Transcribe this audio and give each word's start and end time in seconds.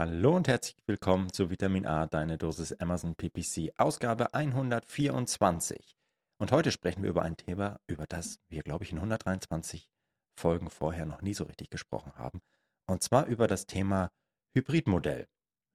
Hallo 0.00 0.36
und 0.36 0.46
herzlich 0.46 0.76
willkommen 0.86 1.32
zu 1.32 1.50
Vitamin 1.50 1.84
A, 1.84 2.06
deine 2.06 2.38
Dosis 2.38 2.72
Amazon 2.74 3.16
PPC, 3.16 3.72
Ausgabe 3.78 4.32
124. 4.32 5.96
Und 6.40 6.52
heute 6.52 6.70
sprechen 6.70 7.02
wir 7.02 7.10
über 7.10 7.22
ein 7.22 7.36
Thema, 7.36 7.80
über 7.88 8.06
das 8.06 8.38
wir, 8.48 8.62
glaube 8.62 8.84
ich, 8.84 8.92
in 8.92 8.98
123 8.98 9.90
Folgen 10.38 10.70
vorher 10.70 11.04
noch 11.04 11.20
nie 11.20 11.34
so 11.34 11.42
richtig 11.42 11.70
gesprochen 11.70 12.12
haben. 12.14 12.38
Und 12.86 13.02
zwar 13.02 13.26
über 13.26 13.48
das 13.48 13.66
Thema 13.66 14.12
Hybridmodell. 14.54 15.26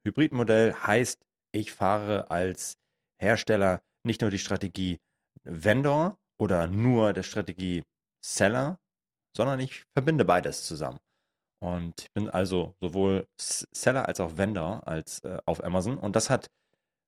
Hybridmodell 0.07 0.73
heißt, 0.73 1.21
ich 1.51 1.73
fahre 1.73 2.31
als 2.31 2.77
Hersteller 3.21 3.83
nicht 4.05 4.21
nur 4.21 4.31
die 4.31 4.39
Strategie 4.39 5.01
Vendor 5.43 6.17
oder 6.39 6.67
nur 6.67 7.11
der 7.11 7.23
Strategie 7.23 7.83
Seller, 8.23 8.79
sondern 9.35 9.59
ich 9.59 9.83
verbinde 9.91 10.23
beides 10.23 10.63
zusammen. 10.65 11.01
Und 11.63 12.01
ich 12.01 12.11
bin 12.11 12.29
also 12.29 12.75
sowohl 12.81 13.25
Seller 13.37 14.09
als 14.09 14.19
auch 14.19 14.35
Vendor 14.35 14.85
als, 14.85 15.19
äh, 15.19 15.37
auf 15.45 15.63
Amazon. 15.63 15.97
Und 15.97 16.17
das 16.17 16.29
hat 16.29 16.51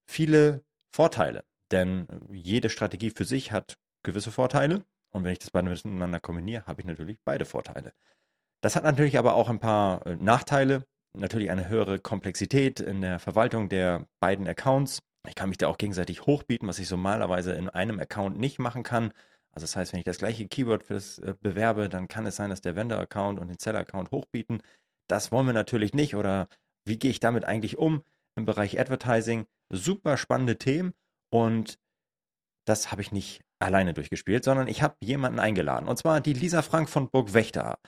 viele 0.09 0.63
Vorteile, 0.93 1.43
denn 1.71 2.07
jede 2.31 2.69
Strategie 2.69 3.09
für 3.09 3.25
sich 3.25 3.51
hat 3.51 3.77
gewisse 4.01 4.31
Vorteile. 4.31 4.85
Und 5.11 5.25
wenn 5.25 5.33
ich 5.33 5.39
das 5.39 5.51
beide 5.51 5.69
miteinander 5.69 6.21
kombiniere, 6.21 6.65
habe 6.67 6.79
ich 6.79 6.87
natürlich 6.87 7.17
beide 7.25 7.43
Vorteile. 7.43 7.91
Das 8.61 8.77
hat 8.77 8.85
natürlich 8.85 9.17
aber 9.17 9.35
auch 9.35 9.49
ein 9.49 9.59
paar 9.59 10.07
äh, 10.07 10.15
Nachteile. 10.15 10.85
Natürlich 11.11 11.51
eine 11.51 11.67
höhere 11.67 11.99
Komplexität 11.99 12.79
in 12.79 13.01
der 13.01 13.19
Verwaltung 13.19 13.67
der 13.67 14.07
beiden 14.21 14.47
Accounts. 14.47 14.99
Ich 15.27 15.35
kann 15.35 15.49
mich 15.49 15.57
da 15.57 15.67
auch 15.67 15.77
gegenseitig 15.77 16.27
hochbieten, 16.27 16.69
was 16.69 16.79
ich 16.79 16.89
normalerweise 16.89 17.51
in 17.55 17.69
einem 17.69 17.99
Account 17.99 18.39
nicht 18.39 18.59
machen 18.59 18.83
kann. 18.83 19.11
Also 19.55 19.63
das 19.63 19.75
heißt, 19.75 19.93
wenn 19.93 19.99
ich 19.99 20.05
das 20.05 20.17
gleiche 20.17 20.47
Keyword 20.47 20.83
fürs 20.83 21.19
äh, 21.19 21.33
bewerbe, 21.39 21.89
dann 21.89 22.07
kann 22.07 22.25
es 22.25 22.35
sein, 22.35 22.49
dass 22.49 22.61
der 22.61 22.75
Vendor-Account 22.75 23.39
und 23.39 23.47
den 23.47 23.57
Seller-Account 23.57 24.11
hochbieten. 24.11 24.61
Das 25.07 25.31
wollen 25.31 25.45
wir 25.45 25.53
natürlich 25.53 25.93
nicht. 25.93 26.15
Oder 26.15 26.49
wie 26.85 26.99
gehe 26.99 27.11
ich 27.11 27.19
damit 27.19 27.45
eigentlich 27.45 27.77
um 27.77 28.03
im 28.35 28.45
Bereich 28.45 28.79
Advertising? 28.79 29.45
Super 29.71 30.17
spannende 30.17 30.57
Themen 30.57 30.93
und 31.31 31.79
das 32.67 32.91
habe 32.91 33.01
ich 33.01 33.11
nicht 33.11 33.41
alleine 33.59 33.93
durchgespielt, 33.93 34.43
sondern 34.43 34.67
ich 34.67 34.81
habe 34.81 34.95
jemanden 35.01 35.39
eingeladen. 35.39 35.87
Und 35.87 35.97
zwar 35.97 36.21
die 36.21 36.33
Lisa 36.33 36.61
Frank 36.61 36.89
von 36.89 37.09
Burg 37.09 37.33
Wächter. 37.33 37.79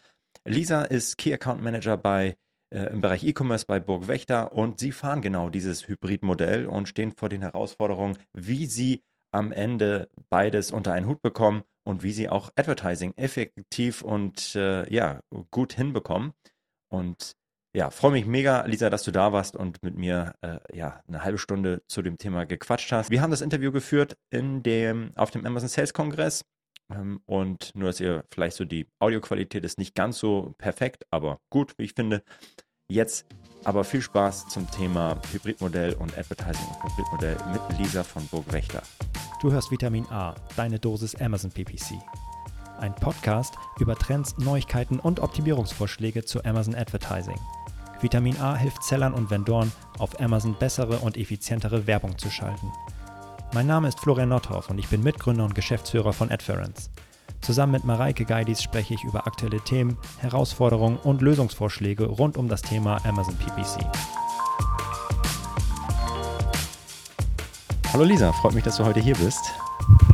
Lisa 0.46 0.84
ist 0.84 1.18
Key 1.18 1.34
Account 1.34 1.62
Manager 1.62 1.98
bei 1.98 2.38
äh, 2.70 2.86
im 2.92 3.02
Bereich 3.02 3.24
E-Commerce 3.24 3.66
bei 3.66 3.80
Burg 3.80 4.08
Wächter 4.08 4.54
und 4.54 4.80
sie 4.80 4.92
fahren 4.92 5.22
genau 5.22 5.50
dieses 5.50 5.88
Hybridmodell 5.88 6.66
und 6.66 6.88
stehen 6.88 7.12
vor 7.12 7.30
den 7.30 7.42
Herausforderungen, 7.42 8.18
wie 8.34 8.66
sie 8.66 9.04
am 9.38 9.52
Ende 9.52 10.10
beides 10.30 10.72
unter 10.72 10.94
einen 10.94 11.08
Hut 11.08 11.22
bekommen 11.22 11.64
und 11.84 12.04
wie 12.04 12.12
sie 12.12 12.30
auch 12.30 12.52
Advertising 12.56 13.14
effektiv 13.16 14.02
und 14.02 14.56
äh, 14.56 14.92
ja, 14.94 15.22
gut 15.52 15.74
hinbekommen. 15.74 16.34
Und 16.90 17.34
ja, 17.74 17.90
freue 17.90 18.12
mich 18.12 18.26
mega, 18.26 18.66
Lisa, 18.66 18.90
dass 18.90 19.04
du 19.04 19.12
da 19.12 19.32
warst 19.34 19.56
und 19.56 19.84
mit 19.84 19.96
mir 19.96 20.34
äh, 20.42 20.58
ja 20.76 21.02
eine 21.08 21.24
halbe 21.24 21.38
Stunde 21.38 21.84
zu 21.88 22.02
dem 22.02 22.18
Thema 22.18 22.46
gequatscht 22.46 22.92
hast. 22.92 23.12
Wir 23.12 23.22
haben 23.22 23.32
das 23.32 23.42
Interview 23.42 23.72
geführt 23.72 24.18
in 24.32 24.64
dem, 24.64 25.12
auf 25.16 25.32
dem 25.32 25.46
Amazon 25.46 25.70
Sales 25.70 25.94
Kongress. 25.94 26.44
Ähm, 26.90 27.22
und 27.26 27.76
nur, 27.76 27.90
dass 27.90 28.00
ihr 28.00 28.26
vielleicht 28.32 28.58
so 28.58 28.66
die 28.66 28.88
Audioqualität 29.00 29.64
ist 29.64 29.78
nicht 29.78 29.96
ganz 29.96 30.18
so 30.18 30.56
perfekt, 30.58 31.06
aber 31.12 31.40
gut, 31.50 31.74
wie 31.78 31.84
ich 31.84 31.94
finde. 31.94 32.24
Jetzt 32.90 33.26
aber 33.64 33.84
viel 33.84 34.02
Spaß 34.02 34.48
zum 34.48 34.70
Thema 34.72 35.18
Hybridmodell 35.32 35.94
und 35.94 36.18
Advertising 36.18 36.68
und 36.84 36.92
Hybridmodell 36.92 37.38
mit 37.52 37.80
Lisa 37.80 38.04
von 38.04 38.26
Burgwächter. 38.28 38.82
Du 39.42 39.52
hörst 39.52 39.72
Vitamin 39.72 40.06
A, 40.10 40.36
deine 40.56 40.80
Dosis 40.80 41.16
Amazon 41.16 41.52
PPC. 41.52 41.96
Ein 42.80 42.96
Podcast 42.96 43.56
über 43.80 43.96
Trends, 43.96 44.38
Neuigkeiten 44.38 45.00
und 45.00 45.20
Optimierungsvorschläge 45.20 46.26
zu 46.26 46.44
Amazon 46.46 46.76
Advertising. 46.76 47.40
Vitamin 48.02 48.40
A 48.40 48.56
hilft 48.56 48.84
Sellern 48.84 49.14
und 49.14 49.32
Vendoren, 49.32 49.72
auf 49.98 50.20
Amazon 50.20 50.56
bessere 50.58 51.00
und 51.00 51.18
effizientere 51.18 51.88
Werbung 51.88 52.18
zu 52.18 52.30
schalten. 52.30 52.72
Mein 53.54 53.66
Name 53.66 53.88
ist 53.88 54.00
Florian 54.00 54.30
Nordhoff 54.30 54.70
und 54.70 54.78
ich 54.78 54.88
bin 54.88 55.02
Mitgründer 55.02 55.46
und 55.46 55.56
Geschäftsführer 55.56 56.14
von 56.14 56.32
Adference. 56.32 56.90
Zusammen 57.42 57.72
mit 57.72 57.86
Mareike 57.86 58.26
Geidis 58.26 58.62
spreche 58.62 58.94
ich 58.94 59.04
über 59.04 59.28
aktuelle 59.28 59.62
Themen, 59.62 59.98
Herausforderungen 60.20 60.98
und 60.98 61.22
Lösungsvorschläge 61.22 62.06
rund 62.06 62.38
um 62.38 62.50
das 62.50 62.62
Thema 62.62 62.98
Amazon 63.06 63.36
PPC. 63.38 63.86
Hallo 67.94 68.04
Lisa, 68.04 68.34
freut 68.34 68.54
mich, 68.54 68.64
dass 68.64 68.78
du 68.78 68.86
heute 68.86 69.00
hier 69.00 69.16
bist. 69.16 69.40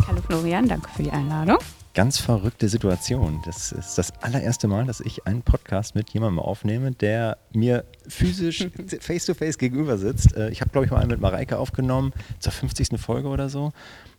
Hallo 0.08 0.22
Florian, 0.22 0.68
danke 0.68 0.90
für 0.90 1.04
die 1.04 1.12
Einladung. 1.12 1.58
Ganz 1.96 2.18
verrückte 2.18 2.70
Situation. 2.70 3.42
Das 3.46 3.72
ist 3.72 3.98
das 3.98 4.12
allererste 4.22 4.68
Mal, 4.68 4.86
dass 4.86 5.00
ich 5.00 5.28
einen 5.28 5.44
Podcast 5.44 5.94
mit 5.94 6.10
jemandem 6.10 6.40
aufnehme, 6.40 6.92
der 6.92 7.38
mir 7.54 7.86
physisch 8.08 8.68
face-to-face 9.00 9.56
-face 9.56 9.60
gegenüber 9.60 9.98
sitzt. 9.98 10.36
Äh, 10.36 10.50
ich 10.50 10.62
habe, 10.62 10.72
glaube 10.72 10.86
ich, 10.86 10.92
mal 10.92 11.00
einen 11.00 11.12
mit 11.12 11.22
Mareike 11.22 11.60
aufgenommen, 11.60 12.12
zur 12.40 12.52
50. 12.52 13.00
Folge 13.00 13.28
oder 13.28 13.50
so. 13.50 13.74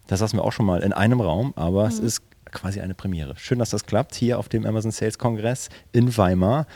Da 0.07 0.17
saßen 0.17 0.39
wir 0.39 0.45
auch 0.45 0.53
schon 0.53 0.67
mal 0.67 0.83
in 0.83 0.93
einem 0.93 1.21
Raum, 1.21 1.53
aber 1.57 1.85
mhm. 1.85 1.89
es 1.89 1.99
ist 1.99 2.23
quasi 2.55 2.81
eine 2.81 2.95
Premiere. 2.95 3.35
Schön, 3.37 3.59
dass 3.59 3.71
das 3.71 3.85
klappt 3.85 4.15
hier 4.15 4.39
auf 4.39 4.49
dem 4.49 4.65
Amazon 4.65 4.91
Sales 4.91 5.19
Kongress 5.19 5.69
in 5.93 6.17
Weimar. 6.17 6.67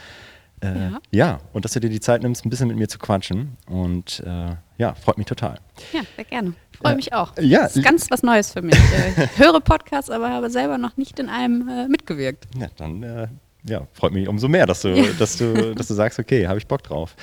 Äh, 0.61 0.67
ja. 0.67 1.01
ja. 1.11 1.41
und 1.53 1.65
dass 1.65 1.73
du 1.73 1.81
dir 1.81 1.89
die 1.89 2.01
Zeit 2.01 2.23
nimmst, 2.23 2.45
ein 2.45 2.51
bisschen 2.51 2.69
mit 2.69 2.77
mir 2.77 2.89
zu 2.89 2.99
quatschen. 2.99 3.57
Und 3.67 4.23
äh, 4.27 4.57
ja, 4.77 4.95
freut 4.95 5.17
mich 5.17 5.27
total. 5.27 5.59
Ja, 5.93 6.01
sehr 6.17 6.25
gerne. 6.25 6.55
Freue 6.81 6.97
mich 6.97 7.13
auch. 7.13 7.33
Ja, 7.41 7.63
das 7.63 7.77
ist 7.77 7.85
ganz 7.85 8.11
was 8.11 8.23
Neues 8.23 8.53
für 8.53 8.63
mich. 8.63 8.77
Äh, 8.77 9.25
ich 9.25 9.39
höre 9.39 9.61
Podcasts, 9.61 10.11
aber 10.11 10.31
habe 10.31 10.51
selber 10.51 10.79
noch 10.79 10.97
nicht 10.97 11.19
in 11.19 11.29
einem 11.29 11.69
äh, 11.69 11.89
mitgewirkt. 11.89 12.47
Ja, 12.59 12.69
dann 12.77 13.03
äh, 13.03 13.29
ja, 13.65 13.87
freut 13.93 14.13
mich 14.13 14.29
umso 14.29 14.49
mehr, 14.49 14.67
dass 14.67 14.83
du, 14.83 14.89
ja. 14.89 15.05
dass 15.19 15.37
du, 15.37 15.75
dass 15.75 15.89
du 15.89 15.95
sagst, 15.95 16.19
okay, 16.19 16.47
habe 16.47 16.59
ich 16.59 16.67
Bock 16.67 16.83
drauf. 16.83 17.15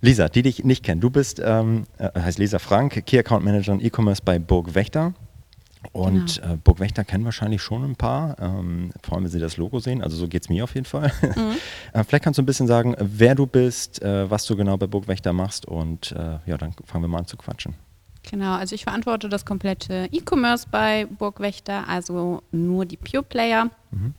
Lisa, 0.00 0.28
die 0.28 0.42
dich 0.42 0.64
nicht 0.64 0.84
kennen, 0.84 1.00
du 1.00 1.10
bist, 1.10 1.40
ähm, 1.44 1.84
heißt 1.98 2.38
Lisa 2.38 2.58
Frank, 2.58 3.04
Key 3.06 3.18
Account 3.18 3.44
Manager 3.44 3.72
und 3.72 3.82
E-Commerce 3.82 4.22
bei 4.24 4.38
Burg 4.38 4.74
Wächter. 4.74 5.14
Und 5.90 6.40
genau. 6.40 6.54
äh, 6.54 6.56
Burgwächter 6.56 7.04
kennen 7.04 7.24
wahrscheinlich 7.24 7.60
schon 7.60 7.84
ein 7.84 7.96
paar, 7.96 8.38
ähm, 8.38 8.92
vor 9.02 9.14
allem 9.14 9.24
wenn 9.24 9.30
sie 9.30 9.40
das 9.40 9.56
Logo 9.56 9.80
sehen. 9.80 10.00
Also 10.02 10.16
so 10.16 10.28
geht 10.28 10.42
es 10.42 10.48
mir 10.48 10.62
auf 10.64 10.74
jeden 10.74 10.86
Fall. 10.86 11.12
Mhm. 11.22 11.56
äh, 11.92 12.04
vielleicht 12.04 12.24
kannst 12.24 12.38
du 12.38 12.42
ein 12.42 12.46
bisschen 12.46 12.66
sagen, 12.68 12.94
wer 12.98 13.34
du 13.34 13.46
bist, 13.46 14.00
äh, 14.00 14.30
was 14.30 14.46
du 14.46 14.56
genau 14.56 14.76
bei 14.76 14.86
Burgwächter 14.86 15.32
machst 15.32 15.66
und 15.66 16.12
äh, 16.12 16.38
ja, 16.46 16.56
dann 16.56 16.72
fangen 16.84 17.04
wir 17.04 17.08
mal 17.08 17.18
an 17.18 17.26
zu 17.26 17.36
quatschen. 17.36 17.74
Genau, 18.30 18.54
also 18.54 18.74
ich 18.74 18.84
verantworte 18.84 19.28
das 19.28 19.44
komplette 19.44 20.08
E-Commerce 20.12 20.66
bei 20.70 21.06
Burgwächter, 21.06 21.88
also 21.88 22.42
nur 22.52 22.86
die 22.86 22.96
Pure 22.96 23.24
Player, 23.24 23.68
mhm. 23.90 24.14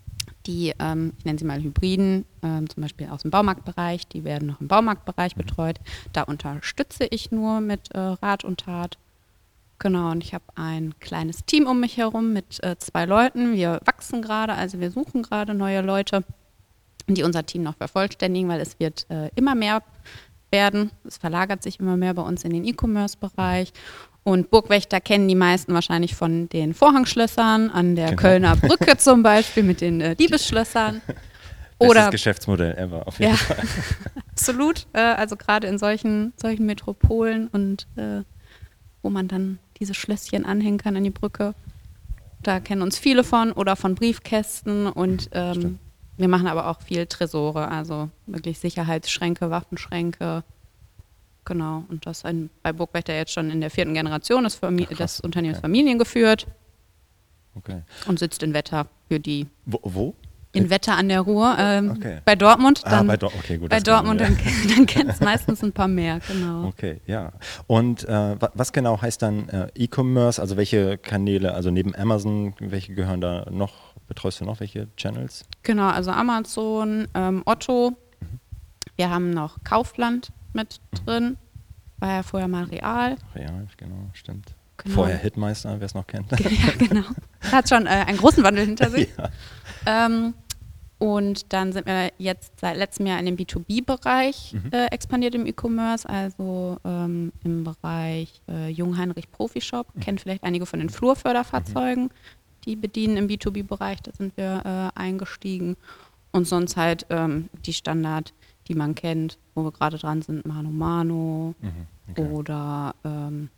die, 0.45 0.73
ähm, 0.77 1.13
ich 1.17 1.25
nenne 1.25 1.39
sie 1.39 1.45
mal 1.45 1.61
Hybriden, 1.61 2.25
ähm, 2.41 2.69
zum 2.69 2.81
Beispiel 2.81 3.07
aus 3.07 3.21
dem 3.21 3.31
Baumarktbereich, 3.31 4.07
die 4.07 4.25
werden 4.25 4.49
noch 4.49 4.59
im 4.59 4.67
Baumarktbereich 4.67 5.37
mhm. 5.37 5.41
betreut. 5.41 5.79
Da 6.11 6.23
unterstütze 6.23 7.05
ich 7.05 7.31
nur 7.31 7.61
mit 7.61 7.91
äh, 7.93 7.99
Rat 7.99 8.43
und 8.43 8.59
Tat. 8.59 8.97
Genau, 9.83 10.11
und 10.11 10.23
ich 10.23 10.33
habe 10.33 10.45
ein 10.55 10.97
kleines 11.01 11.43
Team 11.43 11.67
um 11.67 11.81
mich 11.81 11.97
herum 11.97 12.31
mit 12.31 12.63
äh, 12.63 12.77
zwei 12.79 13.03
Leuten. 13.03 13.53
Wir 13.53 13.81
wachsen 13.83 14.21
gerade, 14.21 14.53
also 14.53 14.79
wir 14.79 14.91
suchen 14.91 15.23
gerade 15.23 15.53
neue 15.53 15.81
Leute, 15.81 16.23
die 17.07 17.21
unser 17.21 17.45
Team 17.45 17.63
noch 17.63 17.75
vervollständigen, 17.75 18.47
weil 18.47 18.61
es 18.61 18.79
wird 18.79 19.05
äh, 19.09 19.29
immer 19.35 19.55
mehr 19.55 19.83
werden. 20.51 20.91
Es 21.05 21.17
verlagert 21.17 21.63
sich 21.63 21.81
immer 21.81 21.97
mehr 21.97 22.13
bei 22.13 22.21
uns 22.21 22.45
in 22.45 22.53
den 22.53 22.63
E-Commerce-Bereich. 22.63 23.73
Und 24.23 24.49
Burgwächter 24.51 25.01
kennen 25.01 25.27
die 25.27 25.35
meisten 25.35 25.73
wahrscheinlich 25.73 26.15
von 26.15 26.47
den 26.47 26.73
Vorhangschlössern 26.73 27.69
an 27.69 27.97
der 27.97 28.11
genau. 28.11 28.21
Kölner 28.21 28.55
Brücke 28.55 28.95
zum 28.97 29.21
Beispiel 29.21 29.63
mit 29.63 29.81
den 29.81 29.99
äh, 29.99 30.15
Diebesschlössern. 30.15 31.01
Oder, 31.77 32.09
Geschäftsmodell 32.09 32.77
ever, 32.77 33.05
auf 33.05 33.19
jeden 33.19 33.33
ja, 33.33 33.37
Fall. 33.37 33.57
Absolut. 34.31 34.87
Äh, 34.93 35.01
also 35.01 35.35
gerade 35.35 35.67
in 35.67 35.77
solchen, 35.77 36.31
solchen 36.37 36.65
Metropolen 36.65 37.49
und 37.49 37.85
äh, 37.97 38.21
wo 39.03 39.09
man 39.09 39.27
dann 39.27 39.59
diese 39.83 39.93
Schlösschen 39.93 40.45
anhängen 40.45 40.77
kann 40.77 40.95
an 40.95 41.03
die 41.03 41.09
Brücke. 41.09 41.53
Da 42.41 42.61
kennen 42.61 42.81
uns 42.81 42.97
viele 42.97 43.25
von 43.25 43.51
oder 43.51 43.75
von 43.75 43.95
Briefkästen 43.95 44.87
und 44.87 45.29
ähm, 45.33 45.79
wir 46.15 46.29
machen 46.29 46.47
aber 46.47 46.67
auch 46.67 46.81
viel 46.81 47.05
Tresore, 47.05 47.67
also 47.67 48.09
wirklich 48.25 48.59
Sicherheitsschränke, 48.59 49.49
Waffenschränke. 49.49 50.43
Genau, 51.43 51.83
und 51.89 52.05
das 52.05 52.23
ein, 52.23 52.49
bei 52.61 52.71
Burgwächter 52.71 53.13
jetzt 53.13 53.33
schon 53.33 53.49
in 53.49 53.59
der 53.59 53.69
vierten 53.69 53.93
Generation 53.93 54.49
Famili 54.49 54.87
Ach, 54.93 54.97
des 54.97 55.19
Unternehmens 55.19 55.57
okay. 55.57 55.67
familiengeführt. 55.67 56.47
Okay. 57.55 57.81
Und 58.07 58.19
sitzt 58.19 58.41
in 58.41 58.53
Wetter 58.53 58.87
für 59.09 59.19
die. 59.19 59.47
Wo? 59.65 59.79
wo? 59.83 60.15
In 60.53 60.69
Wetter 60.69 60.95
an 60.95 61.09
der 61.09 61.21
Ruhr. 61.21 61.55
Ähm, 61.59 61.91
okay. 61.91 62.19
Bei 62.23 62.35
Dortmund 62.35 62.81
ah, 62.85 62.89
dann. 62.89 63.09
Ah, 63.09 63.13
bei, 63.13 63.17
Do 63.17 63.27
okay, 63.27 63.57
gut, 63.57 63.69
bei 63.69 63.79
Dortmund, 63.79 64.21
dann, 64.21 64.37
dann 64.75 64.85
kennt 64.85 65.09
es 65.09 65.19
meistens 65.19 65.63
ein 65.63 65.73
paar 65.73 65.87
mehr, 65.87 66.19
genau. 66.27 66.67
Okay, 66.67 67.01
ja. 67.05 67.33
Und 67.67 68.07
äh, 68.07 68.35
was 68.53 68.71
genau 68.71 69.01
heißt 69.01 69.21
dann 69.21 69.49
äh, 69.49 69.67
E-Commerce? 69.75 70.39
Also 70.39 70.55
welche 70.55 70.97
Kanäle, 70.97 71.53
also 71.53 71.71
neben 71.71 71.95
Amazon, 71.95 72.53
welche 72.59 72.93
gehören 72.93 73.19
da 73.19 73.47
noch? 73.51 73.93
Betreust 74.07 74.41
du 74.41 74.45
noch 74.45 74.59
welche 74.59 74.87
Channels? 74.95 75.45
Genau, 75.63 75.87
also 75.87 76.11
Amazon, 76.11 77.07
ähm, 77.13 77.41
Otto. 77.45 77.91
Mhm. 77.91 78.39
Wir 78.95 79.09
haben 79.09 79.31
noch 79.31 79.63
Kaufland 79.63 80.31
mit 80.53 80.79
mhm. 80.91 81.05
drin. 81.05 81.37
War 81.99 82.09
ja 82.09 82.23
vorher 82.23 82.47
mal 82.47 82.65
Real. 82.65 83.15
Real, 83.33 83.67
genau, 83.77 84.09
stimmt. 84.13 84.55
Genau. 84.77 84.95
Vorher 84.95 85.17
Hitmeister, 85.17 85.79
wer 85.79 85.85
es 85.85 85.93
noch 85.93 86.07
kennt. 86.07 86.31
Ja, 86.39 86.71
genau. 86.77 87.05
Hat 87.51 87.69
schon 87.69 87.85
äh, 87.85 87.89
einen 87.89 88.17
großen 88.17 88.43
Wandel 88.43 88.65
hinter 88.67 88.89
sich. 88.89 89.07
Ja. 89.17 89.29
Ähm, 89.85 90.33
Und 91.03 91.51
dann 91.51 91.73
sind 91.73 91.85
wir 91.85 92.13
jetzt 92.17 92.61
seit 92.61 92.77
letztem 92.77 93.05
Jahr 93.07 93.19
in 93.19 93.25
den 93.25 93.35
B2B-Bereich 93.37 94.53
Mhm. 94.53 94.69
äh, 94.71 94.85
expandiert 94.85 95.35
im 95.35 95.45
E-Commerce, 95.45 96.07
also 96.07 96.77
ähm, 96.85 97.33
im 97.43 97.65
Bereich 97.65 98.41
äh, 98.47 98.69
Jungheinrich 98.69 99.29
Profi 99.29 99.59
Shop. 99.59 99.87
Mhm. 99.93 99.99
Kennt 99.99 100.21
vielleicht 100.21 100.43
einige 100.45 100.65
von 100.65 100.79
den 100.79 100.89
Flurförderfahrzeugen, 100.89 102.09
die 102.63 102.77
bedienen 102.77 103.17
im 103.17 103.27
B2B-Bereich. 103.27 104.01
Da 104.01 104.13
sind 104.13 104.37
wir 104.37 104.61
äh, 104.95 104.97
eingestiegen. 104.97 105.75
Und 106.31 106.47
sonst 106.47 106.77
halt 106.77 107.05
ähm, 107.09 107.49
die 107.65 107.73
Standard, 107.73 108.33
die 108.69 108.73
man 108.75 108.95
kennt, 108.95 109.37
wo 109.55 109.65
wir 109.65 109.71
gerade 109.73 109.97
dran 109.97 110.21
sind, 110.21 110.45
Mano 110.45 110.69
Mano 110.71 111.53
Mhm. 111.59 111.87
Okay. 112.11 112.21
oder 112.31 112.95
ähm, 113.03 113.49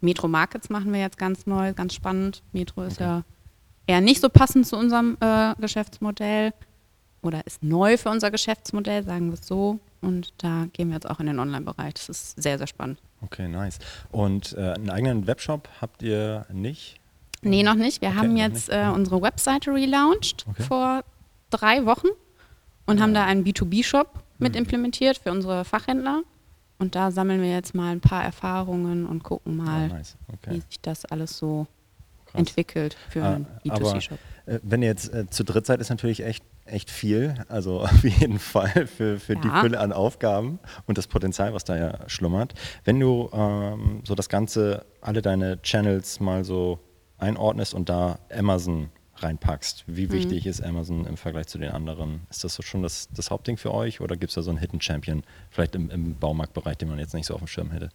Metro 0.00 0.26
Markets 0.26 0.68
machen 0.68 0.92
wir 0.92 0.98
jetzt 1.00 1.16
ganz 1.16 1.46
neu, 1.46 1.74
ganz 1.74 1.94
spannend. 1.94 2.42
Metro 2.52 2.82
ist 2.82 2.94
Okay. 2.94 3.04
ja 3.04 3.22
eher 3.86 4.00
nicht 4.00 4.20
so 4.20 4.28
passend 4.28 4.66
zu 4.66 4.76
unserem 4.76 5.16
äh, 5.20 5.54
Geschäftsmodell 5.60 6.52
oder 7.22 7.46
ist 7.46 7.62
neu 7.62 7.96
für 7.96 8.10
unser 8.10 8.30
Geschäftsmodell, 8.30 9.04
sagen 9.04 9.28
wir 9.28 9.34
es 9.34 9.46
so. 9.46 9.78
Und 10.00 10.32
da 10.38 10.66
gehen 10.72 10.88
wir 10.88 10.94
jetzt 10.94 11.08
auch 11.08 11.20
in 11.20 11.26
den 11.26 11.38
Online-Bereich. 11.38 11.94
Das 11.94 12.08
ist 12.08 12.42
sehr, 12.42 12.56
sehr 12.56 12.66
spannend. 12.66 12.98
Okay, 13.20 13.48
nice. 13.48 13.78
Und 14.10 14.54
äh, 14.54 14.72
einen 14.72 14.88
eigenen 14.90 15.26
Webshop 15.26 15.68
habt 15.80 16.02
ihr 16.02 16.46
nicht? 16.52 16.96
Nee, 17.42 17.62
noch 17.62 17.74
nicht. 17.74 18.00
Wir 18.00 18.08
Okay, 18.08 18.18
haben 18.18 18.36
jetzt 18.36 18.70
äh, 18.70 18.88
unsere 18.94 19.20
Webseite 19.20 19.72
relaunched 19.72 20.46
Okay. 20.48 20.62
vor 20.62 21.04
drei 21.50 21.84
Wochen 21.84 22.08
und 22.86 23.00
haben 23.02 23.12
da 23.12 23.24
einen 23.26 23.44
B2B-Shop 23.44 24.22
mit 24.38 24.52
Mhm. 24.54 24.58
implementiert 24.60 25.18
für 25.18 25.30
unsere 25.32 25.64
Fachhändler. 25.66 26.22
Und 26.78 26.94
da 26.94 27.10
sammeln 27.10 27.42
wir 27.42 27.50
jetzt 27.50 27.74
mal 27.74 27.92
ein 27.92 28.00
paar 28.00 28.24
Erfahrungen 28.24 29.04
und 29.04 29.22
gucken 29.22 29.58
mal, 29.58 29.90
Ah, 29.90 29.94
nice. 29.96 30.16
wie 30.28 30.34
Okay. 30.52 30.62
sich 30.66 30.80
das 30.80 31.04
alles 31.04 31.36
so 31.36 31.66
Krass. 32.30 32.38
entwickelt 32.38 32.96
für 33.08 33.22
Ah, 33.22 33.34
einen 33.34 33.46
aber- 33.68 33.92
B2C-Shop. 33.92 34.18
Äh, 34.46 34.58
Wenn 34.62 34.82
ihr 34.82 34.88
jetzt 34.88 35.12
äh, 35.12 35.28
zu 35.28 35.44
dritt 35.44 35.66
seid, 35.66 35.80
ist 35.80 35.90
natürlich 35.90 36.24
echt, 36.24 36.44
echt 36.64 36.90
viel. 36.90 37.34
Also 37.48 37.80
auf 37.82 38.02
jeden 38.04 38.38
Fall 38.38 38.86
für, 38.86 39.18
für 39.20 39.36
die 39.36 39.48
Ja. 39.48 39.60
Fülle 39.60 39.78
an 39.80 39.92
Aufgaben 39.92 40.58
und 40.86 40.98
das 40.98 41.06
Potenzial, 41.06 41.54
was 41.54 41.64
da 41.64 41.76
ja 41.76 41.98
schlummert. 42.08 42.54
Wenn 42.84 42.98
du 42.98 43.28
ähm, 43.32 44.00
so 44.04 44.14
das 44.14 44.28
Ganze, 44.28 44.84
alle 45.00 45.22
deine 45.22 45.60
Channels 45.62 46.20
mal 46.20 46.44
so 46.44 46.78
einordnest 47.18 47.74
und 47.74 47.88
da 47.88 48.18
Amazon 48.34 48.88
reinpackst, 49.22 49.84
wie 49.86 50.06
Mhm. 50.06 50.12
wichtig 50.12 50.46
ist 50.46 50.62
Amazon 50.62 51.06
im 51.06 51.16
Vergleich 51.16 51.46
zu 51.46 51.58
den 51.58 51.70
anderen? 51.70 52.20
Ist 52.30 52.44
das 52.44 52.54
so 52.54 52.62
schon 52.62 52.82
das, 52.82 53.08
das 53.14 53.30
Hauptding 53.30 53.56
für 53.56 53.72
euch 53.72 54.00
oder 54.00 54.16
gibt 54.16 54.30
es 54.30 54.34
da 54.34 54.42
so 54.42 54.50
einen 54.50 54.58
Hidden 54.58 54.80
Champion, 54.80 55.22
vielleicht 55.50 55.74
im, 55.74 55.90
im 55.90 56.14
Baumarktbereich, 56.18 56.76
den 56.78 56.88
man 56.88 56.98
jetzt 56.98 57.14
nicht 57.14 57.26
so 57.26 57.34
auf 57.34 57.40
dem 57.40 57.46
Schirm 57.46 57.70
hätte? 57.70 57.90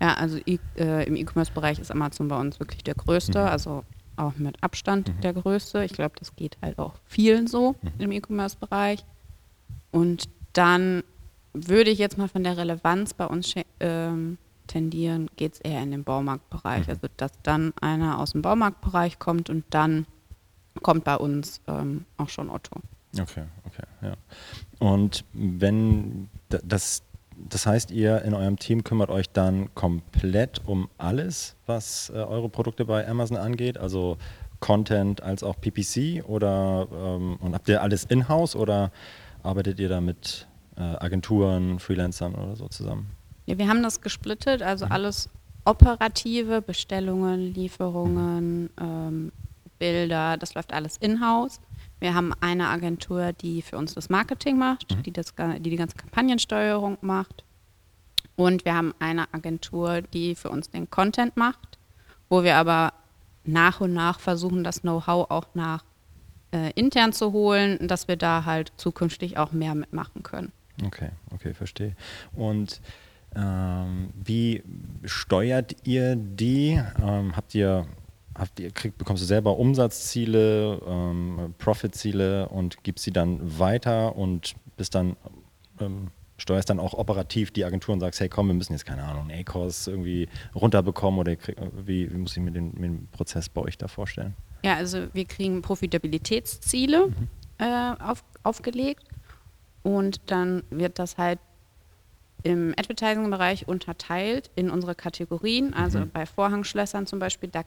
Ja, 0.00 0.14
also 0.14 0.38
e 0.46 0.58
äh, 0.76 1.06
im 1.06 1.16
E-Commerce-Bereich 1.16 1.78
ist 1.78 1.90
Amazon 1.90 2.28
bei 2.28 2.38
uns 2.38 2.58
wirklich 2.60 2.82
der 2.84 2.94
größte, 2.94 3.38
Mhm. 3.40 3.46
also 3.48 3.84
auch 4.16 4.34
mit 4.36 4.62
Abstand 4.62 5.08
Mhm. 5.08 5.20
der 5.22 5.32
größte. 5.32 5.84
Ich 5.84 5.92
glaube, 5.92 6.14
das 6.18 6.34
geht 6.36 6.58
halt 6.62 6.78
auch 6.78 6.94
vielen 7.06 7.46
so 7.46 7.76
Mhm. 7.82 7.90
im 7.98 8.12
E-Commerce-Bereich. 8.12 9.04
Und 9.90 10.24
dann 10.52 11.02
würde 11.52 11.90
ich 11.90 11.98
jetzt 11.98 12.18
mal 12.18 12.28
von 12.28 12.44
der 12.44 12.56
Relevanz 12.56 13.14
bei 13.14 13.26
uns 13.26 13.54
ähm, 13.80 14.38
tendieren, 14.66 15.28
geht 15.36 15.54
es 15.54 15.60
eher 15.60 15.82
in 15.82 15.90
den 15.90 16.04
Baumarktbereich. 16.04 16.86
Mhm. 16.86 16.90
Also, 16.90 17.06
dass 17.16 17.32
dann 17.42 17.72
einer 17.80 18.18
aus 18.18 18.32
dem 18.32 18.42
Baumarktbereich 18.42 19.18
kommt 19.18 19.50
und 19.50 19.64
dann 19.70 20.06
kommt 20.82 21.04
bei 21.04 21.16
uns 21.16 21.60
ähm, 21.66 22.04
auch 22.16 22.28
schon 22.28 22.50
Otto. 22.50 22.80
Okay, 23.18 23.44
okay, 23.66 23.82
ja. 24.02 24.14
Und 24.78 25.24
wenn 25.32 26.28
das, 26.48 27.02
das 27.48 27.66
heißt, 27.66 27.90
ihr 27.90 28.22
in 28.22 28.34
eurem 28.34 28.58
Team 28.58 28.84
kümmert 28.84 29.10
euch 29.10 29.28
dann 29.30 29.74
komplett 29.74 30.60
um 30.66 30.88
alles, 30.96 31.56
was 31.66 32.10
äh, 32.10 32.14
eure 32.14 32.48
Produkte 32.48 32.84
bei 32.84 33.06
Amazon 33.06 33.36
angeht, 33.36 33.78
also 33.78 34.16
Content 34.60 35.22
als 35.22 35.42
auch 35.42 35.56
PPC 35.60 36.24
oder 36.28 36.86
ähm, 36.92 37.36
und 37.40 37.54
habt 37.54 37.68
ihr 37.68 37.82
alles 37.82 38.04
in-house 38.04 38.54
oder 38.54 38.92
arbeitet 39.42 39.80
ihr 39.80 39.88
da 39.88 40.00
mit 40.00 40.46
äh, 40.76 40.82
Agenturen, 40.82 41.78
Freelancern 41.78 42.34
oder 42.34 42.56
so 42.56 42.68
zusammen? 42.68 43.10
Ja, 43.46 43.58
wir 43.58 43.68
haben 43.68 43.82
das 43.82 44.00
gesplittet, 44.02 44.62
also 44.62 44.86
Mhm. 44.86 44.92
alles 44.92 45.28
operative, 45.64 46.62
Bestellungen, 46.62 47.54
Lieferungen, 47.54 48.70
ähm, 48.80 49.32
Bilder, 49.80 50.36
das 50.36 50.54
läuft 50.54 50.72
alles 50.72 50.96
in-house. 50.98 51.60
Wir 51.98 52.14
haben 52.14 52.32
eine 52.40 52.68
Agentur, 52.68 53.32
die 53.32 53.60
für 53.62 53.76
uns 53.76 53.94
das 53.94 54.08
Marketing 54.08 54.56
macht, 54.56 54.94
Mhm. 54.96 55.02
die, 55.02 55.12
das, 55.12 55.34
die 55.58 55.70
die 55.70 55.76
ganze 55.76 55.96
Kampagnensteuerung 55.96 56.98
macht. 57.00 57.42
Und 58.36 58.64
wir 58.64 58.74
haben 58.74 58.94
eine 59.00 59.26
Agentur, 59.34 60.00
die 60.02 60.34
für 60.36 60.48
uns 60.50 60.70
den 60.70 60.88
Content 60.88 61.36
macht, 61.36 61.78
wo 62.30 62.42
wir 62.44 62.56
aber 62.56 62.92
nach 63.44 63.80
und 63.80 63.92
nach 63.92 64.20
versuchen, 64.20 64.62
das 64.64 64.82
Know-how 64.82 65.30
auch 65.30 65.48
nach 65.54 65.84
äh, 66.54 66.70
intern 66.74 67.12
zu 67.12 67.32
holen, 67.32 67.86
dass 67.86 68.06
wir 68.08 68.16
da 68.16 68.44
halt 68.44 68.72
zukünftig 68.76 69.36
auch 69.38 69.52
mehr 69.52 69.74
mitmachen 69.74 70.22
können. 70.22 70.52
Okay, 70.84 71.10
okay, 71.34 71.52
verstehe. 71.54 71.94
Und 72.34 72.80
ähm, 73.36 74.10
wie 74.24 74.62
steuert 75.04 75.76
ihr 75.86 76.16
die? 76.16 76.80
Ähm, 77.00 77.36
habt 77.36 77.54
ihr, 77.54 77.86
kriegt, 78.74 78.98
bekommst 78.98 79.22
du 79.22 79.26
selber 79.26 79.56
Umsatzziele, 79.58 80.80
ähm, 80.86 81.54
Profitziele 81.58 82.48
und 82.48 82.82
gibst 82.84 83.04
sie 83.04 83.12
dann 83.12 83.58
weiter 83.58 84.16
und 84.16 84.54
bist 84.76 84.94
dann 84.94 85.16
ähm, 85.80 86.08
steuerst 86.36 86.70
dann 86.70 86.80
auch 86.80 86.94
operativ 86.94 87.50
die 87.50 87.64
Agentur 87.64 87.92
und 87.92 88.00
sagst, 88.00 88.18
hey 88.20 88.28
komm, 88.28 88.46
wir 88.48 88.54
müssen 88.54 88.72
jetzt 88.72 88.86
keine 88.86 89.02
Ahnung, 89.04 89.30
einen 89.30 89.40
A-Kurs 89.40 89.86
irgendwie 89.88 90.28
runterbekommen 90.54 91.20
oder 91.20 91.32
krieg- 91.36 91.56
wie, 91.84 92.10
wie 92.10 92.16
muss 92.16 92.36
ich 92.36 92.42
mir 92.42 92.50
den, 92.52 92.72
mir 92.78 92.88
den 92.88 93.08
Prozess 93.08 93.48
bei 93.50 93.60
euch 93.60 93.76
da 93.76 93.88
vorstellen? 93.88 94.34
Ja, 94.64 94.74
also 94.76 95.06
wir 95.12 95.24
kriegen 95.26 95.60
Profitabilitätsziele 95.62 97.08
Mhm. 97.08 97.28
äh, 97.58 97.92
auf, 98.02 98.24
aufgelegt 98.42 99.04
und 99.82 100.20
dann 100.30 100.62
wird 100.70 100.98
das 100.98 101.18
halt 101.18 101.38
im 102.42 102.74
Advertising-Bereich 102.78 103.68
unterteilt 103.68 104.50
in 104.56 104.70
unsere 104.70 104.94
Kategorien. 104.94 105.74
Also 105.74 106.00
Mhm. 106.00 106.10
bei 106.10 106.24
Vorhangschlössern 106.24 107.06
zum 107.06 107.18
Beispiel, 107.18 107.50
da 107.50 107.64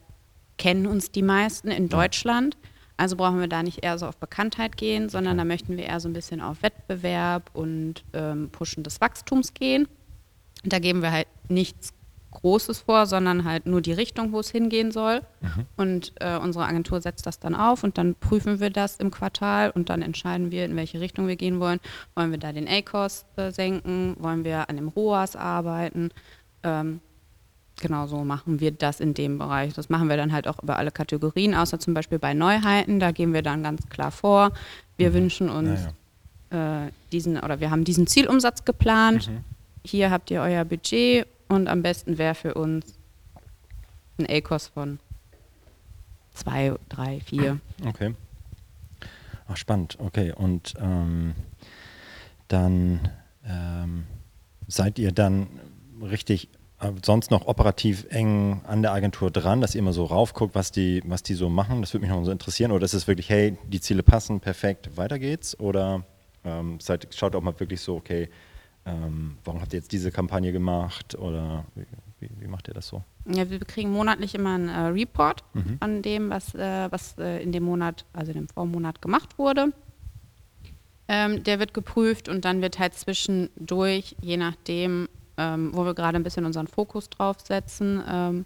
kennen 0.63 0.87
uns 0.87 1.11
die 1.11 1.23
meisten 1.23 1.67
in 1.67 1.89
Deutschland. 1.89 2.55
Also 2.95 3.17
brauchen 3.17 3.41
wir 3.41 3.49
da 3.49 3.63
nicht 3.63 3.83
eher 3.83 3.97
so 3.97 4.07
auf 4.07 4.15
Bekanntheit 4.15 4.77
gehen, 4.77 5.09
sondern 5.09 5.37
da 5.37 5.43
möchten 5.43 5.75
wir 5.75 5.83
eher 5.83 5.99
so 5.99 6.07
ein 6.07 6.13
bisschen 6.13 6.39
auf 6.39 6.63
Wettbewerb 6.63 7.49
und 7.51 8.05
ähm, 8.13 8.49
Pushen 8.49 8.81
des 8.81 9.01
Wachstums 9.01 9.53
gehen. 9.53 9.89
Da 10.63 10.79
geben 10.79 11.01
wir 11.01 11.11
halt 11.11 11.27
nichts 11.49 11.93
Großes 12.31 12.79
vor, 12.79 13.07
sondern 13.07 13.43
halt 13.43 13.65
nur 13.65 13.81
die 13.81 13.91
Richtung, 13.91 14.31
wo 14.31 14.39
es 14.39 14.51
hingehen 14.51 14.93
soll. 14.93 15.23
Mhm. 15.41 15.65
Und 15.75 16.13
äh, 16.21 16.37
unsere 16.37 16.63
Agentur 16.63 17.01
setzt 17.01 17.25
das 17.25 17.39
dann 17.39 17.55
auf 17.55 17.83
und 17.83 17.97
dann 17.97 18.15
prüfen 18.15 18.61
wir 18.61 18.69
das 18.69 18.95
im 18.95 19.11
Quartal 19.11 19.69
und 19.69 19.89
dann 19.89 20.01
entscheiden 20.01 20.49
wir, 20.49 20.63
in 20.63 20.77
welche 20.77 21.01
Richtung 21.01 21.27
wir 21.27 21.35
gehen 21.35 21.59
wollen. 21.59 21.81
Wollen 22.15 22.31
wir 22.31 22.39
da 22.39 22.53
den 22.53 22.69
A-Cost 22.69 23.25
äh, 23.37 23.51
senken? 23.51 24.15
Wollen 24.17 24.45
wir 24.45 24.69
an 24.69 24.77
dem 24.77 24.87
ROAS 24.87 25.35
arbeiten? 25.35 26.11
Ähm, 26.63 27.01
genau 27.81 28.07
so 28.07 28.23
machen 28.23 28.59
wir 28.59 28.71
das 28.71 28.99
in 28.99 29.13
dem 29.13 29.37
Bereich. 29.37 29.73
Das 29.73 29.89
machen 29.89 30.09
wir 30.09 30.17
dann 30.17 30.31
halt 30.31 30.47
auch 30.47 30.61
über 30.61 30.77
alle 30.77 30.91
Kategorien, 30.91 31.53
außer 31.55 31.79
zum 31.79 31.93
Beispiel 31.93 32.19
bei 32.19 32.33
Neuheiten. 32.33 32.99
Da 32.99 33.11
gehen 33.11 33.33
wir 33.33 33.41
dann 33.41 33.63
ganz 33.63 33.87
klar 33.89 34.11
vor. 34.11 34.51
Wir 34.97 35.09
Mhm. 35.09 35.13
wünschen 35.15 35.49
uns 35.49 35.87
Ja, 36.51 36.85
äh, 36.85 36.91
diesen 37.11 37.39
oder 37.39 37.59
wir 37.59 37.71
haben 37.71 37.83
diesen 37.83 38.07
Zielumsatz 38.07 38.63
geplant. 38.65 39.27
Mhm. 39.29 39.43
Hier 39.85 40.11
habt 40.11 40.31
ihr 40.31 40.41
euer 40.41 40.63
Budget 40.65 41.27
und 41.49 41.67
am 41.67 41.81
besten 41.81 42.17
wäre 42.17 42.35
für 42.35 42.53
uns 42.53 42.93
ein 44.17 44.27
A-Kost 44.29 44.69
von 44.73 44.99
zwei, 46.33 46.73
drei, 46.89 47.19
vier. 47.21 47.59
Okay. 47.85 48.13
Ach, 49.47 49.57
spannend. 49.57 49.97
Okay. 49.99 50.31
Und 50.35 50.73
ähm, 50.79 51.33
dann 52.47 52.99
ähm, 53.45 54.05
seid 54.67 54.99
ihr 54.99 55.11
dann 55.11 55.47
richtig 56.01 56.47
sonst 57.03 57.31
noch 57.31 57.47
operativ 57.47 58.05
eng 58.09 58.61
an 58.65 58.81
der 58.81 58.91
Agentur 58.93 59.31
dran, 59.31 59.61
dass 59.61 59.75
ihr 59.75 59.79
immer 59.79 59.93
so 59.93 60.05
raufguckt, 60.05 60.55
was 60.55 60.71
die, 60.71 61.01
was 61.05 61.23
die 61.23 61.33
so 61.35 61.49
machen. 61.49 61.81
Das 61.81 61.93
würde 61.93 62.05
mich 62.05 62.15
noch 62.15 62.23
so 62.25 62.31
interessieren. 62.31 62.71
Oder 62.71 62.85
ist 62.85 62.93
es 62.93 63.07
wirklich, 63.07 63.29
hey, 63.29 63.57
die 63.67 63.79
Ziele 63.81 64.03
passen, 64.03 64.39
perfekt, 64.39 64.97
weiter 64.97 65.19
geht's? 65.19 65.59
Oder 65.59 66.03
ähm, 66.43 66.79
seid, 66.79 67.07
schaut 67.15 67.35
auch 67.35 67.41
mal 67.41 67.59
wirklich 67.59 67.81
so, 67.81 67.95
okay, 67.95 68.29
ähm, 68.85 69.37
warum 69.45 69.61
habt 69.61 69.71
ihr 69.73 69.79
jetzt 69.79 69.91
diese 69.91 70.11
Kampagne 70.11 70.51
gemacht? 70.51 71.15
Oder 71.15 71.65
wie, 71.75 71.85
wie, 72.19 72.29
wie 72.41 72.47
macht 72.47 72.67
ihr 72.67 72.73
das 72.73 72.87
so? 72.87 73.01
Ja, 73.25 73.49
wir 73.49 73.59
kriegen 73.59 73.91
monatlich 73.91 74.35
immer 74.35 74.55
einen 74.55 74.67
äh, 74.69 74.79
Report 74.87 75.43
Mhm. 75.53 75.77
an 75.79 76.01
dem, 76.01 76.29
was, 76.29 76.53
äh, 76.55 76.91
was 76.91 77.17
äh, 77.17 77.41
in 77.41 77.51
dem 77.53 77.63
Monat, 77.63 78.05
also 78.11 78.31
in 78.31 78.39
dem 78.39 78.49
Vormonat 78.49 79.01
gemacht 79.01 79.37
wurde. 79.37 79.71
Ähm, 81.07 81.43
der 81.43 81.59
wird 81.59 81.73
geprüft 81.73 82.29
und 82.29 82.45
dann 82.45 82.61
wird 82.61 82.79
halt 82.79 82.93
zwischendurch, 82.93 84.15
je 84.21 84.37
nachdem, 84.37 85.07
ähm, 85.37 85.71
wo 85.73 85.85
wir 85.85 85.93
gerade 85.93 86.17
ein 86.17 86.23
bisschen 86.23 86.45
unseren 86.45 86.67
Fokus 86.67 87.09
drauf 87.09 87.37
setzen, 87.41 88.01
ähm, 88.07 88.45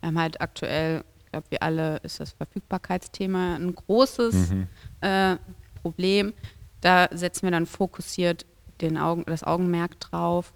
wir 0.00 0.08
haben 0.08 0.18
halt 0.18 0.40
aktuell, 0.40 1.04
ich 1.24 1.30
glaube, 1.30 1.46
wir 1.50 1.62
alle 1.62 1.96
ist 1.98 2.20
das 2.20 2.32
Verfügbarkeitsthema 2.32 3.56
ein 3.56 3.74
großes 3.74 4.50
Mhm. 4.50 4.66
äh, 5.00 5.36
Problem. 5.82 6.32
Da 6.80 7.08
setzen 7.12 7.42
wir 7.44 7.50
dann 7.50 7.66
fokussiert 7.66 8.44
den 8.80 8.98
Augen, 8.98 9.24
das 9.26 9.42
Augenmerk 9.44 9.98
drauf. 10.00 10.52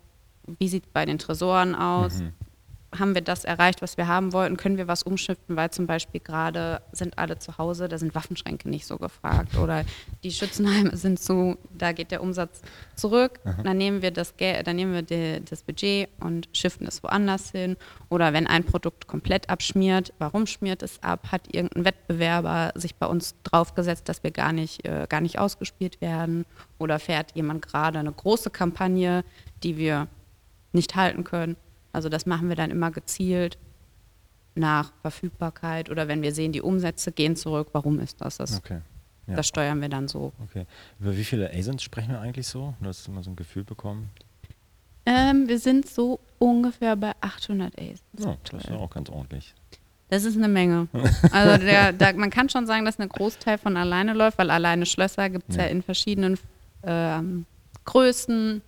Wie 0.59 0.69
sieht 0.69 0.85
es 0.85 0.91
bei 0.93 1.05
den 1.07 1.19
Tresoren 1.19 1.75
aus? 1.75 2.19
Mhm. 2.21 2.33
Haben 2.97 3.15
wir 3.15 3.21
das 3.21 3.45
erreicht, 3.45 3.83
was 3.83 3.99
wir 3.99 4.09
haben 4.09 4.33
wollten? 4.33 4.57
Können 4.57 4.79
wir 4.79 4.89
was 4.89 5.03
umschiften, 5.03 5.57
weil 5.57 5.71
zum 5.71 5.87
Beispiel 5.87 6.21
gerade 6.21 6.81
sind 6.93 7.19
alle 7.19 7.39
zu 7.39 7.59
Hause, 7.59 7.87
da 7.89 7.99
sind 7.99 8.15
Waffenschränke 8.15 8.69
nicht 8.69 8.87
so 8.87 8.97
gefragt 8.97 9.57
oder 9.59 9.85
die 10.23 10.31
Schützenheime 10.31 10.97
sind 10.97 11.21
zu, 11.21 11.59
da 11.77 11.93
geht 11.93 12.11
der 12.11 12.23
Umsatz 12.23 12.63
zurück. 12.95 13.41
Aha. 13.45 13.63
Dann 13.63 13.77
nehmen 13.77 14.01
wir 14.01 14.11
das 14.11 14.37
Geld, 14.37 14.67
dann 14.67 14.77
nehmen 14.77 14.95
wir 14.95 15.03
die, 15.03 15.45
das 15.45 15.63
Budget 15.63 16.09
und 16.21 16.49
shiften 16.53 16.87
es 16.87 17.03
woanders 17.03 17.51
hin. 17.51 17.77
Oder 18.09 18.33
wenn 18.33 18.47
ein 18.47 18.65
Produkt 18.65 19.07
komplett 19.07 19.51
abschmiert, 19.51 20.15
warum 20.19 20.47
schmiert 20.47 20.83
es 20.83 21.03
ab? 21.03 21.31
Hat 21.31 21.55
irgendein 21.55 21.85
Wettbewerber 21.85 22.73
sich 22.75 22.95
bei 22.95 23.07
uns 23.07 23.35
draufgesetzt, 23.43 24.09
dass 24.09 24.23
wir 24.23 24.31
gar 24.31 24.53
nicht, 24.53 24.87
äh, 24.87 25.07
gar 25.09 25.21
nicht 25.21 25.39
ausgespielt 25.39 26.01
werden? 26.01 26.47
Oder 26.79 26.99
fährt 26.99 27.33
jemand 27.35 27.67
gerade 27.67 27.99
eine 27.99 28.13
große 28.13 28.49
Kampagne, 28.49 29.25
die 29.63 29.77
wir 29.77 30.09
nicht 30.73 30.97
halten 30.97 31.25
können? 31.25 31.57
Also 31.93 32.09
das 32.09 32.27
machen 32.27 32.49
wir 32.49 32.57
dann 32.57 32.71
immer 32.71 32.91
gezielt 32.91 33.59
nach 34.55 34.93
Verfügbarkeit 35.03 35.91
oder 35.91 36.09
wenn 36.09 36.23
wir 36.23 36.33
sehen, 36.33 36.53
die 36.53 36.63
Umsätze 36.63 37.13
gehen 37.13 37.37
zurück, 37.37 37.69
warum 37.73 38.01
ist 38.01 38.21
das? 38.21 38.39
Das, 38.39 38.59
okay. 38.59 38.81
ja. 39.27 39.35
das 39.35 39.47
steuern 39.49 39.81
wir 39.81 39.89
dann 39.89 40.09
so. 40.09 40.33
Okay. 40.45 40.67
Über 40.99 41.17
wie 41.17 41.25
viele 41.25 41.51
ASINs 41.51 41.83
sprechen 41.83 42.11
wir 42.11 42.21
eigentlich 42.21 42.47
so? 42.47 42.75
Du 42.81 42.89
hast 42.89 43.09
mal 43.09 43.23
so 43.23 43.31
ein 43.31 43.37
Gefühl 43.37 43.65
bekommen. 43.65 44.11
Ähm, 45.07 45.49
wir 45.49 45.59
sind 45.59 45.89
so 45.89 46.21
ungefähr 46.39 46.97
bei 46.97 47.13
800 47.21 47.79
ASINs. 47.79 48.03
Ja, 48.19 48.37
das 48.51 48.65
ist 48.65 48.71
ja 48.71 48.77
auch 48.77 48.91
ganz 48.91 49.09
ordentlich. 49.09 49.55
Das 50.11 50.25
ist 50.25 50.37
eine 50.37 50.49
Menge. 50.49 50.89
Also 51.33 51.65
der, 51.65 51.93
der, 51.93 52.15
man 52.15 52.31
kann 52.31 52.49
schon 52.49 52.67
sagen, 52.67 52.85
dass 52.85 52.99
ein 52.99 53.09
Großteil 53.09 53.59
von 53.59 53.77
alleine 53.77 54.13
läuft, 54.15 54.39
weil 54.39 54.51
alleine 54.51 54.87
Schlösser 54.87 55.29
gibt 55.31 55.51
es 55.51 55.57
ja. 55.57 55.65
ja. 55.65 55.69
in 55.69 55.83
verschiedenen 55.83 56.39
ähm, 56.83 57.47
Größen, 57.85 58.63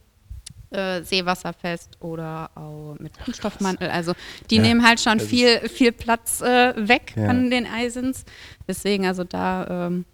äh, 0.71 1.03
seewasserfest 1.03 1.99
oder 2.01 2.51
auch 2.55 2.97
mit 2.99 3.19
Kunststoffmantel. 3.25 3.91
Also 3.91 4.13
die 4.51 4.57
ja, 4.57 4.63
nehmen 4.63 4.87
halt 4.87 5.01
schon 5.01 5.21
viel, 5.21 5.69
viel 5.69 5.93
Platz 5.93 6.41
äh, 6.41 6.75
weg 6.77 7.15
ja. 7.17 7.27
von 7.27 7.51
den 7.51 7.67
Eisens. 7.67 8.25
Deswegen, 8.69 9.07
also 9.07 9.25
da. 9.25 9.87
Ähm, 9.87 10.05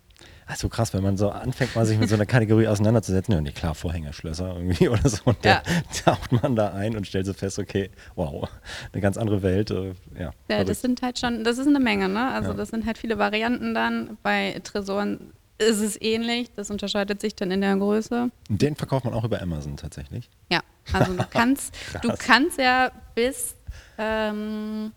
also 0.49 0.69
krass, 0.69 0.95
wenn 0.95 1.03
man 1.03 1.17
so 1.17 1.31
anfängt, 1.31 1.75
mal 1.75 1.85
sich 1.85 1.99
mit 1.99 2.09
so 2.09 2.15
einer 2.15 2.25
Kategorie 2.25 2.69
auseinanderzusetzen, 2.69 3.35
ja, 3.35 3.41
nicht 3.41 3.57
klar, 3.57 3.75
Vorhängerschlösser 3.75 4.55
irgendwie 4.55 4.89
oder 4.91 5.09
so, 5.09 5.19
und 5.25 5.45
ja. 5.45 5.61
dann 5.65 5.83
taucht 6.05 6.31
man 6.31 6.55
da 6.55 6.73
ein 6.73 6.97
und 6.97 7.05
stellt 7.05 7.27
so 7.27 7.33
fest, 7.33 7.59
okay, 7.59 7.91
wow, 8.15 8.49
eine 8.93 9.03
ganz 9.03 9.17
andere 9.17 9.43
Welt. 9.43 9.73
Äh, 9.73 9.95
ja, 10.17 10.31
ja 10.49 10.63
das 10.63 10.83
sind 10.83 11.03
halt 11.03 11.19
schon, 11.19 11.43
das 11.43 11.59
ist 11.59 11.67
eine 11.67 11.81
Menge, 11.81 12.09
ne? 12.09 12.31
Also 12.31 12.51
ja. 12.51 12.55
das 12.55 12.69
sind 12.69 12.87
halt 12.87 12.97
viele 12.97 13.19
Varianten 13.19 13.75
dann. 13.75 14.19
Bei 14.23 14.61
Tresoren 14.63 15.33
ist 15.59 15.81
es 15.81 16.01
ähnlich. 16.01 16.51
Das 16.55 16.71
unterscheidet 16.71 17.21
sich 17.21 17.35
dann 17.35 17.51
in 17.51 17.61
der 17.61 17.77
Größe. 17.77 18.31
Den 18.49 18.77
verkauft 18.77 19.05
man 19.05 19.15
auch 19.15 19.25
über 19.25 19.41
Amazon 19.41 19.77
tatsächlich. 19.77 20.29
Ja, 20.51 20.61
also 20.93 21.15
du 21.15 21.25
kannst, 21.31 21.75
du 22.03 22.13
kannst 22.19 22.59
ja 22.59 22.91
bis, 23.15 23.57
ähm, 23.99 24.93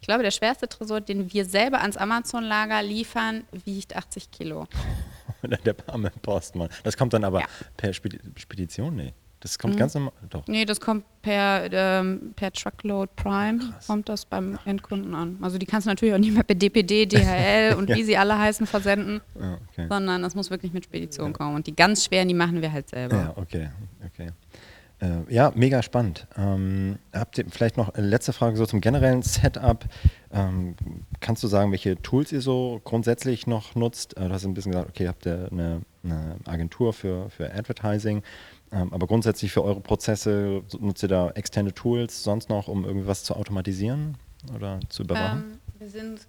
ich 0.00 0.06
glaube, 0.06 0.22
der 0.22 0.30
schwerste 0.30 0.68
Tresor, 0.68 1.00
den 1.00 1.32
wir 1.32 1.44
selber 1.44 1.80
ans 1.80 1.96
Amazon-Lager 1.96 2.82
liefern, 2.82 3.44
wiegt 3.64 3.96
80 3.96 4.30
Kilo. 4.30 4.66
der 5.42 5.74
Barme 5.74 6.10
Postmann. 6.22 6.68
Das 6.82 6.96
kommt 6.96 7.12
dann 7.12 7.24
aber 7.24 7.40
ja. 7.40 7.46
per 7.76 7.92
Spedition? 7.92 8.96
Nee. 8.96 9.12
Das 9.40 9.58
kommt 9.58 9.74
mhm. 9.74 9.78
ganz 9.78 9.94
normal, 9.94 10.12
doch. 10.30 10.46
Nee, 10.48 10.64
das 10.64 10.80
kommt 10.80 11.04
per, 11.22 11.68
ähm, 11.72 12.32
per 12.34 12.52
Truckload 12.52 13.12
Prime, 13.14 13.58
Krass. 13.58 13.86
kommt 13.86 14.08
das 14.08 14.24
beim 14.24 14.58
Endkunden 14.64 15.14
an. 15.14 15.38
Also 15.40 15.58
die 15.58 15.66
kannst 15.66 15.86
du 15.86 15.90
natürlich 15.90 16.14
auch 16.14 16.18
nicht 16.18 16.34
mehr 16.34 16.42
per 16.42 16.56
DPD, 16.56 17.06
DHL 17.06 17.74
und 17.78 17.88
ja. 17.88 17.96
wie 17.96 18.02
sie 18.02 18.16
alle 18.16 18.36
heißen 18.36 18.66
versenden, 18.66 19.20
ja, 19.40 19.58
okay. 19.70 19.86
sondern 19.88 20.22
das 20.22 20.34
muss 20.34 20.50
wirklich 20.50 20.72
mit 20.72 20.84
Spedition 20.84 21.28
ja. 21.28 21.32
kommen. 21.32 21.54
Und 21.54 21.66
die 21.66 21.76
ganz 21.76 22.04
schweren, 22.04 22.26
die 22.26 22.34
machen 22.34 22.60
wir 22.60 22.72
halt 22.72 22.88
selber. 22.88 23.16
Ja, 23.16 23.32
okay, 23.36 23.68
okay. 24.04 24.32
Äh, 25.00 25.32
ja, 25.32 25.52
mega 25.54 25.82
spannend. 25.82 26.26
Ähm, 26.36 26.98
habt 27.12 27.38
ihr 27.38 27.44
vielleicht 27.48 27.76
noch 27.76 27.90
eine 27.90 28.06
letzte 28.06 28.32
Frage 28.32 28.56
so 28.56 28.66
zum 28.66 28.80
generellen 28.80 29.22
Setup? 29.22 29.84
Ähm, 30.32 30.74
kannst 31.20 31.44
du 31.44 31.46
sagen, 31.46 31.70
welche 31.70 32.02
Tools 32.02 32.32
ihr 32.32 32.40
so 32.40 32.80
grundsätzlich 32.82 33.46
noch 33.46 33.76
nutzt? 33.76 34.16
Äh, 34.16 34.26
du 34.26 34.34
hast 34.34 34.44
ein 34.44 34.54
bisschen 34.54 34.72
gesagt, 34.72 34.90
okay, 34.90 35.06
habt 35.06 35.24
ihr 35.26 35.48
eine, 35.52 35.82
eine 36.02 36.36
Agentur 36.46 36.92
für, 36.92 37.30
für 37.30 37.54
Advertising. 37.54 38.22
Ähm, 38.72 38.92
aber 38.92 39.06
grundsätzlich 39.06 39.52
für 39.52 39.64
eure 39.64 39.80
Prozesse 39.80 40.62
nutzt 40.78 41.02
ihr 41.02 41.08
da 41.08 41.30
externe 41.30 41.74
Tools 41.74 42.22
sonst 42.22 42.48
noch, 42.48 42.68
um 42.68 42.84
irgendwas 42.84 43.24
zu 43.24 43.34
automatisieren 43.34 44.16
oder 44.54 44.80
zu 44.88 45.04
überwachen? 45.04 45.44
Ähm, 45.52 45.58
wir 45.78 45.88
sind, 45.88 46.26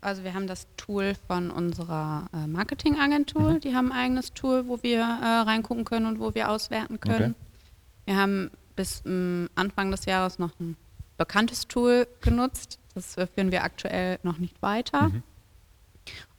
also 0.00 0.24
wir 0.24 0.34
haben 0.34 0.46
das 0.46 0.66
Tool 0.76 1.14
von 1.26 1.50
unserer 1.50 2.28
äh, 2.32 2.46
Marketingagentur. 2.46 3.54
Mhm. 3.54 3.60
Die 3.60 3.74
haben 3.74 3.92
ein 3.92 3.98
eigenes 3.98 4.32
Tool, 4.32 4.66
wo 4.68 4.82
wir 4.82 5.00
äh, 5.00 5.26
reingucken 5.46 5.84
können 5.84 6.06
und 6.06 6.20
wo 6.20 6.34
wir 6.34 6.50
auswerten 6.50 7.00
können. 7.00 7.34
Okay. 7.34 8.06
Wir 8.06 8.16
haben 8.16 8.50
bis 8.76 9.02
ähm, 9.06 9.48
Anfang 9.54 9.90
des 9.90 10.04
Jahres 10.06 10.38
noch 10.38 10.58
ein 10.60 10.76
bekanntes 11.16 11.68
Tool 11.68 12.06
genutzt. 12.20 12.78
Das 12.94 13.16
äh, 13.16 13.26
führen 13.26 13.52
wir 13.52 13.62
aktuell 13.62 14.18
noch 14.22 14.38
nicht 14.38 14.60
weiter. 14.62 15.08
Mhm 15.08 15.22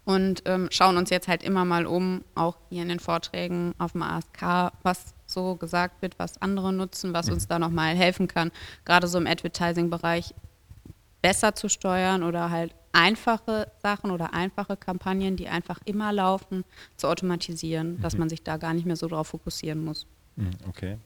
und 0.05 0.43
ähm, 0.45 0.69
schauen 0.71 0.97
uns 0.97 1.09
jetzt 1.09 1.27
halt 1.27 1.43
immer 1.43 1.65
mal 1.65 1.85
um, 1.87 2.23
auch 2.35 2.57
hier 2.69 2.83
in 2.83 2.89
den 2.89 2.99
Vorträgen 2.99 3.73
auf 3.79 3.93
dem 3.93 4.03
ASK, 4.03 4.71
was 4.83 5.14
so 5.35 5.55
gesagt 5.55 6.01
wird, 6.01 6.17
was 6.17 6.41
andere 6.41 6.73
nutzen, 6.73 7.13
was 7.13 7.29
uns 7.29 7.43
mhm. 7.43 7.49
da 7.49 7.59
nochmal 7.59 7.95
helfen 7.95 8.27
kann, 8.27 8.51
gerade 8.85 9.07
so 9.07 9.19
im 9.19 9.27
Advertising-Bereich 9.27 10.33
besser 11.21 11.53
zu 11.53 11.69
steuern 11.69 12.23
oder 12.23 12.49
halt 12.49 12.73
einfache 12.91 13.71
Sachen 13.81 14.09
oder 14.11 14.33
einfache 14.33 14.77
Kampagnen, 14.77 15.35
die 15.35 15.47
einfach 15.47 15.79
immer 15.85 16.13
laufen, 16.13 16.63
zu 16.97 17.07
automatisieren, 17.07 17.93
mhm. 17.93 18.01
dass 18.01 18.17
man 18.17 18.29
sich 18.29 18.41
da 18.41 18.57
gar 18.57 18.73
nicht 18.73 18.85
mehr 18.85 18.95
so 18.95 19.07
drauf 19.07 19.27
fokussieren 19.27 19.83
muss. 19.83 20.07
Mhm, 20.35 20.51
okay. 20.67 20.97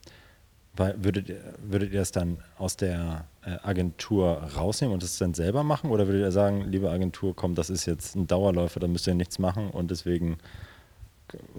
Würdet 0.75 1.27
ihr, 1.27 1.53
würdet 1.61 1.91
ihr 1.91 1.99
das 1.99 2.13
dann 2.13 2.37
aus 2.57 2.77
der 2.77 3.25
äh, 3.43 3.57
Agentur 3.63 4.43
rausnehmen 4.55 4.93
und 4.93 5.03
es 5.03 5.17
dann 5.17 5.33
selber 5.33 5.63
machen? 5.63 5.89
Oder 5.89 6.07
würdet 6.07 6.21
ihr 6.21 6.31
sagen, 6.31 6.65
liebe 6.69 6.89
Agentur, 6.89 7.35
komm, 7.35 7.55
das 7.55 7.69
ist 7.69 7.85
jetzt 7.85 8.15
ein 8.15 8.27
Dauerläufer, 8.27 8.79
da 8.79 8.87
müsst 8.87 9.05
ihr 9.07 9.13
nichts 9.13 9.39
machen 9.39 9.71
und 9.71 9.91
deswegen, 9.91 10.37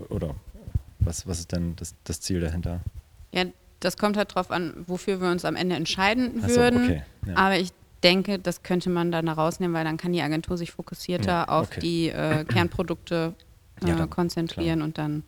oder 0.09 0.35
was, 1.01 1.27
was 1.27 1.41
ist 1.41 1.53
denn 1.53 1.77
das, 1.77 1.95
das 2.05 2.21
Ziel 2.21 2.41
dahinter? 2.41 2.81
Ja, 3.33 3.45
das 3.81 3.97
kommt 3.97 4.17
halt 4.17 4.35
drauf 4.35 4.51
an, 4.51 4.85
wofür 4.87 5.21
wir 5.21 5.31
uns 5.31 5.45
am 5.45 5.57
Ende 5.57 5.77
entscheiden 5.77 6.43
würden. 6.43 6.79
So, 6.79 6.85
okay. 6.85 7.03
ja. 7.27 7.37
Aber 7.37 7.59
ich 7.59 7.73
denke, 8.03 8.39
das 8.39 8.63
könnte 8.63 8.91
man 8.91 9.11
dann 9.11 9.29
rausnehmen, 9.29 9.75
weil 9.75 9.85
dann 9.85 9.97
kann 9.97 10.13
die 10.13 10.23
Agentur 10.23 10.57
sich 10.57 10.73
fokussierter 10.73 11.27
ja, 11.27 11.49
auf 11.49 11.69
okay. 11.71 11.81
die 11.81 12.09
äh, 12.09 12.45
Kernprodukte 12.49 13.35
äh, 13.83 13.89
ja, 13.89 14.07
konzentrieren 14.07 14.79
klar. 14.79 14.87
und 14.87 14.99
dann 14.99 15.23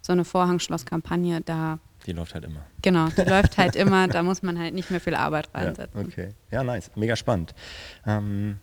so 0.00 0.12
eine 0.12 0.24
Vorhangschlosskampagne 0.24 1.40
da 1.42 1.78
die 2.06 2.12
läuft 2.12 2.32
halt 2.32 2.44
immer. 2.44 2.64
Genau, 2.80 3.08
die 3.08 3.22
läuft 3.28 3.58
halt 3.58 3.76
immer, 3.76 4.08
da 4.08 4.22
muss 4.22 4.42
man 4.42 4.58
halt 4.58 4.72
nicht 4.72 4.90
mehr 4.90 5.00
viel 5.00 5.14
Arbeit 5.14 5.50
reinsetzen. 5.52 6.00
Ja, 6.00 6.06
okay. 6.06 6.28
Ja, 6.50 6.64
nice. 6.64 6.90
Mega 6.94 7.16
spannend. 7.16 7.54
Ähm, 8.06 8.60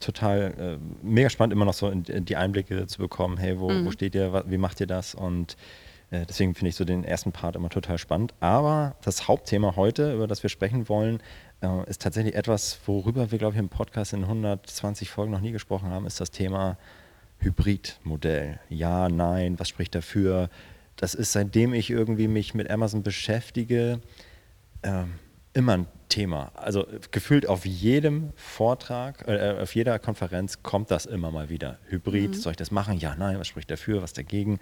total 0.00 0.54
äh, 0.58 1.06
mega 1.06 1.28
spannend, 1.28 1.52
immer 1.52 1.64
noch 1.64 1.74
so 1.74 1.90
in, 1.90 2.04
in 2.04 2.24
die 2.24 2.36
Einblicke 2.36 2.86
zu 2.86 2.98
bekommen, 2.98 3.36
hey, 3.36 3.58
wo, 3.58 3.70
mhm. 3.70 3.84
wo 3.84 3.90
steht 3.90 4.14
ihr, 4.14 4.44
wie 4.46 4.58
macht 4.58 4.80
ihr 4.80 4.86
das? 4.86 5.14
Und 5.14 5.56
äh, 6.10 6.26
deswegen 6.26 6.54
finde 6.54 6.70
ich 6.70 6.76
so 6.76 6.84
den 6.84 7.04
ersten 7.04 7.32
Part 7.32 7.56
immer 7.56 7.68
total 7.68 7.98
spannend. 7.98 8.34
Aber 8.40 8.96
das 9.02 9.28
Hauptthema 9.28 9.76
heute, 9.76 10.14
über 10.14 10.26
das 10.26 10.42
wir 10.42 10.50
sprechen 10.50 10.88
wollen, 10.88 11.20
äh, 11.60 11.88
ist 11.88 12.02
tatsächlich 12.02 12.34
etwas, 12.34 12.80
worüber 12.86 13.30
wir, 13.30 13.38
glaube 13.38 13.54
ich, 13.54 13.58
im 13.58 13.68
Podcast 13.68 14.12
in 14.12 14.24
120 14.24 15.10
Folgen 15.10 15.32
noch 15.32 15.40
nie 15.40 15.52
gesprochen 15.52 15.90
haben, 15.90 16.06
ist 16.06 16.20
das 16.20 16.30
Thema 16.30 16.78
Hybridmodell. 17.38 18.60
Ja, 18.68 19.08
nein, 19.08 19.58
was 19.58 19.68
spricht 19.68 19.94
dafür? 19.94 20.50
das 20.98 21.14
ist 21.14 21.32
seitdem 21.32 21.72
ich 21.72 21.90
irgendwie 21.90 22.28
mich 22.28 22.54
mit 22.54 22.68
Amazon 22.70 23.02
beschäftige, 23.02 24.00
äh, 24.82 25.04
immer 25.54 25.78
ein 25.78 25.86
Thema. 26.08 26.50
Also 26.54 26.86
gefühlt 27.10 27.48
auf 27.48 27.64
jedem 27.64 28.32
Vortrag, 28.34 29.26
äh, 29.28 29.56
auf 29.62 29.74
jeder 29.74 29.98
Konferenz 29.98 30.62
kommt 30.62 30.90
das 30.90 31.06
immer 31.06 31.30
mal 31.30 31.48
wieder. 31.48 31.78
Hybrid, 31.88 32.30
mhm. 32.30 32.34
soll 32.34 32.50
ich 32.52 32.56
das 32.56 32.70
machen? 32.72 32.98
Ja, 32.98 33.14
nein, 33.16 33.38
was 33.38 33.46
spricht 33.46 33.70
dafür, 33.70 34.02
was 34.02 34.12
dagegen? 34.12 34.58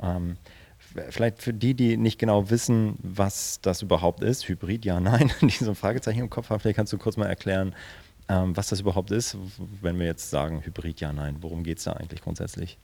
Ähm, 0.00 0.36
vielleicht 1.10 1.42
für 1.42 1.52
die, 1.52 1.74
die 1.74 1.96
nicht 1.96 2.18
genau 2.18 2.50
wissen, 2.50 2.96
was 3.02 3.60
das 3.60 3.82
überhaupt 3.82 4.22
ist, 4.22 4.48
Hybrid, 4.48 4.84
ja, 4.84 5.00
nein, 5.00 5.30
die 5.40 5.50
so 5.50 5.70
ein 5.70 5.74
Fragezeichen 5.74 6.20
im 6.20 6.30
Kopf 6.30 6.50
haben, 6.50 6.60
vielleicht 6.60 6.76
kannst 6.76 6.92
du 6.92 6.98
kurz 6.98 7.16
mal 7.16 7.26
erklären, 7.26 7.74
ähm, 8.28 8.56
was 8.56 8.68
das 8.68 8.80
überhaupt 8.80 9.10
ist, 9.10 9.36
wenn 9.80 9.98
wir 9.98 10.06
jetzt 10.06 10.30
sagen 10.30 10.62
Hybrid, 10.64 11.00
ja, 11.00 11.12
nein, 11.12 11.36
worum 11.40 11.62
geht 11.62 11.78
es 11.78 11.84
da 11.84 11.92
eigentlich 11.92 12.22
grundsätzlich? 12.22 12.78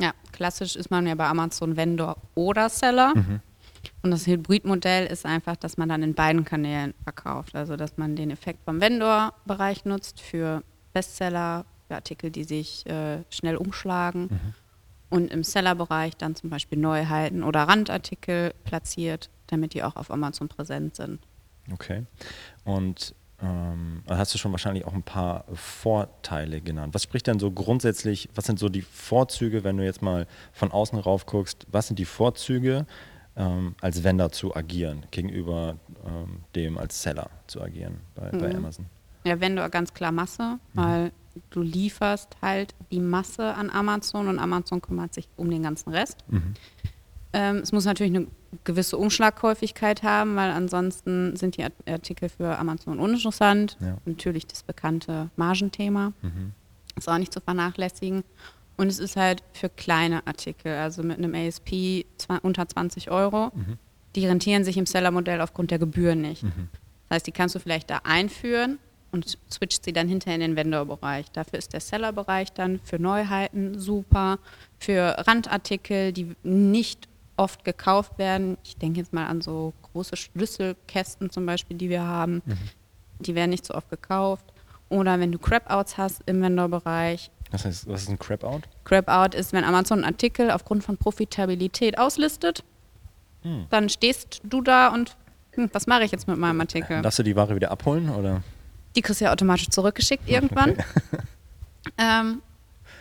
Ja, 0.00 0.12
klassisch 0.32 0.76
ist 0.76 0.90
man 0.90 1.06
ja 1.06 1.14
bei 1.14 1.26
Amazon 1.26 1.76
Vendor 1.76 2.16
oder 2.34 2.68
Seller. 2.68 3.14
Mhm. 3.14 3.40
Und 4.02 4.10
das 4.10 4.26
Hybridmodell 4.26 5.06
ist 5.06 5.26
einfach, 5.26 5.56
dass 5.56 5.76
man 5.76 5.88
dann 5.88 6.02
in 6.02 6.14
beiden 6.14 6.44
Kanälen 6.44 6.94
verkauft. 7.02 7.54
Also, 7.54 7.76
dass 7.76 7.96
man 7.96 8.16
den 8.16 8.30
Effekt 8.30 8.64
vom 8.64 8.80
Vendor-Bereich 8.80 9.84
nutzt 9.84 10.20
für 10.20 10.62
Bestseller, 10.92 11.64
für 11.86 11.96
Artikel, 11.96 12.30
die 12.30 12.44
sich 12.44 12.86
äh, 12.86 13.24
schnell 13.30 13.56
umschlagen. 13.56 14.28
Mhm. 14.30 14.54
Und 15.10 15.32
im 15.32 15.42
Seller-Bereich 15.42 16.16
dann 16.16 16.34
zum 16.34 16.50
Beispiel 16.50 16.78
Neuheiten 16.78 17.42
oder 17.42 17.62
Randartikel 17.62 18.52
platziert, 18.64 19.30
damit 19.46 19.72
die 19.74 19.82
auch 19.82 19.96
auf 19.96 20.10
Amazon 20.10 20.48
präsent 20.48 20.96
sind. 20.96 21.20
Okay. 21.72 22.04
Und 22.64 23.14
ähm, 23.42 24.02
hast 24.08 24.34
du 24.34 24.38
schon 24.38 24.50
wahrscheinlich 24.52 24.84
auch 24.84 24.92
ein 24.92 25.02
paar 25.02 25.44
Vorteile 25.54 26.60
genannt. 26.60 26.92
Was 26.94 27.04
spricht 27.04 27.26
denn 27.26 27.38
so 27.38 27.50
grundsätzlich, 27.50 28.28
was 28.34 28.44
sind 28.46 28.58
so 28.58 28.68
die 28.68 28.82
Vorzüge, 28.82 29.64
wenn 29.64 29.76
du 29.76 29.84
jetzt 29.84 30.02
mal 30.02 30.26
von 30.52 30.72
außen 30.72 30.98
rauf 30.98 31.24
guckst, 31.24 31.66
was 31.70 31.86
sind 31.86 31.98
die 31.98 32.04
Vorzüge 32.04 32.84
ähm, 33.36 33.76
als 33.80 34.02
Vendor 34.02 34.32
zu 34.32 34.54
agieren, 34.56 35.06
gegenüber 35.10 35.76
ähm, 36.04 36.40
dem 36.56 36.76
als 36.78 37.00
Seller 37.02 37.30
zu 37.46 37.62
agieren 37.62 38.00
bei, 38.14 38.30
bei 38.30 38.48
Mhm. 38.48 38.56
Amazon. 38.56 38.86
Ja, 39.24 39.40
Vendor 39.40 39.68
ganz 39.68 39.94
klar 39.94 40.10
Masse, 40.12 40.58
weil 40.74 41.12
du 41.50 41.62
lieferst 41.62 42.36
halt 42.42 42.74
die 42.90 43.00
Masse 43.00 43.54
an 43.54 43.70
Amazon 43.70 44.28
und 44.28 44.38
Amazon 44.38 44.80
kümmert 44.82 45.14
sich 45.14 45.28
um 45.36 45.50
den 45.50 45.62
ganzen 45.62 45.90
Rest. 45.90 46.18
Mhm. 46.28 46.54
Ähm, 47.32 47.56
es 47.56 47.72
muss 47.72 47.84
natürlich 47.84 48.14
eine 48.14 48.26
gewisse 48.64 48.96
Umschlaghäufigkeit 48.96 50.02
haben, 50.02 50.34
weil 50.36 50.50
ansonsten 50.50 51.36
sind 51.36 51.56
die 51.58 51.64
Art- 51.64 51.72
Artikel 51.86 52.28
für 52.30 52.58
Amazon 52.58 52.98
uninteressant. 52.98 53.76
Ja. 53.80 53.98
Natürlich 54.06 54.46
das 54.46 54.62
bekannte 54.62 55.28
Margenthema 55.36 56.12
Mhm. 56.22 56.52
ist 56.96 57.08
auch 57.08 57.18
nicht 57.18 57.32
zu 57.32 57.40
vernachlässigen. 57.40 58.24
Und 58.78 58.86
es 58.86 58.98
ist 58.98 59.16
halt 59.16 59.42
für 59.52 59.68
kleine 59.68 60.26
Artikel, 60.26 60.72
also 60.76 61.02
mit 61.02 61.18
einem 61.18 61.34
ASP 61.34 62.06
unter 62.42 62.66
20 62.68 63.10
Euro, 63.10 63.50
Mhm. 63.54 63.76
die 64.14 64.26
rentieren 64.26 64.64
sich 64.64 64.76
im 64.78 64.86
Seller-Modell 64.86 65.40
aufgrund 65.42 65.70
der 65.70 65.78
Gebühren 65.78 66.22
nicht. 66.22 66.44
Mhm. 66.44 66.68
Das 67.08 67.16
heißt, 67.16 67.26
die 67.26 67.32
kannst 67.32 67.54
du 67.54 67.58
vielleicht 67.58 67.90
da 67.90 68.00
einführen 68.04 68.78
und 69.12 69.38
switcht 69.50 69.84
sie 69.84 69.92
dann 69.92 70.08
hinterher 70.08 70.34
in 70.36 70.40
den 70.40 70.56
Vendor-Bereich. 70.56 71.30
Dafür 71.32 71.58
ist 71.58 71.72
der 71.72 71.80
Seller-Bereich 71.80 72.52
dann 72.52 72.80
für 72.84 72.98
Neuheiten 72.98 73.78
super, 73.78 74.38
für 74.78 75.16
Randartikel, 75.26 76.12
die 76.12 76.34
nicht 76.42 77.08
oft 77.36 77.64
gekauft 77.64 78.18
werden. 78.18 78.58
Ich 78.64 78.76
denke 78.76 78.98
jetzt 79.00 79.12
mal 79.12 79.26
an 79.26 79.40
so 79.40 79.72
große 79.92 80.16
Schlüsselkästen 80.16 81.30
zum 81.30 81.46
Beispiel, 81.46 81.76
die 81.76 81.88
wir 81.88 82.02
haben. 82.02 82.42
Die 83.20 83.34
werden 83.34 83.50
nicht 83.50 83.64
so 83.64 83.74
oft 83.74 83.88
gekauft. 83.90 84.44
Oder 84.88 85.20
wenn 85.20 85.32
du 85.32 85.38
Crap-Outs 85.38 85.96
hast 85.98 86.22
im 86.26 86.40
Vendor-Bereich. 86.42 87.30
Das 87.50 87.64
heißt, 87.64 87.88
was 87.88 88.02
ist 88.02 88.08
ein 88.10 88.18
Crap-Out? 88.18 88.62
Crap-Out 88.84 89.34
ist, 89.34 89.52
wenn 89.52 89.64
Amazon 89.64 89.98
einen 89.98 90.12
Artikel 90.12 90.50
aufgrund 90.50 90.84
von 90.84 90.96
Profitabilität 90.96 91.98
auslistet, 91.98 92.64
Hm. 93.42 93.66
dann 93.70 93.88
stehst 93.88 94.40
du 94.42 94.60
da 94.62 94.88
und 94.92 95.16
hm, 95.52 95.70
was 95.72 95.86
mache 95.86 96.02
ich 96.02 96.10
jetzt 96.10 96.26
mit 96.26 96.38
meinem 96.38 96.60
Artikel? 96.60 97.00
Darfst 97.02 97.20
du 97.20 97.22
die 97.22 97.36
Ware 97.36 97.54
wieder 97.54 97.70
abholen 97.70 98.08
oder? 98.10 98.42
Die 98.96 99.02
kriegst 99.02 99.20
du 99.20 99.26
ja 99.26 99.32
automatisch 99.32 99.68
zurückgeschickt 99.68 100.28
irgendwann. 100.28 100.76
Ähm, 101.96 102.42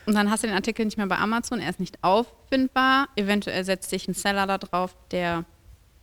und 0.05 0.15
dann 0.15 0.31
hast 0.31 0.43
du 0.43 0.47
den 0.47 0.55
Artikel 0.55 0.85
nicht 0.85 0.97
mehr 0.97 1.07
bei 1.07 1.17
Amazon, 1.17 1.59
er 1.59 1.69
ist 1.69 1.79
nicht 1.79 2.01
auffindbar. 2.03 3.07
Eventuell 3.15 3.63
setzt 3.65 3.89
sich 3.89 4.07
ein 4.07 4.13
Seller 4.13 4.47
da 4.47 4.57
drauf, 4.57 4.95
der 5.11 5.43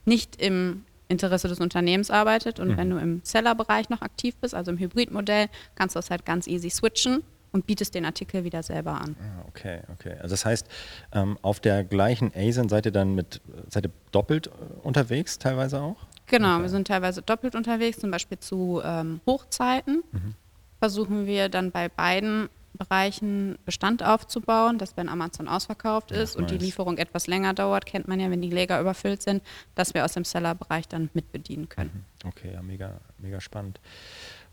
nicht 0.04 0.36
im 0.36 0.84
Interesse 1.08 1.48
des 1.48 1.60
Unternehmens 1.60 2.10
arbeitet. 2.10 2.60
Und 2.60 2.68
Mhm. 2.72 2.76
wenn 2.76 2.90
du 2.90 2.98
im 2.98 3.20
Seller-Bereich 3.24 3.88
noch 3.88 4.02
aktiv 4.02 4.36
bist, 4.36 4.54
also 4.54 4.70
im 4.70 4.78
Hybridmodell, 4.78 5.48
kannst 5.76 5.94
du 5.96 5.98
das 5.98 6.10
halt 6.10 6.26
ganz 6.26 6.46
easy 6.46 6.68
switchen 6.68 7.22
und 7.52 7.66
bietest 7.66 7.94
den 7.94 8.04
Artikel 8.04 8.44
wieder 8.44 8.62
selber 8.62 9.00
an. 9.00 9.16
Ah, 9.20 9.44
okay, 9.48 9.80
okay. 9.94 10.14
Also 10.20 10.34
das 10.34 10.44
heißt, 10.44 10.66
ähm, 11.12 11.38
auf 11.40 11.60
der 11.60 11.84
gleichen 11.84 12.32
ASIN 12.36 12.68
seid 12.68 12.84
ihr 12.86 12.92
dann 12.92 13.14
mit, 13.14 13.40
seid 13.70 13.86
ihr 13.86 13.92
doppelt 14.12 14.48
äh, 14.48 14.50
unterwegs 14.82 15.38
teilweise 15.38 15.80
auch? 15.80 15.96
Genau, 16.26 16.54
Okay. 16.54 16.62
wir 16.62 16.68
sind 16.70 16.86
teilweise 16.88 17.22
doppelt 17.22 17.54
unterwegs, 17.54 17.98
zum 17.98 18.10
Beispiel 18.10 18.38
zu 18.38 18.80
ähm, 18.84 19.20
Hochzeiten. 19.26 20.02
Mhm. 20.12 20.34
Versuchen 20.78 21.26
wir 21.26 21.48
dann 21.48 21.70
bei 21.70 21.88
beiden 21.88 22.48
Bereichen 22.76 23.56
Bestand 23.64 24.02
aufzubauen, 24.02 24.78
dass 24.78 24.96
wenn 24.96 25.08
Amazon 25.08 25.46
ausverkauft 25.46 26.10
Ja, 26.10 26.16
ist 26.18 26.34
und 26.34 26.50
die 26.50 26.54
nice. 26.54 26.64
Lieferung 26.64 26.98
etwas 26.98 27.28
länger 27.28 27.54
dauert, 27.54 27.86
kennt 27.86 28.08
man 28.08 28.18
ja, 28.18 28.30
wenn 28.30 28.42
die 28.42 28.50
Lager 28.50 28.80
überfüllt 28.80 29.22
sind, 29.22 29.42
dass 29.76 29.94
wir 29.94 30.04
aus 30.04 30.14
dem 30.14 30.24
Seller-Bereich 30.24 30.88
dann 30.88 31.08
mitbedienen 31.14 31.68
können. 31.68 32.04
Okay, 32.26 32.52
ja, 32.52 32.62
mega, 32.62 33.00
mega 33.18 33.40
spannend. 33.40 33.78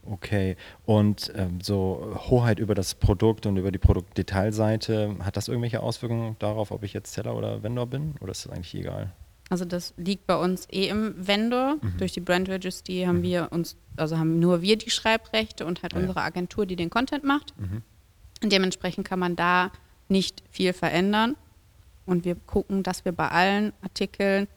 Okay, 0.05 0.55
und 0.85 1.31
ähm, 1.35 1.61
so 1.61 2.15
Hoheit 2.29 2.59
über 2.59 2.75
das 2.75 2.93
Produkt 2.95 3.45
und 3.47 3.57
über 3.57 3.71
die 3.71 3.79
Produktdetailseite, 3.79 5.15
hat 5.23 5.35
das 5.37 5.47
irgendwelche 5.47 5.81
Auswirkungen 5.81 6.35
darauf, 6.39 6.71
ob 6.71 6.83
ich 6.83 6.93
jetzt 6.93 7.13
Seller 7.13 7.35
oder 7.35 7.63
Vendor 7.63 7.87
bin? 7.87 8.15
Oder 8.19 8.31
ist 8.31 8.45
das 8.45 8.51
eigentlich 8.51 8.75
egal? 8.75 9.11
Also 9.51 9.65
das 9.65 9.93
liegt 9.97 10.27
bei 10.27 10.37
uns 10.37 10.65
eh 10.71 10.87
im 10.87 11.13
Vendor. 11.17 11.75
Mhm. 11.81 11.97
Durch 11.97 12.13
die 12.13 12.21
Brand 12.21 12.47
Registry 12.47 13.03
haben 13.05 13.21
wir 13.21 13.49
uns, 13.51 13.75
also 13.97 14.17
haben 14.17 14.39
nur 14.39 14.61
wir 14.61 14.77
die 14.77 14.89
Schreibrechte 14.89 15.65
und 15.65 15.83
halt 15.83 15.91
ja. 15.91 15.99
unsere 15.99 16.21
Agentur, 16.21 16.65
die 16.65 16.77
den 16.77 16.89
Content 16.89 17.25
macht. 17.25 17.53
Mhm. 17.59 17.81
Und 18.41 18.53
dementsprechend 18.53 19.05
kann 19.05 19.19
man 19.19 19.35
da 19.35 19.73
nicht 20.07 20.41
viel 20.49 20.71
verändern. 20.71 21.35
Und 22.05 22.23
wir 22.23 22.35
gucken, 22.35 22.81
dass 22.81 23.03
wir 23.03 23.11
bei 23.11 23.27
allen 23.27 23.73
Artikeln 23.81 24.47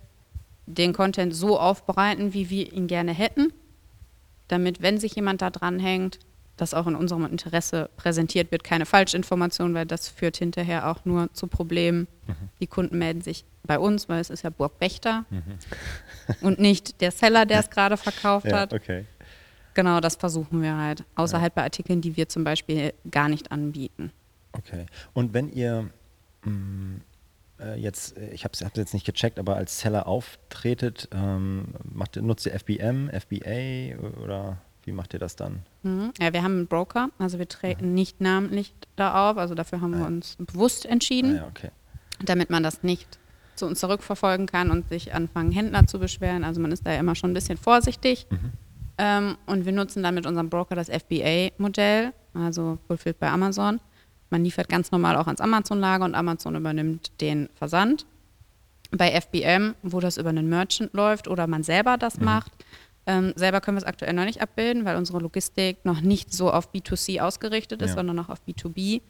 den 0.67 0.93
Content 0.93 1.35
so 1.35 1.59
aufbereiten, 1.59 2.33
wie 2.33 2.49
wir 2.49 2.73
ihn 2.73 2.87
gerne 2.87 3.13
hätten, 3.13 3.53
damit, 4.47 4.81
wenn 4.81 4.99
sich 4.99 5.17
jemand 5.17 5.43
da 5.43 5.51
dranhängt, 5.51 6.21
das 6.57 6.73
auch 6.73 6.87
in 6.87 6.95
unserem 6.95 7.27
Interesse 7.27 7.90
präsentiert 7.97 8.53
wird. 8.53 8.62
Keine 8.62 8.87
Falschinformation, 8.87 9.75
weil 9.75 9.87
das 9.87 10.07
führt 10.07 10.37
hinterher 10.37 10.88
auch 10.88 11.05
nur 11.05 11.33
zu 11.33 11.49
Problemen. 11.49 12.07
Mhm. 12.29 12.35
Die 12.61 12.68
Kunden 12.68 12.97
melden 12.97 13.23
sich 13.23 13.45
bei 13.66 13.79
uns, 13.79 14.09
weil 14.09 14.20
es 14.20 14.31
ist 14.31 14.42
ja 14.42 14.50
Burg 14.50 14.72
Wächter 14.81 15.24
Mhm. 15.31 15.42
und 16.40 16.59
nicht 16.59 17.00
der 17.00 17.11
Seller, 17.11 17.46
der 17.46 17.61
es 17.61 17.70
gerade 17.70 17.96
verkauft 17.96 18.46
Ja, 18.46 18.61
hat. 18.61 18.72
okay. 18.74 19.07
Genau, 19.74 19.98
das 20.00 20.16
versuchen 20.16 20.62
wir 20.62 20.77
halt. 20.77 21.05
Außer 21.16 21.40
halt 21.40 21.55
bei 21.55 21.62
Artikeln, 21.64 22.00
die 22.00 22.16
wir 22.16 22.29
zum 22.29 22.44
Beispiel 22.44 22.92
gar 23.11 23.29
nicht 23.29 23.50
anbieten. 23.50 24.12
Okay. 24.53 24.87
Und 25.14 25.35
wenn 25.35 25.50
ihr 25.53 25.90
mh, 26.44 27.00
äh, 27.59 27.74
jetzt, 27.81 28.16
äh, 28.16 28.31
ich 28.31 28.44
habe 28.44 28.53
es 28.53 28.61
jetzt 28.77 28.94
nicht 28.94 29.05
gecheckt, 29.07 29.38
aber 29.40 29.57
als 29.57 29.81
Seller 29.81 30.07
auftretet, 30.07 31.09
ähm, 31.12 31.68
macht, 31.92 32.14
nutzt 32.16 32.46
ihr 32.46 32.53
FBM, 32.55 33.11
FBA 33.11 33.96
oder 34.22 34.59
wie 34.85 34.92
macht 34.92 35.12
ihr 35.14 35.18
das 35.18 35.35
dann? 35.35 35.62
Mhm. 35.83 36.12
Ja, 36.20 36.33
wir 36.33 36.42
haben 36.44 36.53
einen 36.59 36.66
Broker, 36.68 37.09
also 37.18 37.38
wir 37.40 37.48
treten 37.48 37.94
nicht 37.94 38.20
namentlich 38.20 38.74
da 38.96 39.31
auf, 39.31 39.38
also 39.38 39.55
dafür 39.57 39.81
haben 39.81 39.94
Ah 39.94 39.98
wir 39.98 40.03
ja. 40.03 40.07
uns 40.09 40.37
bewusst 40.38 40.87
entschieden, 40.87 41.33
Ah, 41.33 41.37
ja, 41.37 41.46
okay. 41.48 41.70
damit 42.24 42.50
man 42.50 42.62
das 42.62 42.83
nicht 42.85 43.18
zu 43.57 43.67
uns 43.67 43.81
zurückverfolgen 43.81 44.47
kann 44.47 44.71
und 44.71 44.88
sich 44.88 45.14
anfangen, 45.14 45.53
Händler 45.53 45.87
zu 45.87 45.99
beschweren. 45.99 46.45
Also 46.45 46.61
man 46.61 46.73
ist 46.73 46.87
da 46.87 46.93
ja 46.93 47.01
immer 47.01 47.14
schon 47.14 47.31
ein 47.31 47.35
bisschen 47.35 47.57
vorsichtig. 47.59 48.27
Mhm. 48.31 48.38
Ähm, 48.99 49.37
und 49.47 49.67
wir 49.67 49.73
nutzen 49.73 50.03
dann 50.03 50.14
mit 50.14 50.27
unserem 50.27 50.49
Broker 50.51 50.77
das 50.77 50.88
FBA-Modell, 50.88 52.12
also 52.35 52.79
Fulfilled 52.87 53.19
bei 53.19 53.29
Amazon. 53.29 53.81
Man 54.31 54.45
liefert 54.45 54.69
ganz 54.69 54.90
normal 54.93 55.17
auch 55.17 55.27
ans 55.27 55.40
Amazon-Lager 55.40 56.05
und 56.05 56.14
Amazon 56.14 56.55
übernimmt 56.57 57.21
den 57.21 57.49
Versand. 57.55 58.07
Bei 58.90 59.11
FBM, 59.21 59.75
wo 59.83 59.99
das 60.01 60.17
über 60.17 60.29
einen 60.29 60.49
Merchant 60.49 60.93
läuft 60.95 61.27
oder 61.29 61.47
man 61.47 61.62
selber 61.64 61.97
das 61.97 62.19
Mhm. 62.19 62.25
macht, 62.25 62.53
ähm, 63.07 63.33
selber 63.37 63.61
können 63.61 63.77
wir 63.77 63.81
es 63.83 63.87
aktuell 63.87 64.12
noch 64.14 64.25
nicht 64.25 64.40
abbilden, 64.40 64.85
weil 64.85 64.97
unsere 64.97 65.19
Logistik 65.19 65.85
noch 65.85 66.01
nicht 66.01 66.33
so 66.33 66.51
auf 66.53 66.73
B2C 66.73 67.21
ausgerichtet 67.21 67.83
ist, 67.83 67.90
Ja. 67.90 67.97
sondern 67.97 68.17
noch 68.17 68.29
auf 68.29 68.38
B2B. 68.47 69.03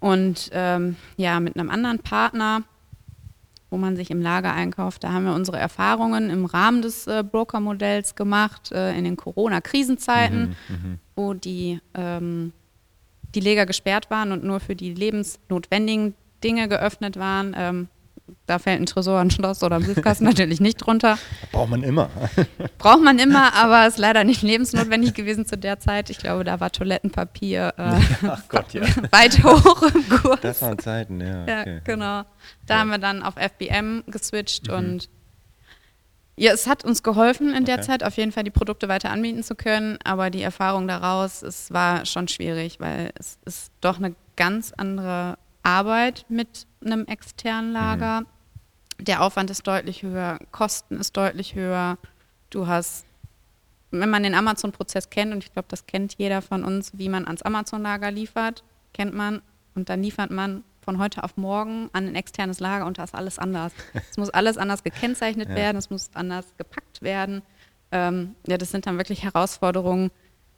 Und 0.00 0.50
ähm, 0.52 0.96
ja, 1.16 1.40
mit 1.40 1.56
einem 1.58 1.70
anderen 1.70 2.00
Partner, 2.00 2.62
wo 3.70 3.76
man 3.76 3.96
sich 3.96 4.10
im 4.10 4.20
Lager 4.22 4.52
einkauft, 4.52 5.04
da 5.04 5.12
haben 5.12 5.24
wir 5.24 5.34
unsere 5.34 5.58
Erfahrungen 5.58 6.30
im 6.30 6.44
Rahmen 6.44 6.82
des 6.82 7.06
äh, 7.06 7.24
Broker-Modells 7.28 8.14
gemacht, 8.14 8.70
äh, 8.72 8.96
in 8.96 9.04
den 9.04 9.16
Corona-Krisenzeiten, 9.16 10.56
Mhm, 10.68 10.74
mhm. 10.74 10.98
wo 11.16 11.34
die, 11.34 11.80
ähm, 11.94 12.52
die 13.34 13.40
Lager 13.40 13.66
gesperrt 13.66 14.10
waren 14.10 14.32
und 14.32 14.44
nur 14.44 14.60
für 14.60 14.76
die 14.76 14.94
lebensnotwendigen 14.94 16.14
Dinge 16.44 16.68
geöffnet 16.68 17.18
waren. 17.18 17.54
Ähm, 17.56 17.88
da 18.46 18.58
fällt 18.58 18.80
ein 18.80 18.86
Tresor, 18.86 19.20
ein 19.20 19.30
Schloss 19.30 19.62
oder 19.62 19.76
ein 19.76 19.82
Briefkasten 19.82 20.24
natürlich 20.24 20.60
nicht 20.60 20.76
drunter. 20.78 21.18
Braucht 21.52 21.70
man 21.70 21.82
immer. 21.82 22.10
Braucht 22.78 23.02
man 23.02 23.18
immer, 23.18 23.54
aber 23.54 23.86
ist 23.86 23.98
leider 23.98 24.24
nicht 24.24 24.42
lebensnotwendig 24.42 25.14
gewesen 25.14 25.46
zu 25.46 25.56
der 25.56 25.78
Zeit. 25.78 26.10
Ich 26.10 26.18
glaube, 26.18 26.44
da 26.44 26.58
war 26.60 26.70
Toilettenpapier 26.72 27.74
äh, 27.76 28.26
Gott, 28.48 28.72
ja. 28.72 28.82
weit 29.10 29.42
hoch 29.44 29.82
im 29.82 30.08
Kurs. 30.08 30.40
Das 30.40 30.62
waren 30.62 30.78
Zeiten, 30.78 31.20
ja. 31.20 31.46
Ja, 31.46 31.60
Okay. 31.60 31.80
genau. 31.84 32.22
Da 32.66 32.78
haben 32.80 32.90
wir 32.90 32.98
dann 32.98 33.22
auf 33.22 33.34
FBM 33.36 34.04
geswitcht 34.06 34.68
Mhm. 34.68 34.74
und 34.74 35.08
ja, 36.38 36.52
es 36.52 36.66
hat 36.66 36.84
uns 36.84 37.02
geholfen 37.02 37.54
in 37.54 37.64
der 37.64 37.76
Okay. 37.76 37.86
Zeit, 37.86 38.04
auf 38.04 38.16
jeden 38.18 38.30
Fall 38.30 38.44
die 38.44 38.50
Produkte 38.50 38.88
weiter 38.88 39.10
anbieten 39.10 39.42
zu 39.42 39.54
können, 39.54 39.98
aber 40.04 40.28
die 40.30 40.42
Erfahrung 40.42 40.86
daraus, 40.86 41.42
es 41.42 41.72
war 41.72 42.04
schon 42.04 42.28
schwierig, 42.28 42.78
weil 42.78 43.10
es 43.18 43.38
ist 43.46 43.72
doch 43.80 43.96
eine 43.98 44.14
ganz 44.36 44.72
andere 44.76 45.38
Arbeit 45.62 46.26
mit 46.28 46.66
einem 46.86 47.06
externen 47.06 47.72
Lager. 47.72 48.22
Der 48.98 49.22
Aufwand 49.22 49.50
ist 49.50 49.66
deutlich 49.66 50.02
höher, 50.02 50.38
Kosten 50.52 50.96
ist 50.98 51.16
deutlich 51.16 51.54
höher. 51.54 51.98
Du 52.50 52.66
hast, 52.66 53.04
wenn 53.90 54.08
man 54.10 54.22
den 54.22 54.34
Amazon-Prozess 54.34 55.10
kennt, 55.10 55.32
und 55.32 55.44
ich 55.44 55.52
glaube, 55.52 55.68
das 55.68 55.86
kennt 55.86 56.14
jeder 56.18 56.40
von 56.42 56.64
uns, 56.64 56.92
wie 56.96 57.08
man 57.08 57.26
ans 57.26 57.42
Amazon-Lager 57.42 58.10
liefert, 58.10 58.64
kennt 58.94 59.14
man, 59.14 59.42
und 59.74 59.88
dann 59.90 60.02
liefert 60.02 60.30
man 60.30 60.64
von 60.80 60.98
heute 60.98 61.24
auf 61.24 61.36
morgen 61.36 61.90
an 61.92 62.06
ein 62.06 62.14
externes 62.14 62.60
Lager 62.60 62.86
und 62.86 62.96
da 62.98 63.04
ist 63.04 63.14
alles 63.14 63.38
anders. 63.38 63.72
Es 64.10 64.16
muss 64.16 64.30
alles 64.30 64.56
anders 64.56 64.82
gekennzeichnet 64.84 65.48
Ja. 65.50 65.54
werden, 65.56 65.76
es 65.76 65.90
muss 65.90 66.08
anders 66.14 66.46
gepackt 66.56 67.02
werden. 67.02 67.42
Ähm, 67.92 68.34
ja, 68.46 68.56
das 68.56 68.70
sind 68.70 68.86
dann 68.86 68.96
wirklich 68.96 69.22
Herausforderungen, 69.24 70.10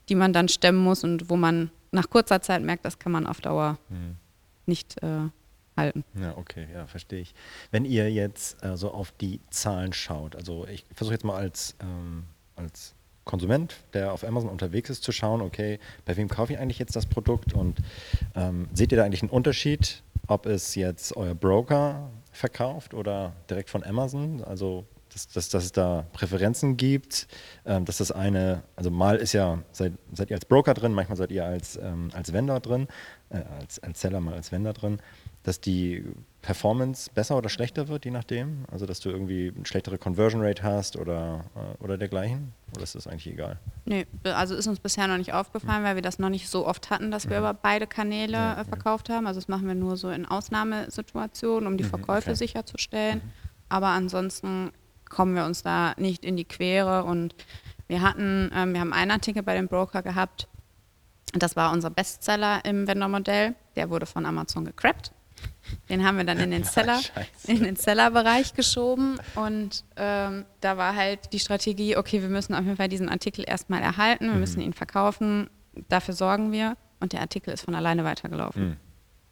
die 0.08 0.14
man 0.14 0.32
dann 0.32 0.48
stemmen 0.48 0.78
muss 0.78 1.02
und 1.02 1.28
wo 1.30 1.36
man 1.36 1.70
nach 1.90 2.08
kurzer 2.10 2.40
Zeit 2.42 2.62
merkt, 2.62 2.84
das 2.84 2.98
kann 2.98 3.10
man 3.12 3.26
auf 3.26 3.40
Dauer 3.40 3.78
Mhm. 3.88 4.16
nicht 4.66 5.02
äh, 5.02 5.28
halten. 5.78 6.04
Ja, 6.20 6.36
okay, 6.36 6.66
ja, 6.72 6.86
verstehe 6.86 7.20
ich. 7.20 7.34
Wenn 7.70 7.84
ihr 7.86 8.12
jetzt 8.12 8.62
äh, 8.62 8.76
so 8.76 8.90
auf 8.90 9.12
die 9.12 9.40
Zahlen 9.50 9.94
schaut, 9.94 10.36
also 10.36 10.66
ich 10.66 10.84
versuche 10.92 11.14
jetzt 11.14 11.24
mal 11.24 11.36
als, 11.36 11.74
ähm, 11.80 12.24
als 12.56 12.94
Konsument, 13.24 13.76
der 13.94 14.12
auf 14.12 14.24
Amazon 14.24 14.50
unterwegs 14.50 14.90
ist, 14.90 15.02
zu 15.02 15.12
schauen, 15.12 15.40
okay, 15.40 15.78
bei 16.04 16.16
wem 16.16 16.28
kaufe 16.28 16.52
ich 16.52 16.58
eigentlich 16.58 16.78
jetzt 16.78 16.96
das 16.96 17.06
Produkt 17.06 17.54
und 17.54 17.78
ähm, 18.34 18.68
seht 18.74 18.92
ihr 18.92 18.98
da 18.98 19.04
eigentlich 19.04 19.22
einen 19.22 19.30
Unterschied 19.30 20.02
ob 20.28 20.46
es 20.46 20.74
jetzt 20.74 21.16
euer 21.16 21.34
Broker 21.34 22.10
verkauft 22.30 22.94
oder 22.94 23.32
direkt 23.50 23.70
von 23.70 23.82
Amazon. 23.82 24.44
Also 24.44 24.86
dass, 25.12 25.26
dass, 25.26 25.48
dass 25.48 25.64
es 25.64 25.72
da 25.72 26.06
Präferenzen 26.12 26.76
gibt, 26.76 27.28
ähm, 27.64 27.86
dass 27.86 27.96
das 27.96 28.12
eine, 28.12 28.62
also 28.76 28.90
mal 28.90 29.16
ist 29.16 29.32
ja, 29.32 29.58
seid, 29.72 29.94
seid 30.12 30.30
ihr 30.30 30.36
als 30.36 30.44
Broker 30.44 30.74
drin, 30.74 30.92
manchmal 30.92 31.16
seid 31.16 31.30
ihr 31.32 31.46
als, 31.46 31.76
ähm, 31.76 32.10
als 32.12 32.32
Vendor 32.34 32.60
drin, 32.60 32.88
äh, 33.30 33.40
als, 33.58 33.82
als 33.82 34.02
Seller 34.02 34.20
mal 34.20 34.34
als 34.34 34.52
Vendor 34.52 34.74
drin, 34.74 35.00
dass 35.48 35.62
die 35.62 36.04
Performance 36.42 37.10
besser 37.12 37.36
oder 37.36 37.48
schlechter 37.48 37.88
wird, 37.88 38.04
je 38.04 38.10
nachdem? 38.10 38.66
Also 38.70 38.84
dass 38.84 39.00
du 39.00 39.08
irgendwie 39.08 39.52
eine 39.56 39.64
schlechtere 39.64 39.96
Conversion 39.96 40.42
Rate 40.42 40.62
hast 40.62 40.96
oder, 40.96 41.46
äh, 41.56 41.82
oder 41.82 41.96
dergleichen? 41.96 42.52
Oder 42.74 42.82
ist 42.82 42.94
das 42.94 43.06
eigentlich 43.06 43.28
egal? 43.28 43.58
Nee, 43.86 44.06
also 44.24 44.54
ist 44.54 44.66
uns 44.66 44.78
bisher 44.78 45.08
noch 45.08 45.16
nicht 45.16 45.32
aufgefallen, 45.32 45.84
weil 45.84 45.94
wir 45.94 46.02
das 46.02 46.18
noch 46.18 46.28
nicht 46.28 46.48
so 46.50 46.66
oft 46.66 46.90
hatten, 46.90 47.10
dass 47.10 47.30
wir 47.30 47.38
mhm. 47.38 47.44
über 47.44 47.54
beide 47.54 47.86
Kanäle 47.86 48.34
ja, 48.34 48.60
äh, 48.60 48.64
verkauft 48.64 49.08
haben. 49.08 49.26
Also 49.26 49.40
das 49.40 49.48
machen 49.48 49.66
wir 49.66 49.74
nur 49.74 49.96
so 49.96 50.10
in 50.10 50.26
Ausnahmesituationen, 50.26 51.66
um 51.66 51.78
die 51.78 51.84
mhm, 51.84 51.88
Verkäufe 51.88 52.30
okay. 52.30 52.36
sicherzustellen. 52.36 53.18
Mhm. 53.18 53.30
Aber 53.70 53.88
ansonsten 53.88 54.70
kommen 55.08 55.34
wir 55.34 55.46
uns 55.46 55.62
da 55.62 55.94
nicht 55.96 56.26
in 56.26 56.36
die 56.36 56.44
Quere. 56.44 57.04
Und 57.04 57.34
wir 57.86 58.02
hatten, 58.02 58.50
ähm, 58.54 58.74
wir 58.74 58.80
haben 58.80 58.92
einen 58.92 59.10
Artikel 59.12 59.42
bei 59.42 59.54
dem 59.54 59.66
Broker 59.66 60.02
gehabt, 60.02 60.46
das 61.32 61.56
war 61.56 61.72
unser 61.72 61.90
Bestseller 61.90 62.64
im 62.64 62.86
Vendor-Modell. 62.86 63.54
Der 63.76 63.90
wurde 63.90 64.06
von 64.06 64.24
Amazon 64.24 64.64
gecrappt. 64.64 65.12
Den 65.88 66.06
haben 66.06 66.16
wir 66.16 66.24
dann 66.24 66.38
in 66.38 66.50
den 66.50 66.64
Seller, 66.64 67.00
in 67.46 67.62
den 67.62 67.76
Seller-Bereich 67.76 68.54
geschoben 68.54 69.18
und 69.34 69.84
ähm, 69.96 70.44
da 70.60 70.76
war 70.76 70.94
halt 70.94 71.32
die 71.32 71.38
Strategie, 71.38 71.96
okay, 71.96 72.22
wir 72.22 72.28
müssen 72.28 72.54
auf 72.54 72.64
jeden 72.64 72.76
Fall 72.76 72.88
diesen 72.88 73.08
Artikel 73.08 73.44
erstmal 73.46 73.82
erhalten, 73.82 74.26
wir 74.26 74.34
mhm. 74.34 74.40
müssen 74.40 74.60
ihn 74.60 74.72
verkaufen, 74.72 75.48
dafür 75.88 76.14
sorgen 76.14 76.52
wir 76.52 76.76
und 77.00 77.12
der 77.12 77.20
Artikel 77.20 77.52
ist 77.52 77.62
von 77.62 77.74
alleine 77.74 78.04
weitergelaufen. 78.04 78.70
Mhm. 78.70 78.76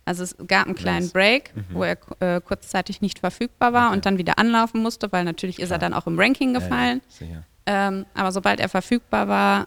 Also 0.05 0.23
es 0.23 0.37
gab 0.47 0.67
einen 0.67 0.77
kleinen 0.77 1.11
Break, 1.11 1.55
mhm. 1.55 1.65
wo 1.71 1.83
er 1.83 1.99
äh, 2.21 2.41
kurzzeitig 2.41 3.01
nicht 3.01 3.19
verfügbar 3.19 3.73
war 3.73 3.89
okay. 3.89 3.97
und 3.97 4.07
dann 4.07 4.19
wieder 4.19 4.39
anlaufen 4.39 4.81
musste, 4.81 5.11
weil 5.11 5.25
natürlich 5.25 5.57
Klar. 5.57 5.65
ist 5.65 5.71
er 5.73 5.79
dann 5.79 5.93
auch 5.93 6.07
im 6.07 6.19
Ranking 6.19 6.55
gefallen. 6.55 7.03
Ja, 7.19 7.27
ja, 7.27 7.43
ähm, 7.67 8.07
aber 8.15 8.31
sobald 8.31 8.61
er 8.61 8.69
verfügbar 8.69 9.27
war, 9.27 9.67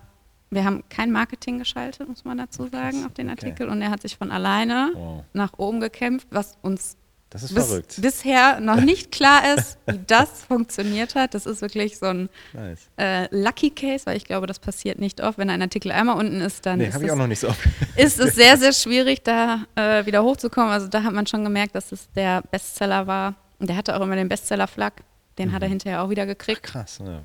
wir 0.51 0.65
haben 0.65 0.83
kein 0.89 1.11
Marketing 1.11 1.59
geschaltet, 1.59 2.07
muss 2.07 2.25
man 2.25 2.37
dazu 2.37 2.67
sagen, 2.67 3.05
auf 3.05 3.13
den 3.13 3.29
Artikel. 3.29 3.67
Okay. 3.67 3.71
Und 3.71 3.81
er 3.81 3.91
hat 3.91 4.01
sich 4.01 4.17
von 4.17 4.31
alleine 4.31 4.91
wow. 4.93 5.23
nach 5.33 5.53
oben 5.57 5.79
gekämpft, 5.79 6.27
was 6.31 6.57
uns 6.61 6.97
bis, 7.29 7.97
bisher 7.97 8.59
noch 8.59 8.81
nicht 8.81 9.11
klar 9.11 9.55
ist, 9.55 9.77
wie 9.85 9.99
das 10.07 10.43
funktioniert 10.45 11.13
hat. 11.15 11.33
Das 11.33 11.45
ist 11.45 11.61
wirklich 11.61 11.99
so 11.99 12.07
ein 12.07 12.29
nice. 12.53 12.89
äh, 12.97 13.27
Lucky 13.35 13.69
Case, 13.69 14.05
weil 14.07 14.17
ich 14.17 14.25
glaube, 14.25 14.47
das 14.47 14.59
passiert 14.59 14.99
nicht 14.99 15.21
oft. 15.21 15.37
Wenn 15.37 15.49
ein 15.49 15.61
Artikel 15.61 15.91
einmal 15.91 16.17
unten 16.17 16.41
ist, 16.41 16.65
dann 16.65 16.79
nee, 16.79 16.87
ist, 16.87 16.95
es, 16.95 17.11
auch 17.11 17.15
noch 17.15 17.27
nicht 17.27 17.39
so 17.39 17.47
ist 17.95 18.19
es 18.19 18.35
sehr, 18.35 18.57
sehr 18.57 18.73
schwierig, 18.73 19.23
da 19.23 19.65
äh, 19.75 20.05
wieder 20.05 20.23
hochzukommen. 20.23 20.71
Also 20.71 20.87
da 20.87 21.03
hat 21.03 21.13
man 21.13 21.27
schon 21.27 21.43
gemerkt, 21.43 21.75
dass 21.75 21.91
es 21.91 22.09
der 22.13 22.41
Bestseller 22.41 23.05
war. 23.05 23.35
Und 23.59 23.69
der 23.69 23.75
hatte 23.75 23.95
auch 23.95 24.01
immer 24.01 24.15
den 24.15 24.29
Bestseller-Flag. 24.29 24.93
Den 25.37 25.49
mhm. 25.49 25.53
hat 25.53 25.61
er 25.61 25.67
mhm. 25.67 25.73
hinterher 25.73 26.03
auch 26.03 26.09
wieder 26.09 26.25
gekriegt. 26.25 26.61
Ach, 26.65 26.71
krass, 26.71 26.99
ja. 27.05 27.21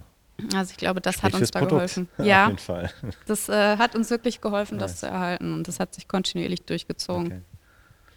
Also 0.54 0.72
ich 0.72 0.76
glaube, 0.76 1.00
das 1.00 1.16
Sprich 1.16 1.32
hat 1.32 1.40
uns 1.40 1.50
da 1.50 1.60
Produkt. 1.60 1.76
geholfen. 1.76 2.08
Ja, 2.18 2.44
auf 2.44 2.50
jeden 2.50 2.58
Fall. 2.58 2.90
Das 3.26 3.48
äh, 3.48 3.76
hat 3.76 3.94
uns 3.94 4.10
wirklich 4.10 4.40
geholfen, 4.40 4.78
nice. 4.78 4.92
das 4.92 5.00
zu 5.00 5.06
erhalten 5.06 5.52
und 5.54 5.68
das 5.68 5.80
hat 5.80 5.94
sich 5.94 6.08
kontinuierlich 6.08 6.64
durchgezogen. 6.64 7.26
Okay. 7.26 7.40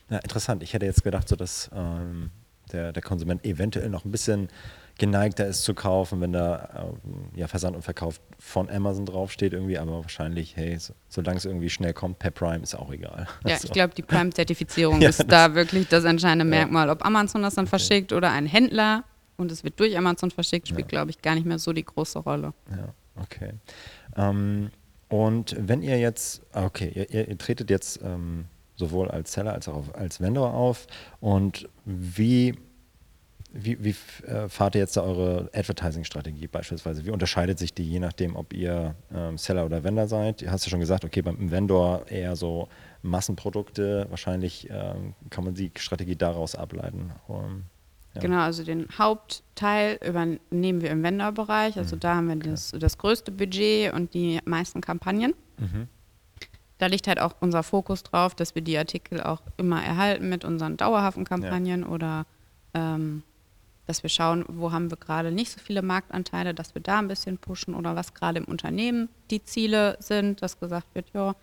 Ja, 0.10 0.18
interessant. 0.20 0.64
Ich 0.64 0.74
hätte 0.74 0.86
jetzt 0.86 1.04
gedacht, 1.04 1.28
so 1.28 1.36
dass 1.36 1.70
ähm, 1.74 2.32
der, 2.72 2.92
der 2.92 3.04
Konsument 3.04 3.46
eventuell 3.46 3.90
noch 3.90 4.06
ein 4.06 4.12
bisschen 4.12 4.50
geneigter 4.98 5.46
ist 5.46 5.64
zu 5.64 5.74
kaufen, 5.74 6.22
wenn 6.22 6.34
da 6.34 6.92
äh, 7.36 7.40
ja, 7.40 7.48
Versand 7.48 7.76
und 7.76 7.84
Verkauf 7.84 8.20
von 8.40 8.70
Amazon 8.70 9.06
draufsteht 9.06 9.54
irgendwie, 9.54 9.78
aber 9.78 10.02
wahrscheinlich, 10.02 10.56
hey, 10.56 10.78
so, 10.78 10.94
solange 11.08 11.38
es 11.38 11.46
irgendwie 11.46 11.70
schnell 11.70 11.94
kommt, 11.94 12.20
per 12.20 12.32
Prime 12.32 12.64
ist 12.64 12.76
auch 12.76 12.92
egal. 12.92 13.28
Ja, 13.46 13.54
also. 13.54 13.68
ich 13.68 13.72
glaube, 13.72 13.94
die 13.94 14.02
Prime-Zertifizierung 14.02 15.02
ja, 15.02 15.10
ist 15.10 15.26
da 15.28 15.54
wirklich 15.54 15.88
das 15.88 16.04
entscheidende 16.04 16.46
Merkmal. 16.46 16.90
Ob 16.90 17.06
Amazon 17.06 17.44
das 17.44 17.56
dann 17.56 17.66
okay. 17.66 17.70
verschickt 17.70 18.12
oder 18.14 18.32
ein 18.32 18.48
Händler 18.48 19.04
und 19.38 19.52
es 19.52 19.64
wird 19.64 19.80
durch 19.80 19.98
Amazon 19.98 20.32
verschickt, 20.32 20.68
spielt, 20.68 20.92
ja. 20.92 21.00
glaube 21.00 21.12
ich, 21.12 21.22
gar 21.22 21.36
nicht 21.36 21.46
mehr 21.46 21.60
so 21.60 21.74
die 21.74 21.86
große 21.86 22.20
Rolle. 22.20 22.54
Ja, 22.70 22.94
okay. 23.22 23.54
Ähm, 24.16 24.70
und 25.10 25.56
wenn 25.58 25.82
ihr 25.82 25.98
jetzt, 26.00 26.42
ah, 26.52 26.66
okay, 26.66 26.92
ihr, 26.94 27.10
ihr, 27.10 27.28
ihr 27.30 27.38
tretet 27.38 27.70
jetzt 27.70 28.02
ähm, 28.04 28.46
sowohl 28.76 29.10
als 29.10 29.34
Seller 29.34 29.54
als 29.54 29.68
auch 29.68 29.94
als 29.94 30.20
Vendor 30.20 30.54
auf 30.54 30.88
und 31.20 31.70
wie 31.86 32.56
wie, 33.54 33.84
wie 33.84 33.96
äh, 34.28 34.50
fahrt 34.50 34.76
ihr 34.76 34.82
jetzt 34.82 34.98
da 34.98 35.02
eure 35.02 35.50
Advertising-Strategie 35.54 36.48
beispielsweise? 36.48 37.06
Wie 37.06 37.12
unterscheidet 37.12 37.58
sich 37.58 37.74
die 37.74 37.90
je 37.90 38.00
nachdem, 38.00 38.36
ob 38.36 38.54
ihr 38.54 38.94
ähm, 39.14 39.38
Seller 39.38 39.66
oder 39.66 39.84
Vendor 39.84 40.08
seid? 40.08 40.42
Du 40.42 40.52
hast 40.52 40.66
ja 40.66 40.70
schon 40.70 40.80
gesagt, 40.80 41.06
okay, 41.06 41.22
beim 41.22 41.50
Vendor 41.50 42.06
eher 42.10 42.36
so 42.36 42.68
Massenprodukte. 43.02 44.08
Wahrscheinlich 44.10 44.68
ähm, 44.70 45.16
kann 45.30 45.46
man 45.46 45.56
die 45.56 45.72
Strategie 45.78 46.16
daraus 46.16 46.56
ableiten. 46.56 47.12
Um, 47.28 47.64
ja. 48.18 48.22
Genau, 48.22 48.40
also 48.42 48.64
den 48.64 48.88
Hauptteil 48.98 50.00
übernehmen 50.06 50.82
wir 50.82 50.92
im 50.92 51.04
Vendor-Bereich. 51.04 51.78
Also 51.78 51.96
mhm. 51.96 52.00
da 52.02 52.16
haben 52.16 52.28
wir 52.28 52.36
okay. 52.36 52.50
das, 52.50 52.72
das 52.78 52.98
größte 52.98 53.32
Budget 53.32 53.94
und 53.94 54.14
die 54.14 54.40
meisten 54.46 54.82
Kampagnen. 54.82 55.34
Mhm. 55.58 55.88
Da 56.78 56.86
liegt 56.86 57.08
halt 57.08 57.20
auch 57.20 57.36
unser 57.40 57.64
Fokus 57.64 58.04
drauf, 58.04 58.36
dass 58.36 58.54
wir 58.54 58.62
die 58.62 58.78
Artikel 58.78 59.22
auch 59.22 59.42
immer 59.58 59.84
erhalten 59.84 60.30
mit 60.30 60.46
unseren 60.46 60.78
dauerhaften 60.78 61.26
Kampagnen 61.26 61.82
ja. 61.82 61.88
oder 61.88 62.26
ähm, 62.74 63.24
dass 63.88 64.04
wir 64.04 64.10
schauen, 64.10 64.46
wo 64.48 64.72
haben 64.72 64.92
wir 64.92 64.98
gerade 64.98 65.32
nicht 65.32 65.52
so 65.52 65.60
viele 65.60 65.82
Marktanteile, 65.82 66.54
dass 66.54 66.76
wir 66.76 66.82
da 66.82 67.00
ein 67.00 67.08
bisschen 67.08 67.38
pushen 67.38 67.74
oder 67.74 67.96
was 67.96 68.14
gerade 68.14 68.40
im 68.40 68.46
Unternehmen 68.46 69.10
die 69.32 69.44
Ziele 69.44 69.98
sind, 70.00 70.42
dass 70.42 70.60
gesagt 70.60 70.94
wird, 70.94 71.08
ja, 71.14 71.36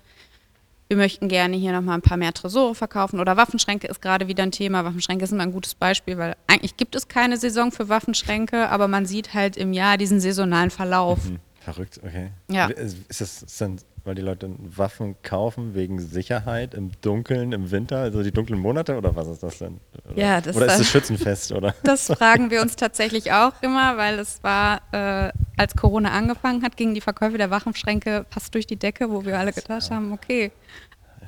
wir 0.89 0.97
möchten 0.97 1.29
gerne 1.29 1.57
hier 1.57 1.73
nochmal 1.73 1.97
ein 1.97 2.03
paar 2.03 2.17
mehr 2.17 2.33
Tresore 2.33 2.75
verkaufen 2.75 3.21
oder 3.21 3.37
Waffenschränke 3.37 3.87
ist 3.87 4.03
gerade 4.03 4.29
wieder 4.29 4.43
ein 4.43 4.51
Thema. 4.51 4.85
Waffenschränke 4.85 5.27
sind 5.27 5.41
ein 5.41 5.53
gutes 5.53 5.75
Beispiel, 5.75 6.19
weil 6.19 6.37
eigentlich 6.47 6.77
gibt 6.77 6.95
es 6.95 7.09
keine 7.09 7.37
Saison 7.37 7.73
für 7.73 7.89
Waffenschränke, 7.89 8.69
aber 8.69 8.87
man 8.89 9.07
sieht 9.07 9.35
halt 9.35 9.57
im 9.57 9.73
Jahr 9.73 9.97
diesen 9.97 10.21
saisonalen 10.21 10.71
Verlauf. 10.71 11.25
Mhm. 11.25 11.41
Verrückt, 11.65 11.99
okay. 12.05 12.31
Ja. 12.51 12.67
Ist 12.67 13.21
das, 13.21 13.43
ist 13.43 13.61
dann, 13.61 13.79
weil 14.05 14.15
die 14.15 14.21
Leute 14.21 14.51
Waffen 14.59 15.17
kaufen 15.23 15.75
wegen 15.75 15.99
Sicherheit 15.99 16.75
im 16.75 16.91
Dunkeln, 17.01 17.53
im 17.53 17.71
Winter, 17.71 18.01
also 18.01 18.23
die 18.23 18.33
dunklen 18.33 18.61
Monate 18.61 18.99
oder 18.99 19.17
was 19.17 19.29
ist 19.29 19.43
das 19.43 19.59
denn? 19.59 19.81
Oder, 20.11 20.19
ja, 20.19 20.41
das 20.43 20.55
oder 20.57 20.67
ist 20.67 20.79
es 20.79 20.91
Schützenfest, 20.91 21.53
oder? 21.53 21.75
Das 21.83 22.07
fragen 22.07 22.51
wir 22.51 22.61
uns 22.61 22.77
tatsächlich 22.77 23.33
auch 23.33 23.55
immer, 23.63 23.97
weil 23.97 24.19
es 24.19 24.43
war, 24.43 24.83
äh, 24.93 25.33
als 25.57 25.75
Corona 25.75 26.11
angefangen 26.11 26.63
hat, 26.63 26.77
gingen 26.77 26.95
die 26.95 27.01
Verkäufe 27.01 27.39
der 27.39 27.51
Waffenschränke 27.51 28.27
fast 28.29 28.55
durch 28.55 28.67
die 28.67 28.77
Decke, 28.77 29.11
wo 29.11 29.25
wir 29.25 29.39
alle 29.39 29.55
gedacht 29.55 29.91
haben, 29.91 30.13
okay, 30.13 30.53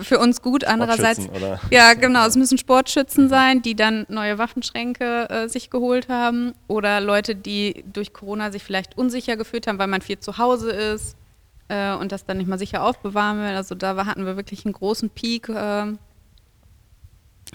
für 0.00 0.18
uns 0.18 0.42
gut. 0.42 0.64
Andererseits, 0.64 1.28
ja, 1.70 1.94
genau, 1.94 2.26
es 2.26 2.36
müssen 2.36 2.58
Sportschützen 2.58 3.28
sein, 3.28 3.62
die 3.62 3.74
dann 3.74 4.06
neue 4.08 4.38
Waffenschränke 4.38 5.28
äh, 5.28 5.48
sich 5.48 5.70
geholt 5.70 6.08
haben 6.08 6.52
oder 6.68 7.00
Leute, 7.00 7.34
die 7.34 7.84
durch 7.92 8.12
Corona 8.12 8.50
sich 8.50 8.62
vielleicht 8.62 8.96
unsicher 8.98 9.36
gefühlt 9.36 9.66
haben, 9.66 9.78
weil 9.78 9.86
man 9.86 10.00
viel 10.00 10.18
zu 10.18 10.38
Hause 10.38 10.70
ist 10.70 11.16
äh, 11.68 11.92
und 11.94 12.12
das 12.12 12.24
dann 12.24 12.38
nicht 12.38 12.48
mal 12.48 12.58
sicher 12.58 12.82
aufbewahren 12.82 13.38
will. 13.38 13.56
Also 13.56 13.74
da 13.74 14.06
hatten 14.06 14.26
wir 14.26 14.36
wirklich 14.36 14.64
einen 14.64 14.74
großen 14.74 15.10
Peak. 15.10 15.48
Äh, 15.48 15.94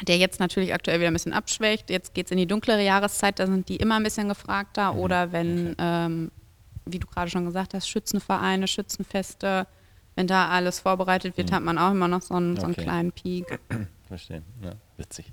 der 0.07 0.17
jetzt 0.17 0.39
natürlich 0.39 0.73
aktuell 0.73 0.99
wieder 0.99 1.09
ein 1.09 1.13
bisschen 1.13 1.33
abschwächt. 1.33 1.89
Jetzt 1.89 2.13
geht 2.13 2.27
es 2.27 2.31
in 2.31 2.37
die 2.37 2.47
dunklere 2.47 2.83
Jahreszeit, 2.83 3.39
da 3.39 3.45
sind 3.45 3.67
die 3.69 3.75
immer 3.75 3.95
ein 3.95 4.03
bisschen 4.03 4.29
gefragter. 4.29 4.93
Mhm. 4.93 4.99
Oder 4.99 5.31
wenn, 5.31 5.75
ähm, 5.77 6.31
wie 6.85 6.99
du 6.99 7.07
gerade 7.07 7.29
schon 7.29 7.45
gesagt 7.45 7.73
hast, 7.73 7.89
Schützenvereine, 7.89 8.67
Schützenfeste, 8.67 9.67
wenn 10.21 10.27
da 10.27 10.49
alles 10.49 10.79
vorbereitet 10.79 11.35
wird, 11.35 11.49
mhm. 11.49 11.55
hat 11.55 11.63
man 11.63 11.77
auch 11.79 11.89
immer 11.89 12.07
noch 12.07 12.21
so 12.21 12.35
einen, 12.35 12.55
so 12.55 12.61
einen 12.61 12.73
okay. 12.73 12.83
kleinen 12.83 13.11
Peak. 13.11 13.59
Verstehen, 14.07 14.43
ja, 14.63 14.73
witzig. 14.97 15.31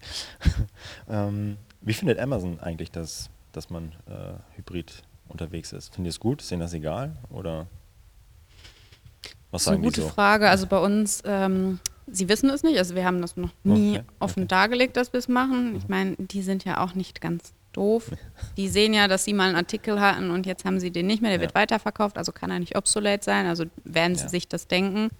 ähm, 1.11 1.59
wie 1.83 1.92
findet 1.92 2.18
Amazon 2.18 2.59
eigentlich, 2.61 2.90
dass, 2.90 3.29
dass 3.53 3.68
man 3.68 3.92
äh, 4.07 4.57
hybrid 4.57 5.03
unterwegs 5.29 5.74
ist? 5.74 5.94
Findet 5.94 6.09
ihr 6.09 6.14
es 6.14 6.20
gut? 6.20 6.40
Ist 6.40 6.51
Ihnen 6.53 6.62
das 6.62 6.72
egal? 6.72 7.18
Oder 7.29 7.66
was 9.51 9.64
sagen 9.64 9.83
das 9.83 9.92
ist 9.92 9.98
eine 9.98 10.03
gute 10.03 10.03
so? 10.03 10.09
Frage. 10.09 10.48
Also 10.48 10.66
bei 10.66 10.79
uns, 10.79 11.22
ähm, 11.27 11.81
sie 12.07 12.31
wissen 12.31 12.48
es 12.48 12.62
nicht. 12.62 12.79
Also 12.79 12.94
wir 12.94 13.05
haben 13.05 13.20
das 13.20 13.37
noch 13.37 13.51
nie 13.64 13.98
okay. 13.98 14.07
offen 14.20 14.44
okay. 14.44 14.48
dargelegt, 14.48 14.96
dass 14.96 15.12
wir 15.12 15.18
es 15.18 15.29
machen. 15.29 15.77
Ich 15.77 15.83
mhm. 15.83 15.90
meine, 15.90 16.16
die 16.16 16.40
sind 16.40 16.64
ja 16.64 16.83
auch 16.83 16.94
nicht 16.94 17.20
ganz 17.20 17.53
doof. 17.79 18.11
Die 18.57 18.69
sehen 18.69 18.93
ja, 18.93 19.09
dass 19.09 19.25
sie 19.25 19.33
mal 19.33 19.49
einen 19.49 19.57
Artikel 19.57 20.01
hatten 20.01 20.31
und 20.31 20.47
jetzt 20.47 20.64
haben 20.64 20.81
sie 20.81 20.91
den 20.91 21.07
nicht 21.07 21.23
mehr, 21.23 21.31
der 21.31 21.38
ja. 21.38 21.43
wird 21.43 21.55
weiterverkauft, 21.55 22.19
also 22.19 22.33
kann 22.33 22.51
er 22.51 22.59
nicht 22.59 22.77
obsolet 22.77 23.23
sein, 23.23 23.47
also 23.47 23.64
werden 23.85 24.17
sie 24.17 24.25
ja. 24.25 24.29
sich 24.29 24.49
das 24.49 24.67
denken. 24.67 25.11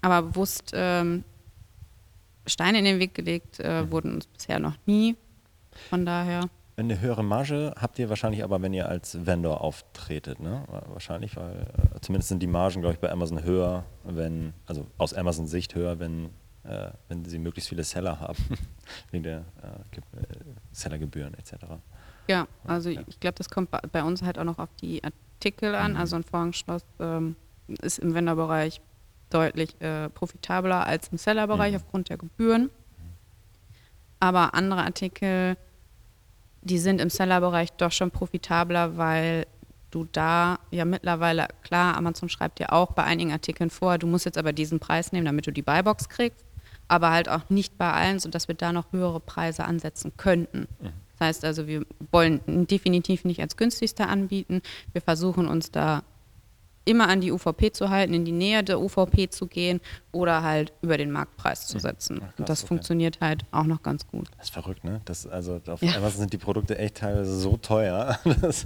Aber 0.00 0.22
bewusst 0.22 0.72
ähm, 0.74 1.24
Steine 2.46 2.78
in 2.78 2.86
den 2.86 2.98
Weg 2.98 3.14
gelegt 3.14 3.60
äh, 3.60 3.82
mhm. 3.82 3.92
wurden 3.92 4.14
uns 4.14 4.26
bisher 4.26 4.58
noch 4.58 4.76
nie. 4.86 5.16
Von 5.90 6.06
daher. 6.06 6.48
Eine 6.76 7.00
höhere 7.00 7.22
Marge 7.22 7.74
habt 7.78 7.98
ihr 7.98 8.08
wahrscheinlich 8.08 8.42
aber, 8.42 8.62
wenn 8.62 8.72
ihr 8.72 8.88
als 8.88 9.26
Vendor 9.26 9.60
auftretet, 9.60 10.40
ne? 10.40 10.64
Wahrscheinlich, 10.86 11.36
weil 11.36 11.66
äh, 11.94 12.00
zumindest 12.00 12.30
sind 12.30 12.42
die 12.42 12.46
Margen, 12.46 12.80
glaube 12.80 12.94
ich, 12.94 13.00
bei 13.00 13.10
Amazon 13.10 13.44
höher, 13.44 13.84
wenn, 14.04 14.54
also 14.64 14.86
aus 14.96 15.12
Amazon 15.12 15.46
Sicht 15.46 15.74
höher, 15.74 15.98
wenn 15.98 16.30
äh, 16.64 16.90
wenn 17.08 17.24
sie 17.24 17.38
möglichst 17.38 17.68
viele 17.68 17.84
Seller 17.84 18.20
haben, 18.20 18.38
wegen 19.10 19.24
der 19.24 19.38
äh, 19.62 19.96
äh, 19.96 20.24
Sellergebühren 20.72 21.34
etc. 21.34 21.54
Ja, 22.28 22.46
also 22.64 22.90
ja. 22.90 23.02
ich 23.06 23.18
glaube, 23.20 23.34
das 23.36 23.50
kommt 23.50 23.70
bei 23.70 24.02
uns 24.02 24.22
halt 24.22 24.38
auch 24.38 24.44
noch 24.44 24.58
auf 24.58 24.68
die 24.80 25.02
Artikel 25.02 25.74
an. 25.74 25.92
Mhm. 25.92 25.98
Also 25.98 26.16
ein 26.16 26.24
Vorhangschloss 26.24 26.84
ähm, 26.98 27.36
ist 27.82 27.98
im 27.98 28.14
Wenderbereich 28.14 28.80
deutlich 29.30 29.80
äh, 29.80 30.08
profitabler 30.10 30.86
als 30.86 31.08
im 31.08 31.18
Sellerbereich 31.18 31.72
mhm. 31.72 31.76
aufgrund 31.76 32.08
der 32.08 32.18
Gebühren. 32.18 32.70
aber 34.18 34.54
andere 34.54 34.82
Artikel, 34.82 35.56
die 36.62 36.78
sind 36.78 37.00
im 37.00 37.10
Sellerbereich 37.10 37.72
doch 37.72 37.92
schon 37.92 38.10
profitabler, 38.10 38.96
weil 38.96 39.46
du 39.90 40.06
da 40.12 40.58
ja 40.70 40.84
mittlerweile, 40.84 41.48
klar, 41.62 41.96
Amazon 41.96 42.28
schreibt 42.28 42.58
dir 42.58 42.72
auch 42.72 42.92
bei 42.92 43.04
einigen 43.04 43.32
Artikeln 43.32 43.70
vor, 43.70 43.98
du 43.98 44.06
musst 44.06 44.24
jetzt 44.24 44.38
aber 44.38 44.52
diesen 44.52 44.78
Preis 44.78 45.12
nehmen, 45.12 45.24
damit 45.26 45.46
du 45.46 45.52
die 45.52 45.62
Buybox 45.62 46.08
kriegst, 46.08 46.44
aber 46.88 47.10
halt 47.10 47.28
auch 47.28 47.48
nicht 47.48 47.78
bei 47.78 47.90
allen, 47.92 48.18
sodass 48.18 48.48
wir 48.48 48.54
da 48.54 48.72
noch 48.72 48.92
höhere 48.92 49.20
Preise 49.20 49.64
ansetzen 49.64 50.12
könnten. 50.16 50.68
Mhm. 50.80 50.92
Das 51.20 51.28
heißt 51.28 51.44
also, 51.44 51.66
wir 51.66 51.84
wollen 52.12 52.40
definitiv 52.66 53.24
nicht 53.24 53.40
als 53.40 53.58
günstigster 53.58 54.08
anbieten. 54.08 54.62
Wir 54.92 55.02
versuchen 55.02 55.48
uns 55.48 55.70
da 55.70 56.02
immer 56.86 57.08
an 57.08 57.20
die 57.20 57.30
UVP 57.30 57.72
zu 57.72 57.90
halten, 57.90 58.14
in 58.14 58.24
die 58.24 58.32
Nähe 58.32 58.64
der 58.64 58.80
UVP 58.80 59.28
zu 59.28 59.46
gehen 59.46 59.82
oder 60.12 60.42
halt 60.42 60.72
über 60.80 60.96
den 60.96 61.10
Marktpreis 61.10 61.66
zu 61.66 61.78
setzen. 61.78 62.20
Ach, 62.22 62.26
krass, 62.28 62.38
und 62.38 62.48
das 62.48 62.60
okay. 62.60 62.68
funktioniert 62.68 63.20
halt 63.20 63.44
auch 63.50 63.64
noch 63.64 63.82
ganz 63.82 64.06
gut. 64.06 64.28
Das 64.38 64.46
ist 64.46 64.54
verrückt, 64.54 64.82
ne? 64.82 65.02
Das, 65.04 65.26
also 65.26 65.60
auf 65.66 65.82
ja. 65.82 65.94
Amazon 65.96 66.20
sind 66.20 66.32
die 66.32 66.38
Produkte 66.38 66.78
echt 66.78 66.96
teilweise 66.96 67.38
so 67.38 67.58
teuer. 67.58 68.18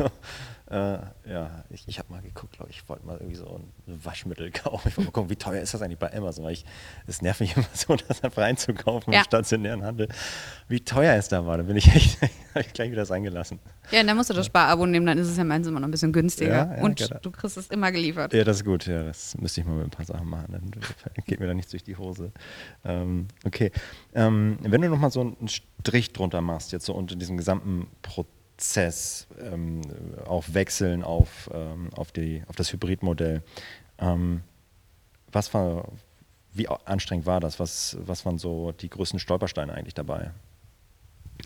äh, 0.71 0.99
ja, 1.27 1.65
ich, 1.69 1.85
ich 1.87 1.99
habe 1.99 2.11
mal 2.11 2.23
geguckt, 2.23 2.57
glaube 2.57 2.71
ich, 2.71 2.89
wollte 2.89 3.05
mal 3.05 3.19
irgendwie 3.19 3.37
so 3.37 3.61
ein 3.87 4.05
Waschmittel 4.05 4.51
kaufen. 4.53 4.89
Ich 4.89 4.97
wollte 4.97 5.09
mal 5.09 5.13
gucken, 5.13 5.31
wie 5.31 5.37
teuer 5.37 5.61
ist 5.61 5.75
das 5.75 5.83
eigentlich 5.83 5.99
bei 5.99 6.15
Amazon? 6.17 6.45
Weil 6.45 6.55
ich, 6.55 6.65
es 7.07 7.21
nervt 7.21 7.41
mich 7.41 7.55
immer 7.57 7.67
so, 7.75 7.97
das 7.97 8.25
einfach 8.25 8.43
reinzukaufen 8.43 9.13
ja. 9.13 9.21
im 9.21 9.25
stationären 9.25 9.85
Handel. 9.85 10.09
Wie 10.69 10.81
teuer 10.81 11.15
es 11.17 11.29
da 11.29 11.45
war, 11.45 11.59
da 11.59 11.65
bin 11.65 11.77
ich 11.77 11.95
echt 11.95 12.19
ich 12.55 12.73
gleich 12.73 12.91
wieder 12.91 13.03
das 13.03 13.11
eingelassen. 13.11 13.59
Ja, 13.91 14.03
dann 14.03 14.17
musst 14.17 14.31
du 14.31 14.35
das 14.35 14.47
Sparabo 14.47 14.87
nehmen, 14.87 15.05
dann 15.05 15.19
ist 15.19 15.29
es 15.29 15.37
ja 15.37 15.45
meistens 15.45 15.69
immer 15.69 15.81
noch 15.81 15.89
ein 15.89 15.91
bisschen 15.91 16.13
günstiger. 16.13 16.51
Ja, 16.51 16.77
ja, 16.77 16.83
Und 16.83 16.97
genau. 16.97 17.19
du 17.21 17.31
kriegst 17.31 17.59
es 17.59 17.67
immer 17.69 17.93
geliefert. 17.93 18.33
Ja, 18.33 18.45
das 18.45 18.59
ist 18.59 18.65
gut, 18.65 18.87
ja, 18.87 19.03
das 19.05 19.37
müsste 19.37 19.61
ich 19.61 19.67
mal 19.67 19.77
mit 19.77 19.87
ein 19.87 19.91
paar 19.91 20.07
Sachen 20.07 20.29
machen, 20.29 20.47
dann 20.51 21.25
geht 21.27 21.41
mir 21.41 21.47
da 21.47 21.55
nichts 21.55 21.73
durch 21.73 21.85
die 21.85 21.97
Hose. 21.97 22.33
Ähm, 22.85 23.29
okay, 23.45 23.71
ähm, 24.15 24.59
wenn 24.63 24.81
du 24.81 24.89
nochmal 24.89 25.11
so 25.11 25.21
einen 25.21 25.49
Strich 25.49 26.15
drunter 26.15 26.41
machst, 26.41 26.73
jetzt 26.73 26.87
so 26.87 26.95
unter 26.95 27.17
diesem 27.17 27.37
gesamten 27.37 27.89
Prozess, 28.01 28.44
Prozess 28.65 29.27
ähm, 29.39 29.83
auch 30.27 30.45
wechseln 30.49 31.05
auf, 31.05 31.51
ähm, 31.53 31.91
auf, 31.95 32.13
die, 32.13 32.43
auf 32.47 32.57
das 32.57 32.73
Hybridmodell. 32.73 33.43
Ähm, 33.99 34.41
was 35.31 35.53
war, 35.53 35.93
wie 36.55 36.67
anstrengend 36.69 37.27
war 37.27 37.41
das? 37.41 37.61
Was, 37.61 37.99
was 38.01 38.25
waren 38.25 38.39
so 38.39 38.73
die 38.73 38.89
größten 38.89 39.19
Stolpersteine 39.19 39.75
eigentlich 39.75 39.93
dabei? 39.93 40.31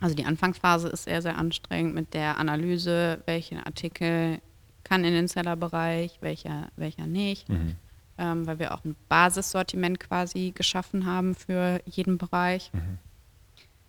Also 0.00 0.14
die 0.14 0.26
Anfangsphase 0.26 0.88
ist 0.88 1.04
sehr, 1.04 1.20
sehr 1.20 1.36
anstrengend 1.36 1.94
mit 1.94 2.14
der 2.14 2.38
Analyse, 2.38 3.20
welchen 3.26 3.58
Artikel 3.58 4.38
kann 4.84 5.02
in 5.02 5.12
den 5.12 5.26
Sellerbereich, 5.26 6.18
welcher, 6.20 6.68
welcher 6.76 7.08
nicht. 7.08 7.48
Mhm. 7.48 7.74
Ähm, 8.16 8.46
weil 8.46 8.60
wir 8.60 8.74
auch 8.74 8.84
ein 8.84 8.94
Basissortiment 9.08 9.98
quasi 9.98 10.52
geschaffen 10.54 11.04
haben 11.04 11.34
für 11.34 11.80
jeden 11.84 12.16
Bereich. 12.16 12.70
Mhm. 12.72 12.98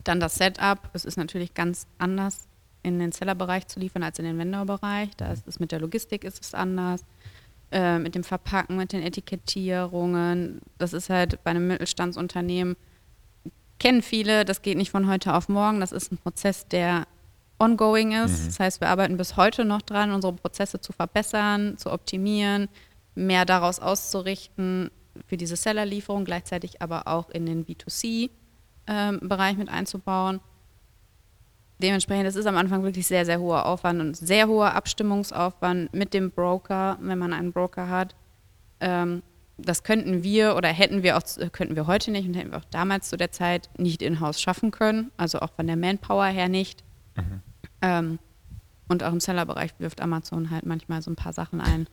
Dann 0.03 0.19
das 0.19 0.35
Setup, 0.35 0.89
es 0.93 1.05
ist 1.05 1.17
natürlich 1.17 1.53
ganz 1.53 1.85
anders 1.99 2.48
in 2.83 2.99
den 2.99 3.11
Sellerbereich 3.11 3.67
zu 3.67 3.79
liefern 3.79 4.03
als 4.03 4.19
in 4.19 4.25
den 4.25 4.37
Vendorbereich. 4.37 5.09
Da 5.17 5.31
ist 5.31 5.47
es 5.47 5.59
mit 5.59 5.71
der 5.71 5.79
Logistik 5.79 6.23
ist 6.23 6.43
es 6.43 6.53
anders. 6.53 7.03
Äh, 7.71 7.99
mit 7.99 8.15
dem 8.15 8.23
Verpacken, 8.23 8.77
mit 8.77 8.93
den 8.93 9.03
Etikettierungen. 9.03 10.59
Das 10.79 10.91
ist 10.93 11.11
halt 11.11 11.43
bei 11.43 11.51
einem 11.51 11.67
Mittelstandsunternehmen, 11.67 12.75
kennen 13.77 14.01
viele, 14.01 14.43
das 14.43 14.63
geht 14.63 14.75
nicht 14.75 14.89
von 14.89 15.07
heute 15.07 15.35
auf 15.35 15.49
morgen. 15.49 15.79
Das 15.79 15.91
ist 15.91 16.11
ein 16.11 16.17
Prozess, 16.17 16.67
der 16.67 17.05
ongoing 17.59 18.13
ist. 18.13 18.41
Mhm. 18.41 18.45
Das 18.47 18.59
heißt, 18.59 18.81
wir 18.81 18.89
arbeiten 18.89 19.17
bis 19.17 19.37
heute 19.37 19.65
noch 19.65 19.83
dran, 19.83 20.11
unsere 20.11 20.33
Prozesse 20.33 20.81
zu 20.81 20.93
verbessern, 20.93 21.77
zu 21.77 21.91
optimieren, 21.91 22.69
mehr 23.13 23.45
daraus 23.45 23.79
auszurichten 23.79 24.89
für 25.27 25.37
diese 25.37 25.55
Sellerlieferung, 25.55 26.25
gleichzeitig 26.25 26.81
aber 26.81 27.07
auch 27.07 27.29
in 27.29 27.45
den 27.45 27.67
B2C-Bereich 27.67 29.53
ähm, 29.53 29.59
mit 29.59 29.69
einzubauen 29.69 30.39
dementsprechend, 31.79 32.27
das 32.27 32.35
ist 32.35 32.45
am 32.45 32.57
Anfang 32.57 32.83
wirklich 32.83 33.07
sehr, 33.07 33.25
sehr 33.25 33.39
hoher 33.39 33.65
Aufwand 33.65 33.99
und 34.01 34.15
sehr 34.15 34.47
hoher 34.47 34.75
Abstimmungsaufwand 34.75 35.93
mit 35.93 36.13
dem 36.13 36.31
Broker, 36.31 36.97
wenn 37.01 37.17
man 37.17 37.33
einen 37.33 37.51
Broker 37.51 37.89
hat. 37.89 38.15
Ähm, 38.79 39.23
das 39.57 39.83
könnten 39.83 40.23
wir 40.23 40.55
oder 40.55 40.69
hätten 40.69 41.03
wir 41.03 41.17
auch, 41.17 41.23
könnten 41.51 41.75
wir 41.75 41.87
heute 41.87 42.11
nicht 42.11 42.27
und 42.27 42.33
hätten 42.33 42.51
wir 42.51 42.59
auch 42.59 42.69
damals 42.71 43.09
zu 43.09 43.17
der 43.17 43.31
Zeit 43.31 43.69
nicht 43.77 44.01
in-house 44.01 44.39
schaffen 44.41 44.71
können, 44.71 45.11
also 45.17 45.39
auch 45.39 45.51
von 45.51 45.67
der 45.67 45.75
Manpower 45.75 46.25
her 46.25 46.49
nicht. 46.49 46.83
Mhm. 47.15 47.41
Ähm, 47.81 48.19
und 48.87 49.03
auch 49.03 49.11
im 49.11 49.19
Sellerbereich 49.19 49.71
wirft 49.79 50.01
Amazon 50.01 50.49
halt 50.49 50.65
manchmal 50.65 51.01
so 51.01 51.11
ein 51.11 51.15
paar 51.15 51.33
Sachen 51.33 51.61
ein, 51.61 51.87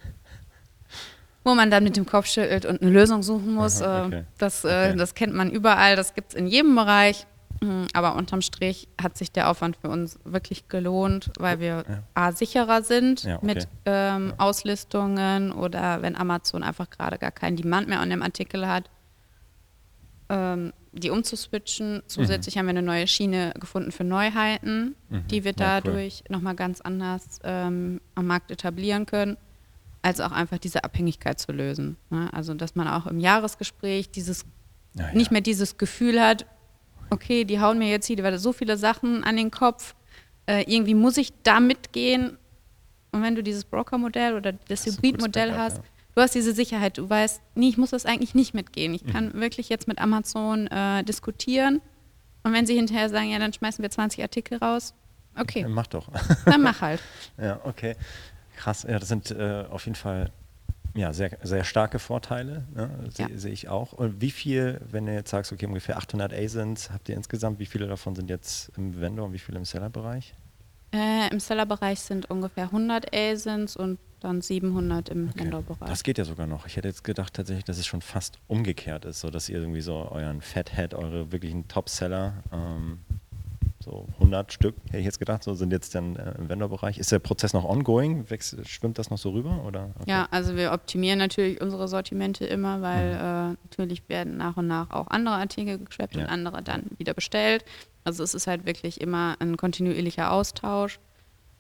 wo 1.45 1.55
man 1.55 1.71
dann 1.71 1.85
mit 1.85 1.97
dem 1.97 2.07
Kopf 2.07 2.27
schüttelt 2.27 2.65
und 2.65 2.83
eine 2.83 2.91
Lösung 2.91 3.23
suchen 3.23 3.53
muss. 3.55 3.83
Aha, 3.83 4.07
okay. 4.07 4.19
Äh, 4.21 4.25
das, 4.39 4.65
äh, 4.65 4.69
okay. 4.69 4.97
das 4.97 5.15
kennt 5.15 5.35
man 5.35 5.51
überall, 5.51 5.97
das 5.97 6.15
gibt 6.15 6.33
es 6.33 6.35
in 6.35 6.47
jedem 6.47 6.75
Bereich. 6.75 7.27
Mhm, 7.67 7.87
aber 7.93 8.15
unterm 8.15 8.43
Strich 8.43 8.89
hat 9.01 9.17
sich 9.17 9.33
der 9.33 9.51
Aufwand 9.51 9.77
für 9.77 9.89
uns 9.89 10.19
wirklich 10.25 10.69
gelohnt, 10.69 11.31
weil 11.39 11.59
wir 11.59 11.85
ja. 11.89 12.03
A, 12.15 12.33
sicherer 12.33 12.83
sind 12.83 13.25
ja, 13.25 13.37
okay. 13.37 13.47
mit 13.47 13.69
ähm, 13.85 14.29
ja. 14.29 14.35
Auslistungen 14.39 15.53
oder 15.53 16.03
wenn 16.03 16.17
Amazon 16.17 16.63
einfach 16.63 16.91
gerade 16.91 17.19
gar 17.19 17.33
keinen 17.33 17.57
Demand 17.57 17.89
mehr 17.89 18.01
an 18.01 18.11
dem 18.11 18.23
Artikel 18.23 18.69
hat, 18.69 18.89
ähm, 20.29 20.73
die 20.93 21.11
umzuswitchen. 21.11 22.03
Zusätzlich 22.07 22.55
mhm. 22.55 22.61
haben 22.61 22.67
wir 22.67 22.71
eine 22.71 22.83
neue 22.83 23.07
Schiene 23.07 23.53
gefunden 23.59 23.91
für 23.91 24.05
Neuheiten, 24.05 24.95
mhm. 25.09 25.27
die 25.27 25.45
wir 25.45 25.53
dadurch 25.53 26.23
cool. 26.29 26.37
nochmal 26.37 26.55
ganz 26.55 26.81
anders 26.81 27.41
ähm, 27.43 28.01
am 28.15 28.27
Markt 28.27 28.51
etablieren 28.51 29.07
können, 29.07 29.37
als 30.03 30.21
auch 30.21 30.33
einfach 30.33 30.59
diese 30.59 30.85
Abhängigkeit 30.85 31.41
zu 31.41 31.53
lösen. 31.53 31.97
Ne? 32.11 32.29
Also, 32.33 32.55
dass 32.55 32.77
man 32.77 32.87
auch 32.87 33.07
im 33.07 33.19
Jahresgespräch 33.19 34.11
dieses 34.11 34.45
nicht 35.13 35.31
mehr 35.31 35.43
dieses 35.43 35.77
Gefühl 35.77 36.23
hat, 36.23 36.47
okay, 37.11 37.45
die 37.45 37.61
hauen 37.61 37.79
mir 37.79 37.89
jetzt 37.89 38.07
hier 38.07 38.39
so 38.39 38.53
viele 38.53 38.77
Sachen 38.77 39.25
an 39.25 39.37
den 39.37 39.51
Kopf, 39.51 39.95
äh, 40.47 40.65
irgendwie 40.67 40.95
muss 40.95 41.17
ich 41.17 41.33
da 41.43 41.61
mitgehen. 41.61 42.39
Und 43.13 43.23
wenn 43.23 43.35
du 43.35 43.43
dieses 43.43 43.65
Broker-Modell 43.65 44.35
oder 44.35 44.53
das, 44.53 44.85
das 44.85 44.87
Hybrid-Modell 44.87 45.57
hast, 45.57 45.79
ja. 45.79 45.83
du 46.15 46.23
hast 46.23 46.35
diese 46.35 46.53
Sicherheit, 46.53 46.99
du 46.99 47.09
weißt, 47.09 47.41
nee, 47.55 47.69
ich 47.69 47.79
muss 47.79 47.91
das 47.91 48.07
eigentlich 48.07 48.35
nicht 48.35 48.55
mitgehen. 48.55 48.95
Ich 48.95 49.05
mhm. 49.05 49.11
kann 49.11 49.35
wirklich 49.35 49.69
jetzt 49.69 49.89
mit 49.89 49.99
Amazon 49.99 50.67
äh, 50.67 51.03
diskutieren. 51.05 51.81
Und 52.43 52.53
wenn 52.53 52.67
sie 52.67 52.77
hinterher 52.77 53.09
sagen, 53.09 53.31
ja, 53.31 53.39
dann 53.39 53.53
schmeißen 53.53 53.83
wir 53.83 53.91
20 53.91 54.23
Artikel 54.23 54.59
raus, 54.59 54.95
okay. 55.39 55.63
Dann 55.63 55.73
mach 55.73 55.87
doch. 55.89 56.09
Dann 56.45 56.63
mach 56.63 56.81
halt. 56.81 57.01
ja, 57.39 57.61
okay. 57.65 57.97
Krass, 58.57 58.87
ja, 58.89 58.99
das 58.99 59.09
sind 59.09 59.31
äh, 59.31 59.65
auf 59.69 59.85
jeden 59.85 59.97
Fall 59.97 60.31
ja, 60.97 61.13
sehr, 61.13 61.39
sehr 61.43 61.65
starke 61.65 61.99
Vorteile, 61.99 62.65
ne? 62.75 62.91
sehe 63.11 63.29
ja. 63.29 63.39
seh 63.39 63.51
ich 63.51 63.69
auch. 63.69 63.93
Und 63.93 64.21
wie 64.21 64.31
viel, 64.31 64.81
wenn 64.91 65.07
du 65.07 65.13
jetzt 65.13 65.31
sagst, 65.31 65.53
okay, 65.53 65.67
ungefähr 65.67 65.99
800 65.99 66.33
ASINs 66.33 66.91
habt 66.91 67.09
ihr 67.09 67.17
insgesamt, 67.17 67.59
wie 67.59 67.67
viele 67.67 67.87
davon 67.87 68.15
sind 68.15 68.31
jetzt 68.31 68.73
im 68.77 68.99
Vendor 68.99 69.27
und 69.27 69.33
wie 69.33 69.39
viele 69.39 69.59
im 69.59 69.65
Seller-Bereich? 69.65 70.35
Äh, 70.93 71.29
Im 71.31 71.41
Seller-Bereich 71.41 72.01
sind 72.01 72.31
ungefähr 72.31 72.65
100 72.65 73.15
ASINs 73.15 73.77
und 73.77 73.99
dann 74.21 74.41
700 74.41 75.11
im 75.11 75.29
okay. 75.29 75.41
Vendor-Bereich. 75.41 75.89
Das 75.89 76.03
geht 76.03 76.17
ja 76.17 76.25
sogar 76.25 76.47
noch. 76.47 76.67
Ich 76.67 76.77
hätte 76.77 76.89
jetzt 76.89 77.05
gedacht 77.05 77.35
tatsächlich, 77.35 77.65
dass 77.65 77.79
es 77.79 77.87
schon 77.87 78.01
fast 78.01 78.39
umgekehrt 78.47 79.05
ist, 79.05 79.21
so 79.21 79.31
dass 79.31 79.49
ihr 79.51 79.59
irgendwie 79.59 79.83
so 79.83 80.09
euren 80.11 80.41
Fathead, 80.41 80.95
eure 80.95 81.31
wirklichen 81.33 81.69
Top-Seller 81.69 82.43
ähm, 82.53 83.01
so 83.87 84.09
100 84.15 84.53
Stück, 84.53 84.75
hätte 84.87 84.99
ich 84.99 85.05
jetzt 85.05 85.19
gedacht, 85.19 85.45
so 85.45 85.55
sind 85.55 85.73
jetzt 85.73 85.95
dann 85.95 86.17
äh, 86.17 86.35
im 86.39 86.49
Vendor-Bereich. 86.49 86.99
Ist 86.99 87.13
der 87.13 87.21
Prozess 87.21 87.53
noch 87.53 87.65
ongoing? 87.65 88.29
Wächst, 88.29 88.57
schwimmt 88.69 88.99
das 88.99 89.11
noch 89.11 89.19
so 89.19 89.31
rüber? 89.31 89.65
Oder? 89.65 89.91
Okay. 90.01 90.11
Ja, 90.11 90.29
also 90.31 90.57
wir 90.57 90.73
optimieren 90.73 91.19
natürlich 91.19 91.61
unsere 91.61 91.87
Sortimente 91.87 92.45
immer, 92.45 92.83
weil 92.83 93.15
mhm. 93.15 93.55
äh, 93.55 93.57
natürlich 93.65 94.09
werden 94.09 94.37
nach 94.37 94.57
und 94.57 94.67
nach 94.67 94.91
auch 94.91 95.07
andere 95.09 95.37
Artikel 95.37 95.79
geschleppt 95.79 96.17
ja. 96.17 96.23
und 96.23 96.29
andere 96.29 96.63
dann 96.63 96.83
wieder 96.99 97.15
bestellt. 97.15 97.65
Also 98.05 98.25
es 98.25 98.35
ist 98.35 98.47
halt 98.47 98.67
wirklich 98.67 99.01
immer 99.01 99.37
ein 99.39 99.57
kontinuierlicher 99.57 100.33
Austausch. 100.33 100.99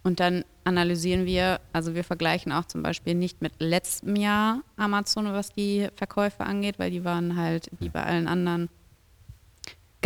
Und 0.02 0.20
dann 0.20 0.44
analysieren 0.64 1.26
wir, 1.26 1.60
also 1.72 1.94
wir 1.94 2.04
vergleichen 2.04 2.52
auch 2.52 2.64
zum 2.64 2.82
Beispiel 2.82 3.14
nicht 3.14 3.42
mit 3.42 3.54
letztem 3.58 4.14
Jahr 4.14 4.62
Amazon, 4.76 5.32
was 5.32 5.52
die 5.52 5.88
Verkäufe 5.96 6.44
angeht, 6.44 6.78
weil 6.78 6.92
die 6.92 7.04
waren 7.04 7.36
halt 7.36 7.70
wie 7.80 7.88
bei 7.88 8.04
allen 8.04 8.28
anderen 8.28 8.68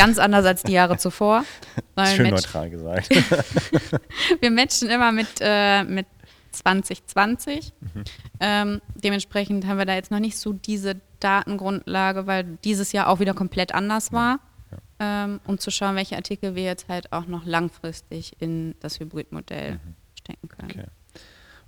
Ganz 0.00 0.18
anders 0.18 0.46
als 0.46 0.62
die 0.62 0.72
Jahre 0.72 0.96
zuvor. 0.96 1.44
Schön 2.06 2.30
neutral 2.30 2.70
gesagt. 2.70 3.08
wir 4.40 4.50
matchen 4.50 4.88
immer 4.88 5.12
mit, 5.12 5.28
äh, 5.40 5.84
mit 5.84 6.06
2020. 6.52 7.72
Mhm. 7.80 8.04
Ähm, 8.40 8.80
dementsprechend 8.94 9.66
haben 9.66 9.78
wir 9.78 9.86
da 9.86 9.94
jetzt 9.94 10.10
noch 10.10 10.20
nicht 10.20 10.38
so 10.38 10.52
diese 10.52 11.00
Datengrundlage, 11.20 12.26
weil 12.26 12.58
dieses 12.64 12.92
Jahr 12.92 13.08
auch 13.08 13.20
wieder 13.20 13.34
komplett 13.34 13.74
anders 13.74 14.12
war. 14.12 14.40
Ja. 14.70 14.78
Ja. 15.00 15.24
Ähm, 15.24 15.40
um 15.46 15.58
zu 15.58 15.70
schauen, 15.70 15.96
welche 15.96 16.16
Artikel 16.16 16.54
wir 16.54 16.64
jetzt 16.64 16.88
halt 16.88 17.12
auch 17.12 17.26
noch 17.26 17.44
langfristig 17.44 18.36
in 18.40 18.74
das 18.80 19.00
Hybridmodell 19.00 19.74
mhm. 19.74 19.94
stecken 20.18 20.48
können. 20.48 20.70
Okay. 20.70 20.86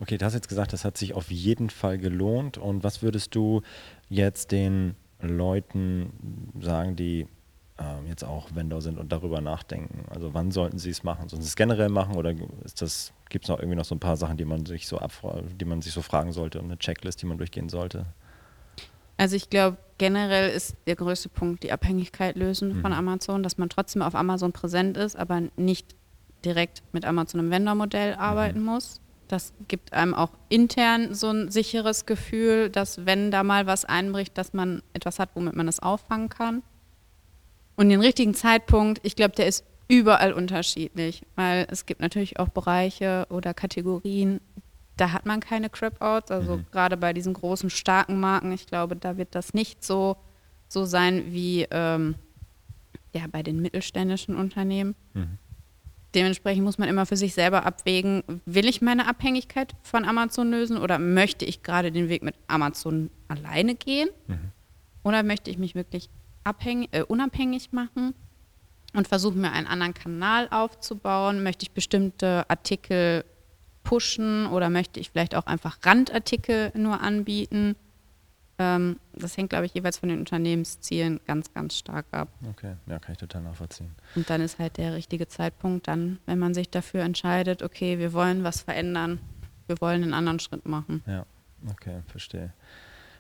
okay, 0.01 0.19
du 0.19 0.25
hast 0.25 0.35
jetzt 0.35 0.49
gesagt, 0.49 0.73
das 0.73 0.85
hat 0.85 0.97
sich 0.97 1.15
auf 1.15 1.31
jeden 1.31 1.71
Fall 1.71 1.99
gelohnt. 1.99 2.59
Und 2.59 2.85
was 2.85 3.03
würdest 3.03 3.35
du 3.35 3.63
jetzt 4.09 4.53
den 4.53 4.95
Leuten 5.21 6.53
sagen, 6.61 6.97
die 6.97 7.27
ähm, 7.83 8.07
jetzt 8.07 8.25
auch 8.25 8.55
Vendor 8.55 8.81
sind 8.81 8.99
und 8.99 9.11
darüber 9.11 9.41
nachdenken? 9.41 10.05
Also 10.11 10.35
wann 10.35 10.51
sollten 10.51 10.79
sie 10.79 10.91
es 10.91 11.03
machen? 11.03 11.29
Sollen 11.29 11.43
sie 11.43 11.49
es 11.49 11.57
generell 11.57 11.89
machen 11.89 12.17
oder 12.17 12.33
ist 12.65 12.81
das, 12.81 13.13
gibt 13.29 13.45
es 13.45 13.49
noch 13.49 13.59
irgendwie 13.59 13.77
noch 13.77 13.85
so 13.85 13.95
ein 13.95 14.01
paar 14.01 14.17
Sachen, 14.17 14.37
die 14.37 14.45
man 14.45 14.67
sich 14.67 14.87
so 14.87 15.01
die 15.61 15.65
man 15.65 15.83
sich 15.83 15.93
so 15.93 16.03
fragen 16.03 16.33
sollte 16.33 16.61
und 16.61 16.67
eine 16.67 16.79
Checklist, 16.79 17.23
die 17.23 17.27
man 17.27 17.39
durchgehen 17.39 17.69
sollte? 17.69 18.07
Also 19.17 19.37
ich 19.37 19.51
glaube, 19.51 19.77
generell 19.99 20.51
ist 20.51 20.77
der 20.87 20.97
größte 20.97 21.29
Punkt 21.29 21.63
die 21.63 21.73
Abhängigkeit 21.73 22.37
lösen 22.37 22.81
von 22.81 22.93
Amazon, 22.93 23.43
dass 23.43 23.59
man 23.59 23.69
trotzdem 23.69 24.03
auf 24.03 24.15
Amazon 24.15 24.53
präsent 24.53 24.97
ist, 24.97 25.17
aber 25.17 25.43
nicht 25.57 25.95
direkt 26.45 26.83
mit 26.93 27.05
Amazon 27.05 27.41
im 27.41 27.51
Vendor-Modell 27.51 28.15
arbeiten 28.15 28.63
muss. 28.63 29.01
Das 29.29 29.53
gibt 29.69 29.93
einem 29.93 30.15
auch 30.15 30.31
intern 30.49 31.15
so 31.15 31.31
ein 31.31 31.51
sicheres 31.51 32.05
Gefühl, 32.05 32.69
dass 32.69 33.07
wenn 33.07 33.31
da 33.31 33.43
mal 33.45 33.67
was 33.67 33.85
einbricht, 33.85 34.37
dass 34.37 34.53
man 34.53 34.83
etwas 34.93 35.19
hat, 35.19 35.31
womit 35.35 35.55
man 35.55 35.69
es 35.69 35.79
auffangen 35.79 36.29
kann. 36.29 36.63
Und 37.77 37.89
den 37.89 38.01
richtigen 38.01 38.35
Zeitpunkt, 38.35 39.01
ich 39.03 39.17
glaube, 39.17 39.35
der 39.35 39.47
ist 39.47 39.65
überall 39.89 40.33
unterschiedlich, 40.33 41.23
weil 41.37 41.67
es 41.71 41.87
gibt 41.87 42.01
natürlich 42.01 42.39
auch 42.39 42.49
Bereiche 42.49 43.27
oder 43.31 43.55
Kategorien, 43.55 44.41
da 44.97 45.13
hat 45.13 45.27
man 45.27 45.41
keine 45.41 45.71
Crap-Outs, 45.71 46.31
also 46.31 46.59
Mhm. 46.59 46.67
gerade 46.71 46.97
bei 46.97 47.13
diesen 47.13 47.33
großen, 47.33 47.71
starken 47.71 48.21
Marken, 48.21 48.53
ich 48.53 48.67
glaube, 48.67 48.95
da 48.97 49.17
wird 49.17 49.35
das 49.35 49.55
nicht 49.55 49.83
so, 49.85 50.17
so 50.69 50.85
sein 50.85 51.33
wie 51.33 51.67
ähm, 51.71 52.15
ja, 53.15 53.23
bei 53.31 53.43
den 53.43 53.61
mittelständischen 53.61 54.37
Unternehmen. 54.37 54.95
Mhm. 55.15 55.39
Dementsprechend 56.15 56.63
muss 56.65 56.77
man 56.77 56.89
immer 56.91 57.07
für 57.07 57.17
sich 57.17 57.33
selber 57.33 57.65
abwägen, 57.65 58.23
will 58.45 58.69
ich 58.69 58.83
meine 58.83 59.09
Abhängigkeit 59.09 59.75
von 59.83 60.05
Amazon 60.05 60.51
lösen 60.51 60.77
oder 60.77 60.99
möchte 60.99 61.47
ich 61.47 61.63
gerade 61.63 61.91
den 61.91 62.11
Weg 62.11 62.23
mit 62.23 62.35
Amazon 62.49 63.11
alleine 63.29 63.75
gehen? 63.75 64.11
Mhm. 64.27 64.53
Oder 65.05 65.23
möchte 65.23 65.51
ich 65.51 65.57
mich 65.59 65.75
wirklich 65.75 66.11
abhängig, 66.45 66.89
äh, 66.93 67.03
unabhängig 67.03 67.73
machen 67.73 68.15
und 68.95 69.09
versuchen, 69.09 69.41
mir 69.41 69.53
einen 69.53 69.67
anderen 69.67 69.95
Kanal 69.95 70.49
aufzubauen? 70.51 71.43
Möchte 71.43 71.65
ich 71.65 71.73
bestimmte 71.73 72.49
Artikel 72.49 73.25
pushen 73.85 74.47
oder 74.47 74.71
möchte 74.71 75.01
ich 75.01 75.11
vielleicht 75.11 75.35
auch 75.35 75.47
einfach 75.47 75.79
Randartikel 75.85 76.73
nur 76.75 77.01
anbieten? 77.01 77.77
Ähm, 78.59 78.99
das 79.15 79.37
hängt, 79.37 79.51
glaube 79.51 79.67
ich, 79.67 79.75
jeweils 79.75 79.99
von 79.99 80.09
den 80.09 80.21
Unternehmenszielen 80.21 81.21
ganz, 81.27 81.53
ganz 81.53 81.77
stark 81.77 82.07
ab. 82.11 82.29
Okay, 82.51 82.75
ja, 82.87 82.99
kann 82.99 83.13
ich 83.13 83.19
total 83.19 83.43
nachvollziehen. 83.43 83.91
Und 84.15 84.29
dann 84.31 84.41
ist 84.41 84.59
halt 84.59 84.77
der 84.77 84.95
richtige 84.95 85.27
Zeitpunkt 85.27 85.89
dann, 85.89 86.19
wenn 86.27 86.39
man 86.39 86.55
sich 86.55 86.71
dafür 86.71 87.03
entscheidet, 87.03 87.63
okay, 87.63 87.99
wir 87.99 88.13
wollen 88.13 88.45
was 88.45 88.63
verändern, 88.63 89.21
wir 89.67 89.81
wollen 89.81 90.03
einen 90.03 90.15
anderen 90.15 90.39
Schritt 90.39 90.67
machen. 90.67 91.03
Ja, 91.07 91.25
okay, 91.71 92.03
verstehe. 92.07 92.53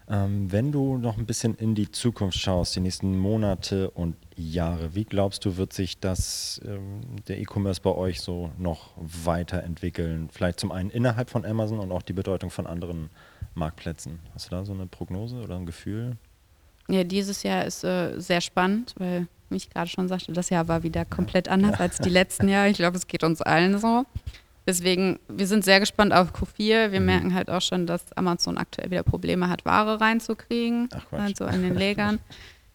Ähm, 0.08 0.50
wenn 0.50 0.72
du 0.72 0.98
noch 0.98 1.16
ein 1.16 1.26
bisschen 1.26 1.54
in 1.54 1.74
die 1.74 1.90
Zukunft 1.90 2.38
schaust, 2.38 2.74
die 2.76 2.80
nächsten 2.80 3.16
Monate 3.16 3.90
und 3.90 4.16
Jahre, 4.36 4.94
wie 4.94 5.04
glaubst 5.04 5.44
du, 5.44 5.56
wird 5.56 5.72
sich 5.72 6.00
das, 6.00 6.60
ähm, 6.66 7.02
der 7.28 7.38
E-Commerce 7.38 7.80
bei 7.80 7.90
euch 7.90 8.20
so 8.20 8.50
noch 8.58 8.90
weiterentwickeln? 8.96 10.28
Vielleicht 10.32 10.60
zum 10.60 10.72
einen 10.72 10.90
innerhalb 10.90 11.30
von 11.30 11.44
Amazon 11.44 11.78
und 11.78 11.92
auch 11.92 12.02
die 12.02 12.12
Bedeutung 12.12 12.50
von 12.50 12.66
anderen 12.66 13.10
Marktplätzen. 13.54 14.18
Hast 14.34 14.46
du 14.46 14.50
da 14.50 14.64
so 14.64 14.72
eine 14.72 14.86
Prognose 14.86 15.36
oder 15.36 15.56
ein 15.56 15.66
Gefühl? 15.66 16.16
Ja, 16.88 17.04
dieses 17.04 17.42
Jahr 17.42 17.64
ist 17.64 17.84
äh, 17.84 18.18
sehr 18.18 18.40
spannend, 18.40 18.94
weil, 18.98 19.28
wie 19.50 19.56
ich 19.56 19.70
gerade 19.70 19.88
schon 19.88 20.08
sagte, 20.08 20.32
das 20.32 20.50
Jahr 20.50 20.68
war 20.68 20.82
wieder 20.82 21.04
komplett 21.04 21.48
anders 21.48 21.78
als 21.80 21.98
die 21.98 22.10
letzten 22.10 22.48
Jahre. 22.48 22.70
Ich 22.70 22.76
glaube, 22.76 22.96
es 22.96 23.06
geht 23.06 23.22
uns 23.22 23.40
allen 23.40 23.78
so. 23.78 24.04
Deswegen, 24.66 25.18
wir 25.28 25.46
sind 25.46 25.64
sehr 25.64 25.80
gespannt 25.80 26.12
auf 26.12 26.32
Q4. 26.32 26.92
Wir 26.92 27.00
Mhm. 27.00 27.06
merken 27.06 27.34
halt 27.34 27.50
auch 27.50 27.60
schon, 27.62 27.86
dass 27.86 28.12
Amazon 28.12 28.58
aktuell 28.58 28.90
wieder 28.90 29.02
Probleme 29.02 29.48
hat, 29.48 29.64
Ware 29.64 30.00
reinzukriegen, 30.00 30.88
Ach, 30.94 31.12
also 31.12 31.46
in 31.46 31.62
den 31.62 31.74
Lägern. 31.76 32.20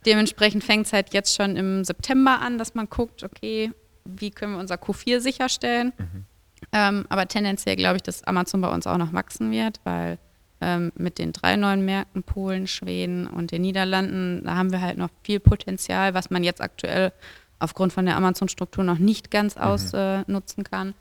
Dementsprechend 0.06 0.64
fängt 0.64 0.86
es 0.88 0.94
halt 0.94 1.14
jetzt 1.14 1.36
schon 1.36 1.56
im 1.56 1.84
September 1.84 2.40
an, 2.42 2.58
dass 2.58 2.76
man 2.76 2.90
guckt, 2.90 3.24
okay, 3.24 3.72
wie 4.06 4.32
können 4.32 4.54
wir 4.54 4.60
unser 4.60 4.76
Q4 4.76 5.20
sicherstellen. 5.20 5.94
Mhm. 5.98 6.26
Ähm, 6.72 7.06
aber 7.10 7.28
tendenziell 7.28 7.76
glaube 7.76 7.98
ich, 7.98 8.04
dass 8.04 8.24
Amazon 8.24 8.62
bei 8.62 8.70
uns 8.70 8.88
auch 8.88 8.98
noch 8.98 9.14
wachsen 9.14 9.52
wird, 9.52 9.80
weil 9.84 10.18
ähm, 10.60 10.92
mit 10.96 11.20
den 11.20 11.34
drei 11.34 11.56
neuen 11.56 11.86
Märkten, 11.86 12.24
Polen, 12.24 12.68
Schweden 12.68 13.28
und 13.28 13.52
den 13.52 13.62
Niederlanden, 13.62 14.44
da 14.44 14.56
haben 14.56 14.72
wir 14.72 14.82
halt 14.82 14.98
noch 14.98 15.10
viel 15.24 15.40
Potenzial, 15.40 16.14
was 16.14 16.30
man 16.32 16.44
jetzt 16.44 16.62
aktuell 16.62 17.12
aufgrund 17.60 17.94
von 17.94 18.06
der 18.06 18.16
Amazon-Struktur 18.18 18.84
noch 18.84 18.98
nicht 18.98 19.30
ganz 19.32 19.56
ausnutzen 19.56 20.64
kann. 20.64 20.94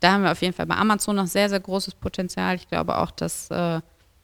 Da 0.00 0.12
haben 0.12 0.22
wir 0.22 0.32
auf 0.32 0.42
jeden 0.42 0.54
Fall 0.54 0.66
bei 0.66 0.76
Amazon 0.76 1.16
noch 1.16 1.26
sehr, 1.26 1.48
sehr 1.48 1.60
großes 1.60 1.94
Potenzial. 1.94 2.56
Ich 2.56 2.68
glaube 2.68 2.98
auch, 2.98 3.10
dass, 3.10 3.50
äh, 3.50 3.80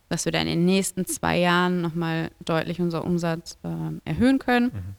dass 0.09 0.25
wir 0.25 0.33
da 0.33 0.41
in 0.41 0.47
den 0.47 0.65
nächsten 0.65 1.05
zwei 1.07 1.39
Jahren 1.39 1.81
nochmal 1.81 2.31
deutlich 2.45 2.81
unser 2.81 3.05
Umsatz 3.05 3.59
äh, 3.65 4.09
erhöhen 4.09 4.39
können. 4.39 4.97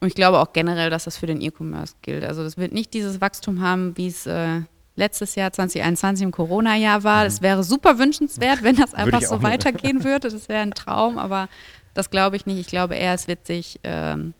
Und 0.00 0.08
ich 0.08 0.14
glaube 0.14 0.40
auch 0.40 0.52
generell, 0.52 0.90
dass 0.90 1.04
das 1.04 1.16
für 1.16 1.26
den 1.26 1.40
E-Commerce 1.40 1.94
gilt. 2.02 2.24
Also 2.24 2.42
das 2.42 2.56
wird 2.56 2.72
nicht 2.72 2.92
dieses 2.92 3.20
Wachstum 3.20 3.60
haben, 3.60 3.96
wie 3.96 4.08
es 4.08 4.26
äh, 4.26 4.62
letztes 4.96 5.36
Jahr 5.36 5.52
2021 5.52 6.24
im 6.24 6.32
Corona-Jahr 6.32 7.04
war. 7.04 7.24
Es 7.24 7.40
wäre 7.40 7.62
super 7.62 7.98
wünschenswert, 8.00 8.64
wenn 8.64 8.74
das 8.74 8.94
einfach 8.94 9.22
so 9.22 9.42
weitergehen 9.44 10.02
würde. 10.04 10.28
Das 10.28 10.48
wäre 10.48 10.62
ein 10.62 10.72
Traum, 10.72 11.18
aber 11.18 11.48
das 11.94 12.10
glaube 12.10 12.34
ich 12.34 12.46
nicht. 12.46 12.58
Ich 12.58 12.66
glaube 12.66 12.96
eher, 12.96 13.14
es 13.14 13.28
wird 13.28 13.46
sich 13.46 13.78
ähm, 13.84 14.34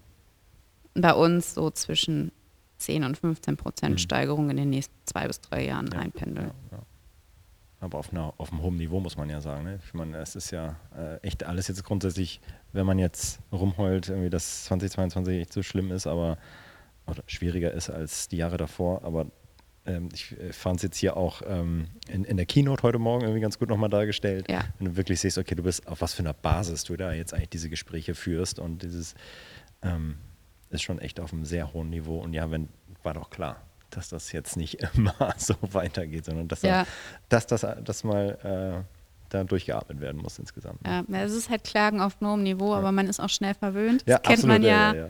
bei 0.95 1.15
uns 1.15 1.55
so 1.55 1.71
zwischen 1.71 2.33
10 2.83 3.05
und 3.05 3.17
15 3.17 3.57
Prozent 3.57 4.01
Steigerung 4.01 4.51
in 4.51 4.57
den 4.57 4.71
nächsten 4.71 4.95
zwei 5.05 5.27
bis 5.27 5.41
drei 5.41 5.65
Jahren 5.65 5.87
Mhm. 5.87 5.93
Ja, 5.93 5.99
einpendeln. 6.01 6.51
Ja, 6.71 6.79
ja. 6.79 6.83
Aber 7.81 7.99
auf, 7.99 8.13
einer, 8.13 8.33
auf 8.39 8.53
einem 8.53 8.63
hohen 8.63 8.77
Niveau 8.77 9.01
muss 9.01 9.17
man 9.17 9.29
ja 9.29 9.41
sagen. 9.41 9.65
Ne? 9.65 9.81
Ich 9.85 9.93
meine, 9.93 10.17
es 10.19 10.37
ist 10.37 10.53
ja 10.53 10.77
äh, 10.97 11.17
echt 11.27 11.43
alles 11.43 11.67
jetzt 11.67 11.83
grundsätzlich, 11.83 12.41
wenn 12.73 12.87
man 12.87 12.99
jetzt 12.99 13.41
rumheult, 13.51 14.09
irgendwie, 14.09 14.31
dass 14.31 14.65
2022 14.65 15.41
echt 15.41 15.53
so 15.53 15.65
schlimm 15.65 15.91
ist, 15.91 16.07
aber 16.07 16.39
oder 17.07 17.25
schwieriger 17.27 17.73
ist 17.73 17.91
als 17.91 18.29
die 18.29 18.37
Jahre 18.37 18.57
davor. 18.57 19.03
Aber 19.03 19.27
ähm, 19.85 20.11
ich 20.13 20.39
äh, 20.39 20.53
fand 20.53 20.77
es 20.77 20.83
jetzt 20.85 20.99
hier 20.99 21.17
auch 21.17 21.43
ähm, 21.45 21.89
in, 22.09 22.25
in 22.25 22.37
der 22.37 22.47
Keynote 22.47 22.85
heute 22.85 23.01
Morgen 23.01 23.23
irgendwie 23.23 23.41
ganz 23.41 23.59
gut 23.59 23.69
nochmal 23.69 23.91
dargestellt. 23.91 24.49
Ja. 24.49 24.65
Wenn 24.79 24.91
du 24.91 24.97
wirklich 24.97 25.21
siehst, 25.21 25.39
okay, 25.39 25.57
du 25.57 25.65
bist 25.65 25.87
auf 25.89 26.01
was 26.01 26.15
für 26.15 26.23
einer 26.23 26.35
Basis 26.35 26.85
du 26.85 26.97
da 26.97 27.13
jetzt 27.13 27.35
eigentlich 27.35 27.51
diese 27.51 27.69
Gespräche 27.69 28.15
führst 28.15 28.61
und 28.61 28.83
dieses 28.83 29.15
ähm, 29.83 30.19
ist 30.73 30.83
schon 30.83 30.99
echt 30.99 31.21
auf 31.21 31.33
einem 31.33 31.45
sehr 31.45 31.73
hohen 31.73 31.91
Niveau. 31.91 32.19
Und 32.19 32.33
ja, 32.33 32.51
wenn, 32.51 32.69
war 33.03 33.15
doch 33.15 33.31
klar, 33.31 33.61
dass 33.91 34.09
das 34.09 34.33
jetzt 34.33 34.57
nicht 34.57 34.79
immer 34.95 35.15
so 35.37 35.55
weitergeht, 35.61 36.25
sondern 36.25 36.49
dass, 36.49 36.63
Ja. 36.63 36.85
da, 37.29 37.41
dass 37.41 37.47
das 37.47 37.67
dass 37.85 38.05
mal 38.05 38.85
äh, 38.85 38.95
da 39.29 39.45
durchgearbeitet 39.45 40.01
werden 40.01 40.21
muss 40.21 40.39
insgesamt. 40.39 40.81
Ja, 40.87 41.03
es 41.25 41.33
ist 41.33 41.49
halt 41.49 41.65
Klagen 41.65 42.01
auf 42.01 42.17
hohem 42.21 42.43
Niveau, 42.43 42.75
aber 42.75 42.93
man 42.93 43.07
ist 43.09 43.19
auch 43.21 43.31
schnell 43.31 43.55
verwöhnt. 43.55 44.03
Das 44.03 44.09
Ja, 44.13 44.19
kennt 44.19 44.39
absolut, 44.41 44.61
man 44.61 44.63
ja, 44.63 44.95
ja, 44.95 45.09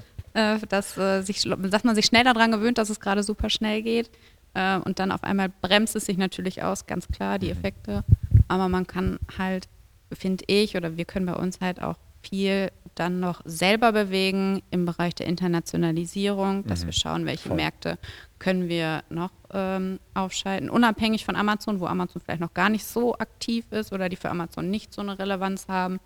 Äh, 0.55 0.59
dass, 0.69 0.97
äh, 0.97 1.23
sich, 1.23 1.43
dass 1.43 1.85
man 1.85 1.95
sich 1.95 2.07
schnell 2.07 2.25
daran 2.25 2.53
gewöhnt, 2.53 2.79
dass 2.79 2.89
es 2.89 3.01
gerade 3.01 3.23
super 3.23 3.51
schnell 3.51 3.83
geht. 3.83 4.11
Äh, 4.55 4.79
und 4.79 4.99
dann 4.99 5.11
auf 5.13 5.25
einmal 5.25 5.49
bremst 5.61 5.97
es 5.97 6.07
sich 6.07 6.17
natürlich 6.19 6.63
aus, 6.63 6.87
ganz 6.87 7.09
klar, 7.09 7.35
Mhm. 7.37 7.41
die 7.41 7.51
Effekte. 7.51 8.05
Aber 8.49 8.69
man 8.69 8.87
kann 8.87 9.19
halt, 9.39 9.69
finde 10.13 10.45
ich, 10.47 10.77
oder 10.77 10.97
wir 10.97 11.05
können 11.05 11.27
bei 11.27 11.35
uns 11.35 11.61
halt 11.61 11.83
auch 11.83 11.97
viel 12.23 12.71
dann 12.95 13.21
noch 13.21 13.41
selber 13.45 13.93
bewegen 13.93 14.63
im 14.71 14.85
Bereich 14.85 15.15
der 15.15 15.27
Internationalisierung, 15.27 16.65
dass 16.67 16.83
Mhm. 16.83 16.87
wir 16.87 16.93
schauen, 16.93 17.27
welche 17.27 17.49
Voll. 17.49 17.57
Märkte 17.57 17.99
können 18.39 18.69
wir 18.69 19.03
noch 19.09 19.31
ähm, 19.51 19.99
aufschalten, 20.15 20.69
unabhängig 20.69 21.25
von 21.25 21.37
Amazon, 21.37 21.81
wo 21.81 21.87
Amazon 21.87 22.21
vielleicht 22.23 22.41
noch 22.41 22.53
gar 22.55 22.69
nicht 22.69 22.85
so 22.85 23.15
aktiv 23.17 23.65
ist 23.71 23.93
oder 23.93 24.09
die 24.09 24.17
für 24.17 24.29
Amazon 24.31 24.69
nicht 24.71 24.93
so 24.93 25.01
eine 25.01 25.19
Relevanz 25.19 25.69
haben, 25.69 26.01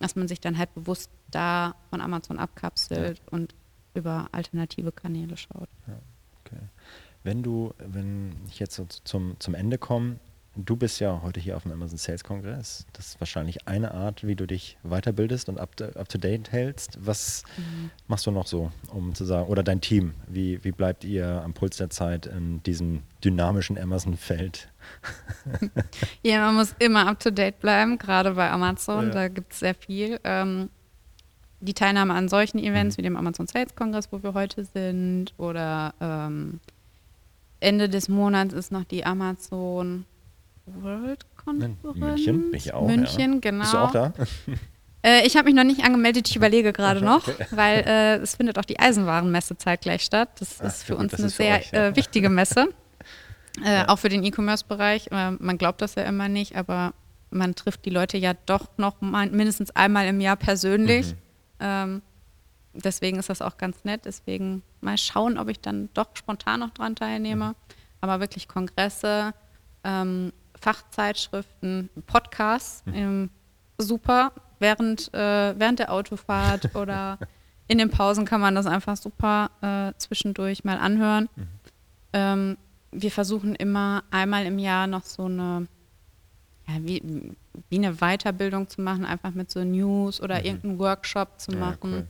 dass 0.00 0.16
man 0.16 0.28
sich 0.28 0.40
dann 0.40 0.58
halt 0.58 0.74
bewusst 0.74 1.10
da 1.30 1.74
von 1.90 2.00
Amazon 2.00 2.38
abkapselt 2.38 3.20
und 3.30 3.54
über 3.94 4.28
alternative 4.32 4.92
Kanäle 4.92 5.36
schaut. 5.36 5.68
Okay. 6.44 6.60
Wenn 7.24 7.42
du, 7.42 7.74
wenn 7.78 8.32
ich 8.48 8.58
jetzt 8.58 8.76
so 8.76 8.86
zum, 9.04 9.38
zum 9.40 9.54
Ende 9.54 9.76
komme, 9.78 10.18
du 10.64 10.76
bist 10.76 10.98
ja 11.00 11.20
heute 11.22 11.38
hier 11.40 11.56
auf 11.56 11.62
dem 11.62 11.72
Amazon 11.72 11.98
Sales 11.98 12.24
Kongress. 12.24 12.84
Das 12.92 13.06
ist 13.08 13.20
wahrscheinlich 13.20 13.68
eine 13.68 13.92
Art, 13.94 14.26
wie 14.26 14.34
du 14.34 14.46
dich 14.46 14.76
weiterbildest 14.82 15.48
und 15.48 15.58
up 15.58 15.76
to, 15.76 15.84
up 15.84 16.08
to 16.08 16.18
date 16.18 16.50
hältst. 16.50 16.98
Was 17.00 17.44
machst 18.08 18.26
du 18.26 18.30
noch 18.30 18.46
so, 18.46 18.72
um 18.92 19.14
zu 19.14 19.24
sagen, 19.24 19.48
oder 19.48 19.62
dein 19.62 19.80
Team, 19.80 20.14
wie, 20.26 20.62
wie 20.64 20.72
bleibt 20.72 21.04
ihr 21.04 21.42
am 21.44 21.54
Puls 21.54 21.76
der 21.76 21.90
Zeit 21.90 22.26
in 22.26 22.62
diesem 22.64 23.02
dynamischen 23.24 23.78
Amazon-Feld? 23.78 24.68
Ja, 26.22 26.46
man 26.46 26.56
muss 26.56 26.74
immer 26.78 27.06
up 27.06 27.20
to 27.20 27.30
date 27.30 27.60
bleiben, 27.60 27.98
gerade 27.98 28.32
bei 28.32 28.50
Amazon. 28.50 29.06
Ja. 29.06 29.10
Da 29.12 29.28
gibt 29.28 29.52
es 29.52 29.60
sehr 29.60 29.74
viel. 29.74 30.18
Ähm, 30.24 30.68
die 31.60 31.74
Teilnahme 31.74 32.14
an 32.14 32.28
solchen 32.28 32.58
Events 32.58 32.96
Mhm. 32.96 32.98
wie 32.98 33.02
dem 33.02 33.16
Amazon 33.16 33.46
Sales 33.46 33.74
Kongress, 33.74 34.08
wo 34.12 34.22
wir 34.22 34.34
heute 34.34 34.64
sind, 34.64 35.34
oder 35.38 35.94
ähm, 36.00 36.60
Ende 37.60 37.88
des 37.88 38.08
Monats 38.08 38.54
ist 38.54 38.70
noch 38.72 38.84
die 38.84 39.04
Amazon 39.04 40.04
World 40.80 41.24
Conference. 41.36 41.78
München, 41.94 42.50
bin 42.50 42.54
ich 42.54 42.74
auch, 42.74 42.86
München, 42.86 43.34
ja. 43.34 43.38
genau. 43.40 43.60
Bist 43.60 43.72
du 43.74 43.78
auch 43.78 43.90
da? 43.92 44.12
Äh, 45.00 45.24
ich 45.24 45.36
habe 45.36 45.44
mich 45.44 45.54
noch 45.54 45.62
nicht 45.62 45.84
angemeldet, 45.84 46.28
ich 46.28 46.34
überlege 46.34 46.72
gerade 46.72 47.04
noch, 47.04 47.28
weil 47.52 47.84
äh, 47.86 48.16
es 48.16 48.34
findet 48.34 48.58
auch 48.58 48.64
die 48.64 48.80
Eisenwarenmesse 48.80 49.56
zeitgleich 49.56 50.02
statt. 50.02 50.28
Das 50.40 50.60
Ach, 50.60 50.64
ist 50.64 50.82
für 50.82 50.94
ja 50.94 50.96
gut, 50.96 51.04
uns 51.04 51.14
eine 51.14 51.30
für 51.30 51.36
sehr 51.36 51.56
euch, 51.58 51.70
ja. 51.70 51.86
äh, 51.86 51.96
wichtige 51.96 52.28
Messe. 52.28 52.68
Äh, 53.64 53.74
Ja. 53.74 53.88
Auch 53.88 53.98
für 53.98 54.08
den 54.08 54.22
E-Commerce-Bereich. 54.22 55.08
Äh, 55.10 55.32
man 55.32 55.58
glaubt 55.58 55.82
das 55.82 55.96
ja 55.96 56.04
immer 56.04 56.28
nicht, 56.28 56.54
aber 56.54 56.94
man 57.30 57.56
trifft 57.56 57.84
die 57.86 57.90
Leute 57.90 58.16
ja 58.16 58.34
doch 58.46 58.68
noch 58.76 59.00
mal, 59.00 59.28
mindestens 59.30 59.74
einmal 59.74 60.06
im 60.06 60.20
Jahr 60.20 60.36
persönlich. 60.36 61.12
Mhm. 61.12 61.18
Ähm, 61.60 62.02
deswegen 62.72 63.18
ist 63.18 63.30
das 63.30 63.42
auch 63.42 63.56
ganz 63.58 63.82
nett. 63.84 64.02
Deswegen 64.04 64.62
mal 64.80 64.96
schauen, 64.96 65.38
ob 65.38 65.48
ich 65.48 65.58
dann 65.60 65.88
doch 65.94 66.08
spontan 66.14 66.60
noch 66.60 66.70
dran 66.70 66.94
teilnehme. 66.94 67.48
Mhm. 67.48 67.54
Aber 68.00 68.20
wirklich 68.20 68.46
Kongresse, 68.46 69.32
ähm, 69.82 70.32
Fachzeitschriften, 70.60 71.90
Podcasts, 72.06 72.84
Mhm. 72.86 72.94
ähm, 72.94 73.30
super. 73.78 74.32
während, 74.60 75.14
äh, 75.14 75.54
während 75.58 75.78
der 75.78 75.92
Autofahrt 75.92 76.74
oder 76.74 77.18
in 77.68 77.78
den 77.78 77.90
Pausen 77.90 78.24
kann 78.24 78.40
man 78.40 78.54
das 78.56 78.66
einfach 78.66 78.96
super 78.96 79.50
äh, 79.60 79.92
zwischendurch 79.98 80.64
mal 80.64 80.78
anhören. 80.78 81.28
Mhm. 81.36 81.48
Ähm, 82.12 82.56
wir 82.90 83.10
versuchen 83.12 83.54
immer 83.54 84.02
einmal 84.10 84.46
im 84.46 84.58
Jahr 84.58 84.86
noch 84.88 85.04
so 85.04 85.26
eine, 85.26 85.68
ja, 86.66 86.74
wie, 86.80 87.02
wie 87.68 87.76
eine 87.76 87.94
Weiterbildung 87.96 88.68
zu 88.68 88.80
machen, 88.80 89.04
einfach 89.04 89.30
mit 89.32 89.50
so 89.50 89.62
News 89.62 90.20
oder 90.20 90.40
mhm. 90.40 90.44
irgendeinen 90.44 90.78
Workshop 90.80 91.38
zu 91.40 91.52
machen. 91.52 91.92
Ja, 91.92 91.98
cool. 91.98 92.06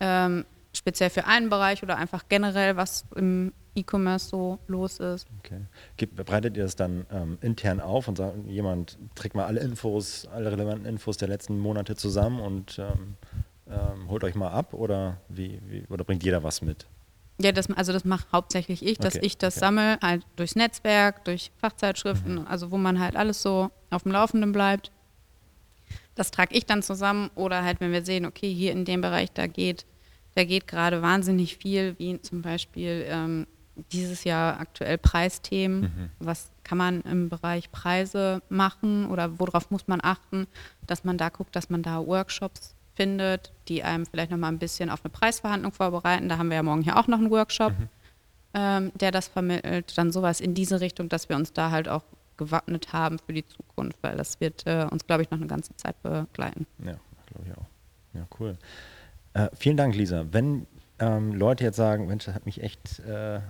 ähm, 0.00 0.44
speziell 0.72 1.10
für 1.10 1.26
einen 1.26 1.48
Bereich 1.50 1.82
oder 1.82 1.96
einfach 1.96 2.24
generell, 2.28 2.76
was 2.76 3.04
im 3.16 3.52
E-Commerce 3.80 4.28
so 4.28 4.58
los 4.66 4.98
ist. 5.00 5.26
Okay. 5.40 6.08
Breitet 6.14 6.56
ihr 6.56 6.64
das 6.64 6.76
dann 6.76 7.06
ähm, 7.10 7.38
intern 7.40 7.80
auf 7.80 8.08
und 8.08 8.16
sagt, 8.16 8.36
jemand 8.46 8.98
trägt 9.14 9.34
mal 9.34 9.46
alle 9.46 9.60
Infos, 9.60 10.26
alle 10.26 10.52
relevanten 10.52 10.86
Infos 10.86 11.16
der 11.16 11.28
letzten 11.28 11.58
Monate 11.58 11.96
zusammen 11.96 12.40
und 12.40 12.78
ähm, 12.78 13.16
ähm, 13.70 14.08
holt 14.08 14.24
euch 14.24 14.34
mal 14.34 14.50
ab 14.50 14.74
oder 14.74 15.18
wie, 15.28 15.60
wie, 15.66 15.84
oder 15.88 16.04
bringt 16.04 16.24
jeder 16.24 16.42
was 16.42 16.62
mit? 16.62 16.86
Ja, 17.40 17.52
das, 17.52 17.70
also 17.70 17.92
das 17.92 18.04
mache 18.04 18.26
hauptsächlich 18.32 18.84
ich, 18.84 18.98
dass 18.98 19.16
okay, 19.16 19.26
ich 19.26 19.38
das 19.38 19.56
okay. 19.56 19.60
sammle, 19.60 19.98
halt 20.02 20.26
durchs 20.36 20.56
Netzwerk, 20.56 21.24
durch 21.24 21.50
Fachzeitschriften, 21.56 22.40
mhm. 22.40 22.46
also 22.46 22.70
wo 22.70 22.76
man 22.76 23.00
halt 23.00 23.16
alles 23.16 23.40
so 23.40 23.70
auf 23.90 24.02
dem 24.02 24.12
Laufenden 24.12 24.52
bleibt. 24.52 24.90
Das 26.14 26.30
trage 26.30 26.54
ich 26.54 26.66
dann 26.66 26.82
zusammen 26.82 27.30
oder 27.34 27.64
halt, 27.64 27.80
wenn 27.80 27.92
wir 27.92 28.04
sehen, 28.04 28.26
okay, 28.26 28.52
hier 28.52 28.72
in 28.72 28.84
dem 28.84 29.00
Bereich, 29.00 29.32
da 29.32 29.46
geht, 29.46 29.86
da 30.34 30.44
geht 30.44 30.66
gerade 30.66 31.00
wahnsinnig 31.00 31.56
viel, 31.56 31.98
wie 31.98 32.20
zum 32.20 32.42
Beispiel 32.42 33.06
ähm, 33.08 33.46
dieses 33.92 34.24
Jahr 34.24 34.60
aktuell 34.60 34.98
Preisthemen. 34.98 35.80
Mhm. 35.80 36.10
Was 36.18 36.50
kann 36.64 36.78
man 36.78 37.00
im 37.02 37.28
Bereich 37.28 37.70
Preise 37.72 38.42
machen 38.48 39.06
oder 39.10 39.38
worauf 39.38 39.70
muss 39.70 39.88
man 39.88 40.00
achten, 40.02 40.46
dass 40.86 41.04
man 41.04 41.18
da 41.18 41.28
guckt, 41.28 41.56
dass 41.56 41.70
man 41.70 41.82
da 41.82 42.06
Workshops 42.06 42.74
findet, 42.94 43.52
die 43.68 43.82
einem 43.82 44.06
vielleicht 44.06 44.30
nochmal 44.30 44.52
ein 44.52 44.58
bisschen 44.58 44.90
auf 44.90 45.04
eine 45.04 45.10
Preisverhandlung 45.10 45.72
vorbereiten. 45.72 46.28
Da 46.28 46.38
haben 46.38 46.50
wir 46.50 46.56
ja 46.56 46.62
morgen 46.62 46.82
hier 46.82 46.96
auch 46.96 47.06
noch 47.06 47.18
einen 47.18 47.30
Workshop, 47.30 47.72
mhm. 47.72 47.88
ähm, 48.54 48.92
der 48.94 49.10
das 49.10 49.28
vermittelt. 49.28 49.96
Dann 49.96 50.12
sowas 50.12 50.40
in 50.40 50.54
diese 50.54 50.80
Richtung, 50.80 51.08
dass 51.08 51.28
wir 51.28 51.36
uns 51.36 51.52
da 51.52 51.70
halt 51.70 51.88
auch 51.88 52.04
gewappnet 52.36 52.92
haben 52.92 53.18
für 53.18 53.32
die 53.32 53.46
Zukunft, 53.46 53.98
weil 54.02 54.16
das 54.16 54.40
wird 54.40 54.66
äh, 54.66 54.86
uns, 54.90 55.06
glaube 55.06 55.22
ich, 55.22 55.30
noch 55.30 55.38
eine 55.38 55.46
ganze 55.46 55.76
Zeit 55.76 56.00
begleiten. 56.02 56.66
Ja, 56.78 56.96
glaube 57.26 57.46
ich 57.46 57.56
auch. 57.56 57.66
Ja, 58.14 58.26
cool. 58.38 58.58
Äh, 59.34 59.48
vielen 59.54 59.76
Dank, 59.76 59.94
Lisa. 59.94 60.24
Wenn 60.30 60.66
ähm, 60.98 61.32
Leute 61.32 61.64
jetzt 61.64 61.76
sagen, 61.76 62.06
Mensch, 62.06 62.24
das 62.24 62.34
hat 62.34 62.46
mich 62.46 62.62
echt 62.62 63.00
äh, 63.00 63.40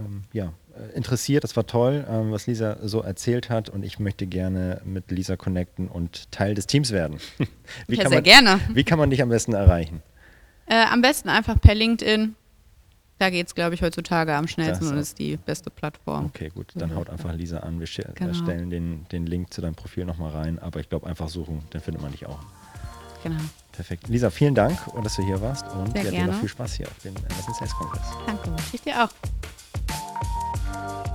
ähm, 0.00 0.22
ja, 0.32 0.52
äh, 0.74 0.96
interessiert. 0.96 1.44
Das 1.44 1.56
war 1.56 1.66
toll, 1.66 2.06
ähm, 2.08 2.32
was 2.32 2.46
Lisa 2.46 2.76
so 2.82 3.00
erzählt 3.02 3.50
hat 3.50 3.68
und 3.68 3.84
ich 3.84 3.98
möchte 3.98 4.26
gerne 4.26 4.80
mit 4.84 5.10
Lisa 5.10 5.36
connecten 5.36 5.88
und 5.88 6.30
Teil 6.30 6.54
des 6.54 6.66
Teams 6.66 6.90
werden. 6.90 7.18
wie 7.86 7.96
ja, 7.96 8.08
sehr 8.08 8.18
man, 8.18 8.24
gerne. 8.24 8.60
Wie 8.72 8.84
kann 8.84 8.98
man 8.98 9.10
dich 9.10 9.22
am 9.22 9.28
besten 9.28 9.52
erreichen? 9.52 10.02
Äh, 10.66 10.84
am 10.84 11.02
besten 11.02 11.28
einfach 11.28 11.60
per 11.60 11.74
LinkedIn. 11.74 12.34
Da 13.18 13.28
geht 13.28 13.48
es, 13.48 13.54
glaube 13.54 13.74
ich, 13.74 13.82
heutzutage 13.82 14.34
am 14.34 14.48
schnellsten 14.48 14.88
und 14.88 14.96
ist 14.96 15.18
die 15.18 15.36
beste 15.36 15.68
Plattform. 15.68 16.26
Okay, 16.26 16.48
gut. 16.48 16.72
Dann 16.74 16.94
haut 16.94 17.10
einfach 17.10 17.34
Lisa 17.34 17.58
an. 17.58 17.78
Wir 17.78 17.86
genau. 18.14 18.32
stellen 18.32 18.70
den, 18.70 19.04
den 19.12 19.26
Link 19.26 19.52
zu 19.52 19.60
deinem 19.60 19.74
Profil 19.74 20.06
nochmal 20.06 20.30
rein. 20.30 20.58
Aber 20.58 20.80
ich 20.80 20.88
glaube, 20.88 21.06
einfach 21.06 21.28
suchen, 21.28 21.62
dann 21.68 21.82
findet 21.82 22.00
man 22.00 22.12
dich 22.12 22.24
auch. 22.24 22.38
Genau. 23.22 23.40
Perfekt. 23.72 24.08
Lisa, 24.08 24.30
vielen 24.30 24.54
Dank, 24.54 24.78
dass 25.02 25.16
du 25.16 25.22
hier 25.22 25.40
warst. 25.40 25.66
Und 25.74 25.92
Sehr 25.92 26.04
ja, 26.04 26.10
dir 26.10 26.26
noch 26.28 26.40
viel 26.40 26.48
Spaß 26.48 26.74
hier 26.74 26.86
auf 26.86 26.98
dem 27.00 27.14
Amazon 27.16 27.54
Sales 27.54 27.74
Kongress. 27.74 28.06
Danke, 28.26 28.56
ich 28.72 28.80
dir 28.80 29.04
auch. 29.04 29.10